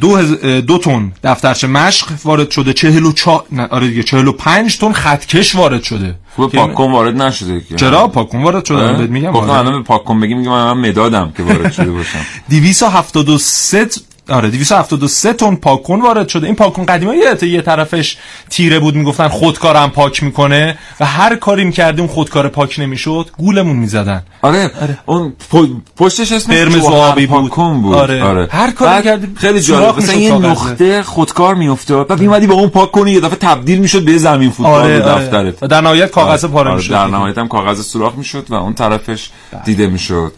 دو, 0.00 0.22
دو 0.60 0.78
تن 0.78 1.12
دفترچه 1.24 1.66
مشق 1.66 2.08
وارد 2.24 2.50
شده. 2.50 2.72
44 2.72 3.44
نه 3.52 3.66
آره 3.66 3.88
دیگه 3.88 4.02
45 4.02 4.78
تن 4.78 4.92
خطکش 4.92 5.54
وارد 5.54 5.82
شده. 5.82 6.14
خوب 6.36 6.52
پاکن 6.52 6.92
وارد 6.92 7.22
نشده 7.22 7.60
که. 7.68 7.76
چرا؟ 7.76 8.08
پاکن 8.08 8.42
وارد 8.42 8.64
شده 8.64 8.78
اه؟ 8.82 8.92
بهت 8.98 9.10
میگم. 9.10 9.30
گفتم 9.32 9.50
آره. 9.50 9.58
الان 9.58 9.72
به 9.72 9.82
پاکن 9.82 10.20
بگیم 10.20 10.38
میگم 10.38 10.50
من 10.50 10.72
مدادم 10.88 11.32
که 11.36 11.42
وارد 11.42 11.72
شده 11.72 11.90
باشم. 11.90 12.18
273 12.50 13.84
ت- 13.84 14.00
آره 14.28 14.50
273 14.50 15.32
تن 15.32 15.54
پاکن 15.54 16.00
وارد 16.00 16.28
شده. 16.28 16.46
این 16.46 16.56
پاکن 16.56 16.86
قدیما 16.86 17.14
یه 17.14 17.44
یه 17.44 17.62
طرفش 17.62 18.16
تیره 18.50 18.78
بود 18.78 18.94
می‌گفتن 18.94 19.28
خودکارم 19.28 19.90
پاک 19.90 20.22
می‌کنه 20.22 20.78
و 21.00 21.06
هر 21.06 21.36
کاری 21.36 21.64
می‌کردیم 21.64 22.06
خودکار 22.06 22.48
پاک 22.48 22.80
نمی‌شد 22.80 23.30
گولمون 23.38 23.76
می‌زدن. 23.76 24.22
آره, 24.42 24.70
اون 25.06 25.32
پ- 25.52 25.56
پشتش 25.96 26.32
اسمش 26.32 26.56
قرمز 26.56 26.76
و 26.76 26.86
آبی 26.86 27.26
بود. 27.26 27.42
پاکن 27.42 27.82
بود. 27.82 27.94
آره. 27.94 28.48
هر 28.50 28.70
کاری 28.70 28.90
بعد 28.90 29.04
کردی 29.04 29.28
خیلی 29.36 29.60
جالب 29.60 29.96
مثلا 29.96 30.14
یه. 30.14 30.32
نقطه 30.38 31.02
خودکار 31.02 31.54
میافتاد. 31.54 32.06
بعد 32.06 32.20
میومدی 32.20 32.46
با 32.46 32.54
اون 32.54 32.68
پاک 32.68 32.92
کنی 32.92 33.12
یه 33.12 33.20
دفعه 33.20 33.36
تبدیل 33.36 33.78
می‌شد 33.78 34.04
به 34.04 34.18
زمین 34.18 34.50
فوتبال 34.50 34.82
آره، 34.82 35.02
آره. 35.02 35.24
دفترت. 35.24 35.64
در 35.64 35.80
نهایت 35.80 36.10
کاغذ 36.10 36.44
آره، 36.44 36.52
پاره 36.52 36.68
آره، 36.68 36.76
می‌شد. 36.76 36.90
در 36.90 37.06
نهایت 37.06 37.38
هم 37.38 37.48
کاغذ 37.48 37.82
سوراخ 37.86 38.14
می‌شد 38.16 38.46
و 38.48 38.54
اون 38.54 38.74
طرفش 38.74 39.30
دیده 39.64 39.86
می‌شد. 39.86 40.32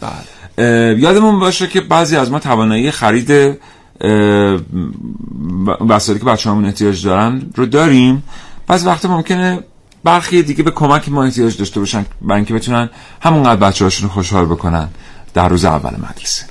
اه، 0.57 0.65
یادمون 0.99 1.39
باشه 1.39 1.67
که 1.67 1.81
بعضی 1.81 2.17
از 2.17 2.31
ما 2.31 2.39
توانایی 2.39 2.91
خرید 2.91 3.59
وسایلی 5.89 6.19
که 6.19 6.25
بچه 6.25 6.49
همون 6.49 6.65
احتیاج 6.65 7.05
دارن 7.05 7.41
رو 7.55 7.65
داریم. 7.65 8.23
بعضی 8.67 8.85
وقت 8.87 9.05
ممکنه 9.05 9.59
برخی 10.03 10.43
دیگه 10.43 10.63
به 10.63 10.71
کمک 10.71 11.09
ما 11.09 11.23
احتیاج 11.23 11.57
داشته 11.57 11.79
باشن 11.79 12.05
برای 12.21 12.35
اینکه 12.35 12.53
بتونن 12.53 12.89
همونقدر 13.21 13.67
بچه 13.67 13.85
هاشون 13.85 14.09
خوشحال 14.09 14.45
بکنن 14.45 14.89
در 15.33 15.49
روز 15.49 15.65
اول 15.65 15.91
مدرسه. 15.91 16.45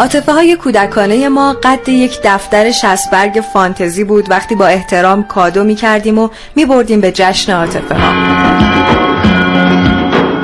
عاطفه 0.00 0.32
های 0.32 0.56
کودکانه 0.56 1.28
ما 1.28 1.52
قد 1.52 1.88
یک 1.88 2.18
دفتر 2.24 2.70
شصت 2.70 3.10
برگ 3.10 3.44
فانتزی 3.52 4.04
بود. 4.04 4.30
وقتی 4.30 4.54
با 4.54 4.66
احترام 4.66 5.22
کادو 5.22 5.64
می 5.64 5.74
کردیم 5.74 6.18
و 6.18 6.28
می 6.56 6.64
بردیم 6.64 7.00
به 7.00 7.12
جشن 7.12 7.52
عاطفه 7.52 7.94
ها. 7.94 8.12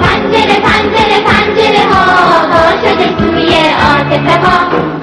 پنجره 0.03 0.61
پنجره 0.61 1.21
پنجره 1.27 1.87
ها 1.93 2.71
شده 2.81 3.19
سوی 3.19 3.55
عاطفه 3.55 4.41
ها. 4.41 4.96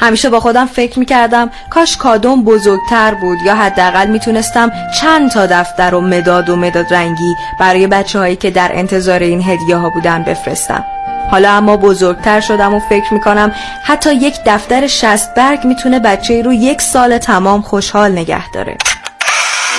همیشه 0.00 0.30
با 0.30 0.40
خودم 0.40 0.66
فکر 0.66 0.98
می 0.98 1.04
کردم 1.04 1.50
کاش 1.70 1.96
کادوم 1.96 2.44
بزرگتر 2.44 3.14
بود 3.14 3.38
یا 3.46 3.54
حداقل 3.54 4.06
می‌تونستم 4.06 4.72
چند 5.00 5.30
تا 5.30 5.46
دفتر 5.46 5.94
و 5.94 6.00
مداد 6.00 6.48
و 6.48 6.56
مداد 6.56 6.94
رنگی 6.94 7.34
برای 7.60 7.86
بچه 7.86 8.18
هایی 8.18 8.36
که 8.36 8.50
در 8.50 8.70
انتظار 8.74 9.20
این 9.20 9.42
هدیه 9.42 9.76
ها 9.76 9.90
بودن 9.90 10.22
بفرستم. 10.22 10.84
حالا 11.30 11.50
اما 11.50 11.76
بزرگتر 11.76 12.40
شدم 12.40 12.74
و 12.74 12.80
فکر 12.80 13.14
می‌کنم 13.14 13.52
حتی 13.84 14.14
یک 14.14 14.34
دفتر 14.46 14.86
شست 14.86 15.34
برگ 15.34 15.64
می‌تونه 15.64 15.98
بچه 15.98 16.42
رو 16.42 16.52
یک 16.52 16.82
سال 16.82 17.18
تمام 17.18 17.62
خوشحال 17.62 18.12
نگه 18.12 18.50
داره. 18.50 18.76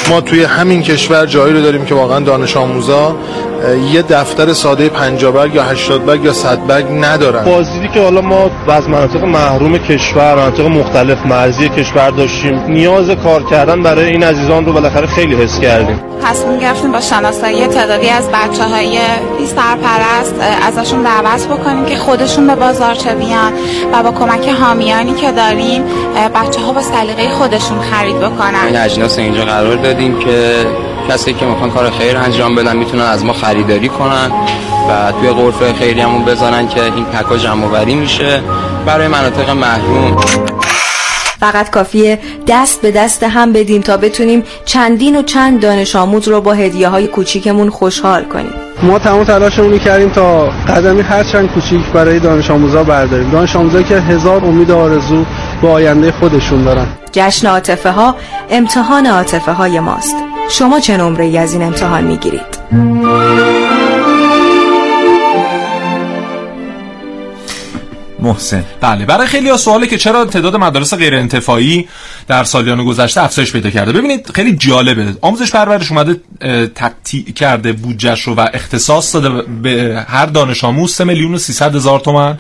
ما 0.10 0.22
توی 0.22 0.44
همین 0.44 0.84
کشور 0.84 1.26
جایی 1.26 1.54
رو 1.54 1.62
داریم 1.62 1.86
که 1.86 1.96
واقعا 1.96 2.20
دانش 2.20 2.58
آموزا 2.58 3.18
یه 3.94 4.02
دفتر 4.02 4.54
ساده 4.54 4.90
50 4.90 5.32
برگ 5.32 5.56
یا 5.56 5.64
80 5.64 6.06
برگ 6.06 6.24
یا 6.24 6.34
100 6.34 6.68
برگ 6.68 6.86
ندارن. 6.92 7.46
بازدیدی 7.46 7.88
که 7.88 8.02
حالا 8.02 8.22
ما 8.22 8.52
از 8.68 8.90
مناطق 8.90 9.24
محروم 9.24 9.78
کشور 9.78 10.36
مناطق 10.36 10.66
مختلف 10.66 11.26
مرزی 11.26 11.70
کشور 11.70 12.10
داشتیم. 12.10 12.64
نیاز 12.68 13.10
کار 13.10 13.44
کردن 13.44 13.84
برای 13.84 14.06
این 14.06 14.24
عزیزان 14.24 14.66
رو 14.66 14.74
بالاخره 14.74 15.08
خیلی 15.08 15.36
حس 15.36 15.60
کردیم. 15.60 16.00
تصمیم 16.24 16.60
گرفتیم 16.60 16.92
با 16.92 17.02
شناسایی 17.02 17.68
تعدادی 17.68 18.10
از 18.10 18.30
بچه 18.30 18.64
های 18.64 19.00
بی 19.38 19.46
سرپرست 19.46 20.36
ازشون 20.68 21.04
دعوت 21.04 21.48
بکنیم 21.48 21.86
که 21.86 21.96
خودشون 21.98 22.48
به 22.48 22.56
بازارچه 22.56 23.16
بیان 23.16 23.54
و 23.94 24.04
با 24.04 24.12
کمک 24.12 24.50
حامیانی 24.50 25.14
که 25.14 25.32
داریم 25.32 25.84
بچه 26.36 26.62
ها 26.62 26.74
با 26.74 26.82
سلیقه 26.82 27.30
خودشون 27.30 27.80
خرید 27.82 28.20
بکنن. 28.20 28.66
این 28.68 28.78
اجناس 28.78 29.18
اینجا 29.18 29.46
قرار 29.46 29.76
دادیم 29.76 30.20
که 30.20 30.66
کسی 31.12 31.34
که 31.34 31.46
می‌خوان 31.46 31.72
کار 31.72 31.90
خیر 31.90 32.18
انجام 32.18 32.56
بدن 32.56 32.78
می‌تونن 32.78 33.04
از 33.04 33.26
ما 33.26 33.34
خریداری 33.34 33.90
کنن 33.90 34.32
و 34.90 35.12
توی 35.12 35.30
غرفه 35.30 35.74
خیری 35.74 36.02
همون 36.02 36.26
بذارن 36.26 36.68
که 36.68 36.84
این 36.84 37.06
پکا 37.06 37.38
جمع 37.38 37.66
آوری 37.66 37.96
میشه. 37.96 38.42
برای 38.86 39.08
مناطق 39.08 39.50
محروم. 39.50 40.18
فقط 41.40 41.70
کافیه 41.70 42.20
دست 42.48 42.82
به 42.82 42.92
دست 42.92 43.24
هم 43.24 43.54
بدیم 43.54 43.82
تا 43.82 43.98
بتونیم 43.98 44.44
چندین 44.66 45.20
و 45.20 45.22
چند 45.22 45.62
دانش 45.62 45.96
آموز 45.96 46.28
رو 46.28 46.42
با 46.42 46.54
هدیه 46.54 46.90
های 46.90 47.08
کوچیکمون 47.08 47.70
خوشحال 47.70 48.24
کنیم. 48.24 48.54
ما 48.84 49.00
تمام 49.00 49.24
تلاشمون 49.24 49.80
کردیم 49.80 50.10
تا 50.10 50.50
قدمی 50.68 51.02
هرچند 51.02 51.52
کوچیک 51.52 51.86
برای 51.94 52.20
دانش 52.20 52.52
آموزا 52.52 52.84
برداریم. 52.84 53.30
دانش 53.30 53.56
آموزایی 53.56 53.84
که 53.84 53.96
هزار 53.96 54.46
امید 54.46 54.70
و 54.70 54.78
آرزو 54.78 55.26
به 55.62 55.70
آینده 55.70 56.12
خودشون 56.12 56.64
دارن. 56.64 56.88
جشن 57.12 57.48
عاطفه 57.48 57.92
ها 57.92 58.16
امتحان 58.50 59.06
عاطفه 59.06 59.52
های 59.52 59.80
ماست. 59.80 60.16
شما 60.52 60.80
چه 60.80 60.98
نمره 60.98 61.26
ای 61.26 61.38
از 61.38 61.54
این 61.54 61.64
امتحان 61.64 62.04
می‌گیرید؟ 62.04 62.62
محسن. 68.20 68.64
بله 68.82 69.06
برای 69.06 69.28
خیلی 69.28 69.50
ها 69.50 69.58
سواله 69.58 69.88
که 69.88 69.98
چرا 69.98 70.26
تعداد 70.26 70.56
مدارس 70.56 70.94
غیر 70.94 71.16
انتفاعی 71.16 71.88
در 72.28 72.44
سالیان 72.44 72.86
گذشته 72.86 73.24
افزایش 73.24 73.52
پیدا 73.52 73.70
کرده. 73.70 73.92
ببینید 73.92 74.32
خیلی 74.36 74.56
جالبه. 74.56 75.16
آموزش 75.22 75.52
پرورش 75.52 75.92
اومده 75.92 76.22
تقطیع 76.76 77.32
کرده 77.32 77.74
بودجهش 77.74 78.22
رو 78.22 78.36
و 78.36 78.48
اختصاص 78.54 79.16
داده 79.16 79.42
به 79.42 80.06
هر 80.08 80.26
دانش 80.26 80.64
آموز 80.64 80.94
3 80.94 81.04
میلیون 81.04 81.34
و 81.34 81.38
300 81.38 81.76
هزار 81.76 82.00
تومن 82.00 82.38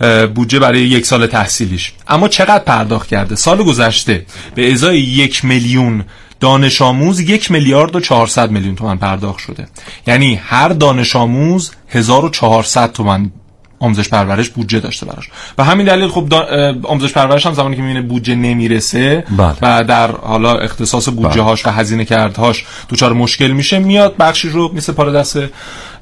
اه، 0.00 0.26
بودجه 0.26 0.58
برای 0.58 0.80
یک 0.80 1.06
سال 1.06 1.26
تحصیلیش. 1.26 1.92
اما 2.08 2.28
چقدر 2.28 2.64
پرداخت 2.64 3.08
کرده؟ 3.08 3.34
سال 3.36 3.62
گذشته 3.62 4.26
به 4.54 4.72
ازای 4.72 5.00
یک 5.00 5.44
میلیون 5.44 6.04
دانش 6.40 6.82
آموز 6.82 7.20
یک 7.20 7.50
میلیارد 7.50 7.96
و 7.96 8.00
400 8.00 8.50
میلیون 8.50 8.74
تومن 8.74 8.96
پرداخت 8.96 9.38
شده. 9.38 9.66
یعنی 10.06 10.34
هر 10.34 10.68
دانش 10.68 11.16
آموز 11.16 11.70
1400 11.88 12.92
تومن 12.92 13.30
آموزش 13.78 14.08
پرورش 14.08 14.48
بودجه 14.48 14.80
داشته 14.80 15.06
براش. 15.06 15.28
و 15.58 15.64
همین 15.64 15.86
دلیل 15.86 16.08
خب 16.08 16.34
آموزش 16.82 17.12
پرورش 17.12 17.46
هم 17.46 17.54
زمانی 17.54 17.76
که 17.76 17.82
می‌بینه 17.82 18.02
بودجه 18.02 18.34
نمی‌رسه 18.34 19.24
بله. 19.36 19.54
و 19.62 19.84
در 19.84 20.10
حالا 20.10 20.54
اختصاص 20.58 21.08
بودجه 21.08 21.42
هاش 21.42 21.66
و 21.66 21.70
هزینه 21.70 22.04
کردهاش 22.04 22.64
دچار 22.88 23.12
مشکل 23.12 23.50
میشه 23.50 23.78
میاد 23.78 24.16
بخشی 24.16 24.48
رو 24.48 24.72
مثل 24.74 24.92
پاره 24.92 25.12
دست 25.12 25.38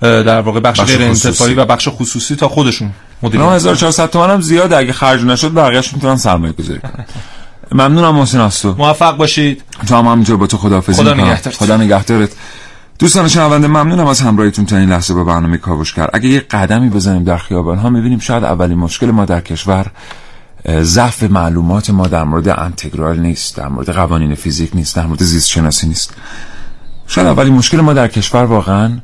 در 0.01 0.41
واقع 0.41 0.61
بخش, 0.61 0.80
بخش 0.80 0.97
غیر. 0.97 1.03
انتفاعی 1.03 1.55
و 1.55 1.64
بخش 1.64 1.89
خصوصی 1.89 2.37
تا 2.37 2.49
خودشون 2.49 2.91
مدیریت 3.22 3.47
9400 3.47 4.11
تومن 4.11 4.30
هم 4.30 4.41
زیاده 4.41 4.76
اگه 4.76 4.93
خرج 4.93 5.22
نشد 5.24 5.55
بقیه‌اش 5.55 5.95
می‌تونن 5.95 6.16
سرمایه 6.16 6.53
گذاری 6.53 6.80
کنن. 6.80 7.05
ممنونم 7.72 8.14
محسن 8.14 8.40
از 8.40 8.62
تو 8.62 8.74
موفق 8.78 9.16
باشید. 9.16 9.62
تو 9.86 9.96
هم 9.96 10.06
همینجور 10.06 10.36
با 10.36 10.46
تو 10.46 10.56
خداحافظی 10.56 11.02
خدا 11.02 11.14
می‌کنم. 11.14 11.30
نگهدارت. 11.30 11.56
خدا 11.56 11.76
نگهدارت. 11.76 12.30
دوستان 12.98 13.28
شنونده 13.28 13.68
ممنونم 13.68 14.06
از 14.06 14.20
همراهیتون 14.20 14.66
تا 14.66 14.76
این 14.76 14.88
لحظه 14.88 15.14
با 15.14 15.24
برنامه 15.24 15.56
کاوشگر. 15.56 16.10
اگه 16.12 16.28
یه 16.28 16.40
قدمی 16.40 16.88
بزنیم 16.88 17.24
در 17.24 17.38
خیابان 17.38 17.78
ها 17.78 17.90
می‌بینیم 17.90 18.18
شاید 18.18 18.44
اولین 18.44 18.78
مشکل 18.78 19.10
ما 19.10 19.24
در 19.24 19.40
کشور 19.40 19.86
ضعف 20.80 21.22
معلومات 21.22 21.90
ما 21.90 22.06
در 22.06 22.24
مورد 22.24 22.48
انتگرال 22.48 23.18
نیست 23.18 23.56
در 23.56 23.68
مورد 23.68 23.90
قوانین 23.90 24.34
فیزیک 24.34 24.70
نیست 24.74 24.96
در 24.96 25.06
مورد 25.06 25.22
زیست 25.22 25.48
شناسی 25.48 25.86
نیست. 25.86 26.14
شاید 27.06 27.26
اولین 27.26 27.54
مشکل 27.54 27.80
ما 27.80 27.92
در 27.92 28.08
کشور 28.08 28.44
واقعا 28.44 28.98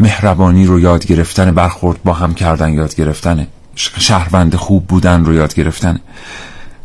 مهربانی 0.00 0.66
رو 0.66 0.80
یاد 0.80 1.06
گرفتن 1.06 1.50
برخورد 1.50 2.02
با 2.02 2.12
هم 2.12 2.34
کردن 2.34 2.72
یاد 2.72 2.94
گرفتنه 2.94 3.46
شهروند 3.76 4.54
خوب 4.54 4.86
بودن 4.86 5.24
رو 5.24 5.34
یاد 5.34 5.54
گرفتن. 5.54 6.00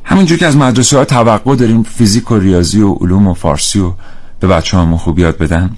همینجور 0.06 0.38
که 0.38 0.45
از 0.45 0.58
مدرسه 0.58 0.97
ها 0.97 1.06
توقع 1.06 1.56
داریم 1.56 1.84
فیزیک 1.84 2.32
و 2.32 2.38
ریاضی 2.39 2.82
و 2.82 2.93
علوم 2.93 3.28
و 3.28 3.34
فارسی 3.34 3.80
و 3.80 3.93
به 4.39 4.47
بچه 4.47 4.78
همون 4.78 4.97
خوب 4.97 5.20
یاد 5.20 5.38
بدن 5.38 5.78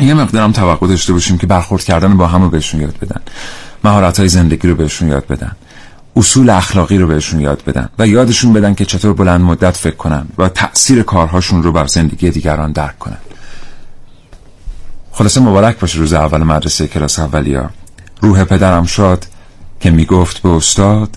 یه 0.00 0.14
مقدارم 0.14 0.52
توقع 0.52 0.86
داشته 0.86 1.12
باشیم 1.12 1.38
که 1.38 1.46
برخورد 1.46 1.84
کردن 1.84 2.16
با 2.16 2.26
همه 2.26 2.48
بهشون 2.48 2.80
یاد 2.80 2.96
بدن 2.98 3.20
مهارت 3.84 4.18
های 4.18 4.28
زندگی 4.28 4.68
رو 4.68 4.74
بهشون 4.74 5.08
یاد 5.08 5.26
بدن 5.26 5.56
اصول 6.16 6.50
اخلاقی 6.50 6.98
رو 6.98 7.06
بهشون 7.06 7.40
یاد 7.40 7.62
بدن 7.66 7.88
و 7.98 8.06
یادشون 8.06 8.52
بدن 8.52 8.74
که 8.74 8.84
چطور 8.84 9.12
بلند 9.12 9.40
مدت 9.40 9.76
فکر 9.76 9.96
کنن 9.96 10.26
و 10.38 10.48
تأثیر 10.48 11.02
کارهاشون 11.02 11.62
رو 11.62 11.72
بر 11.72 11.86
زندگی 11.86 12.30
دیگران 12.30 12.72
درک 12.72 12.98
کنن. 12.98 13.18
خلاصه 15.12 15.40
مبارک 15.40 15.78
باشه 15.78 15.98
روز 15.98 16.12
اول 16.12 16.42
مدرسه 16.42 16.86
کلاس 16.86 17.18
اولیا 17.18 17.70
روح 18.20 18.44
پدرم 18.44 18.84
شاد 18.84 19.26
که 19.80 19.90
می‌گفت 19.90 20.42
به 20.42 20.48
استاد 20.48 21.16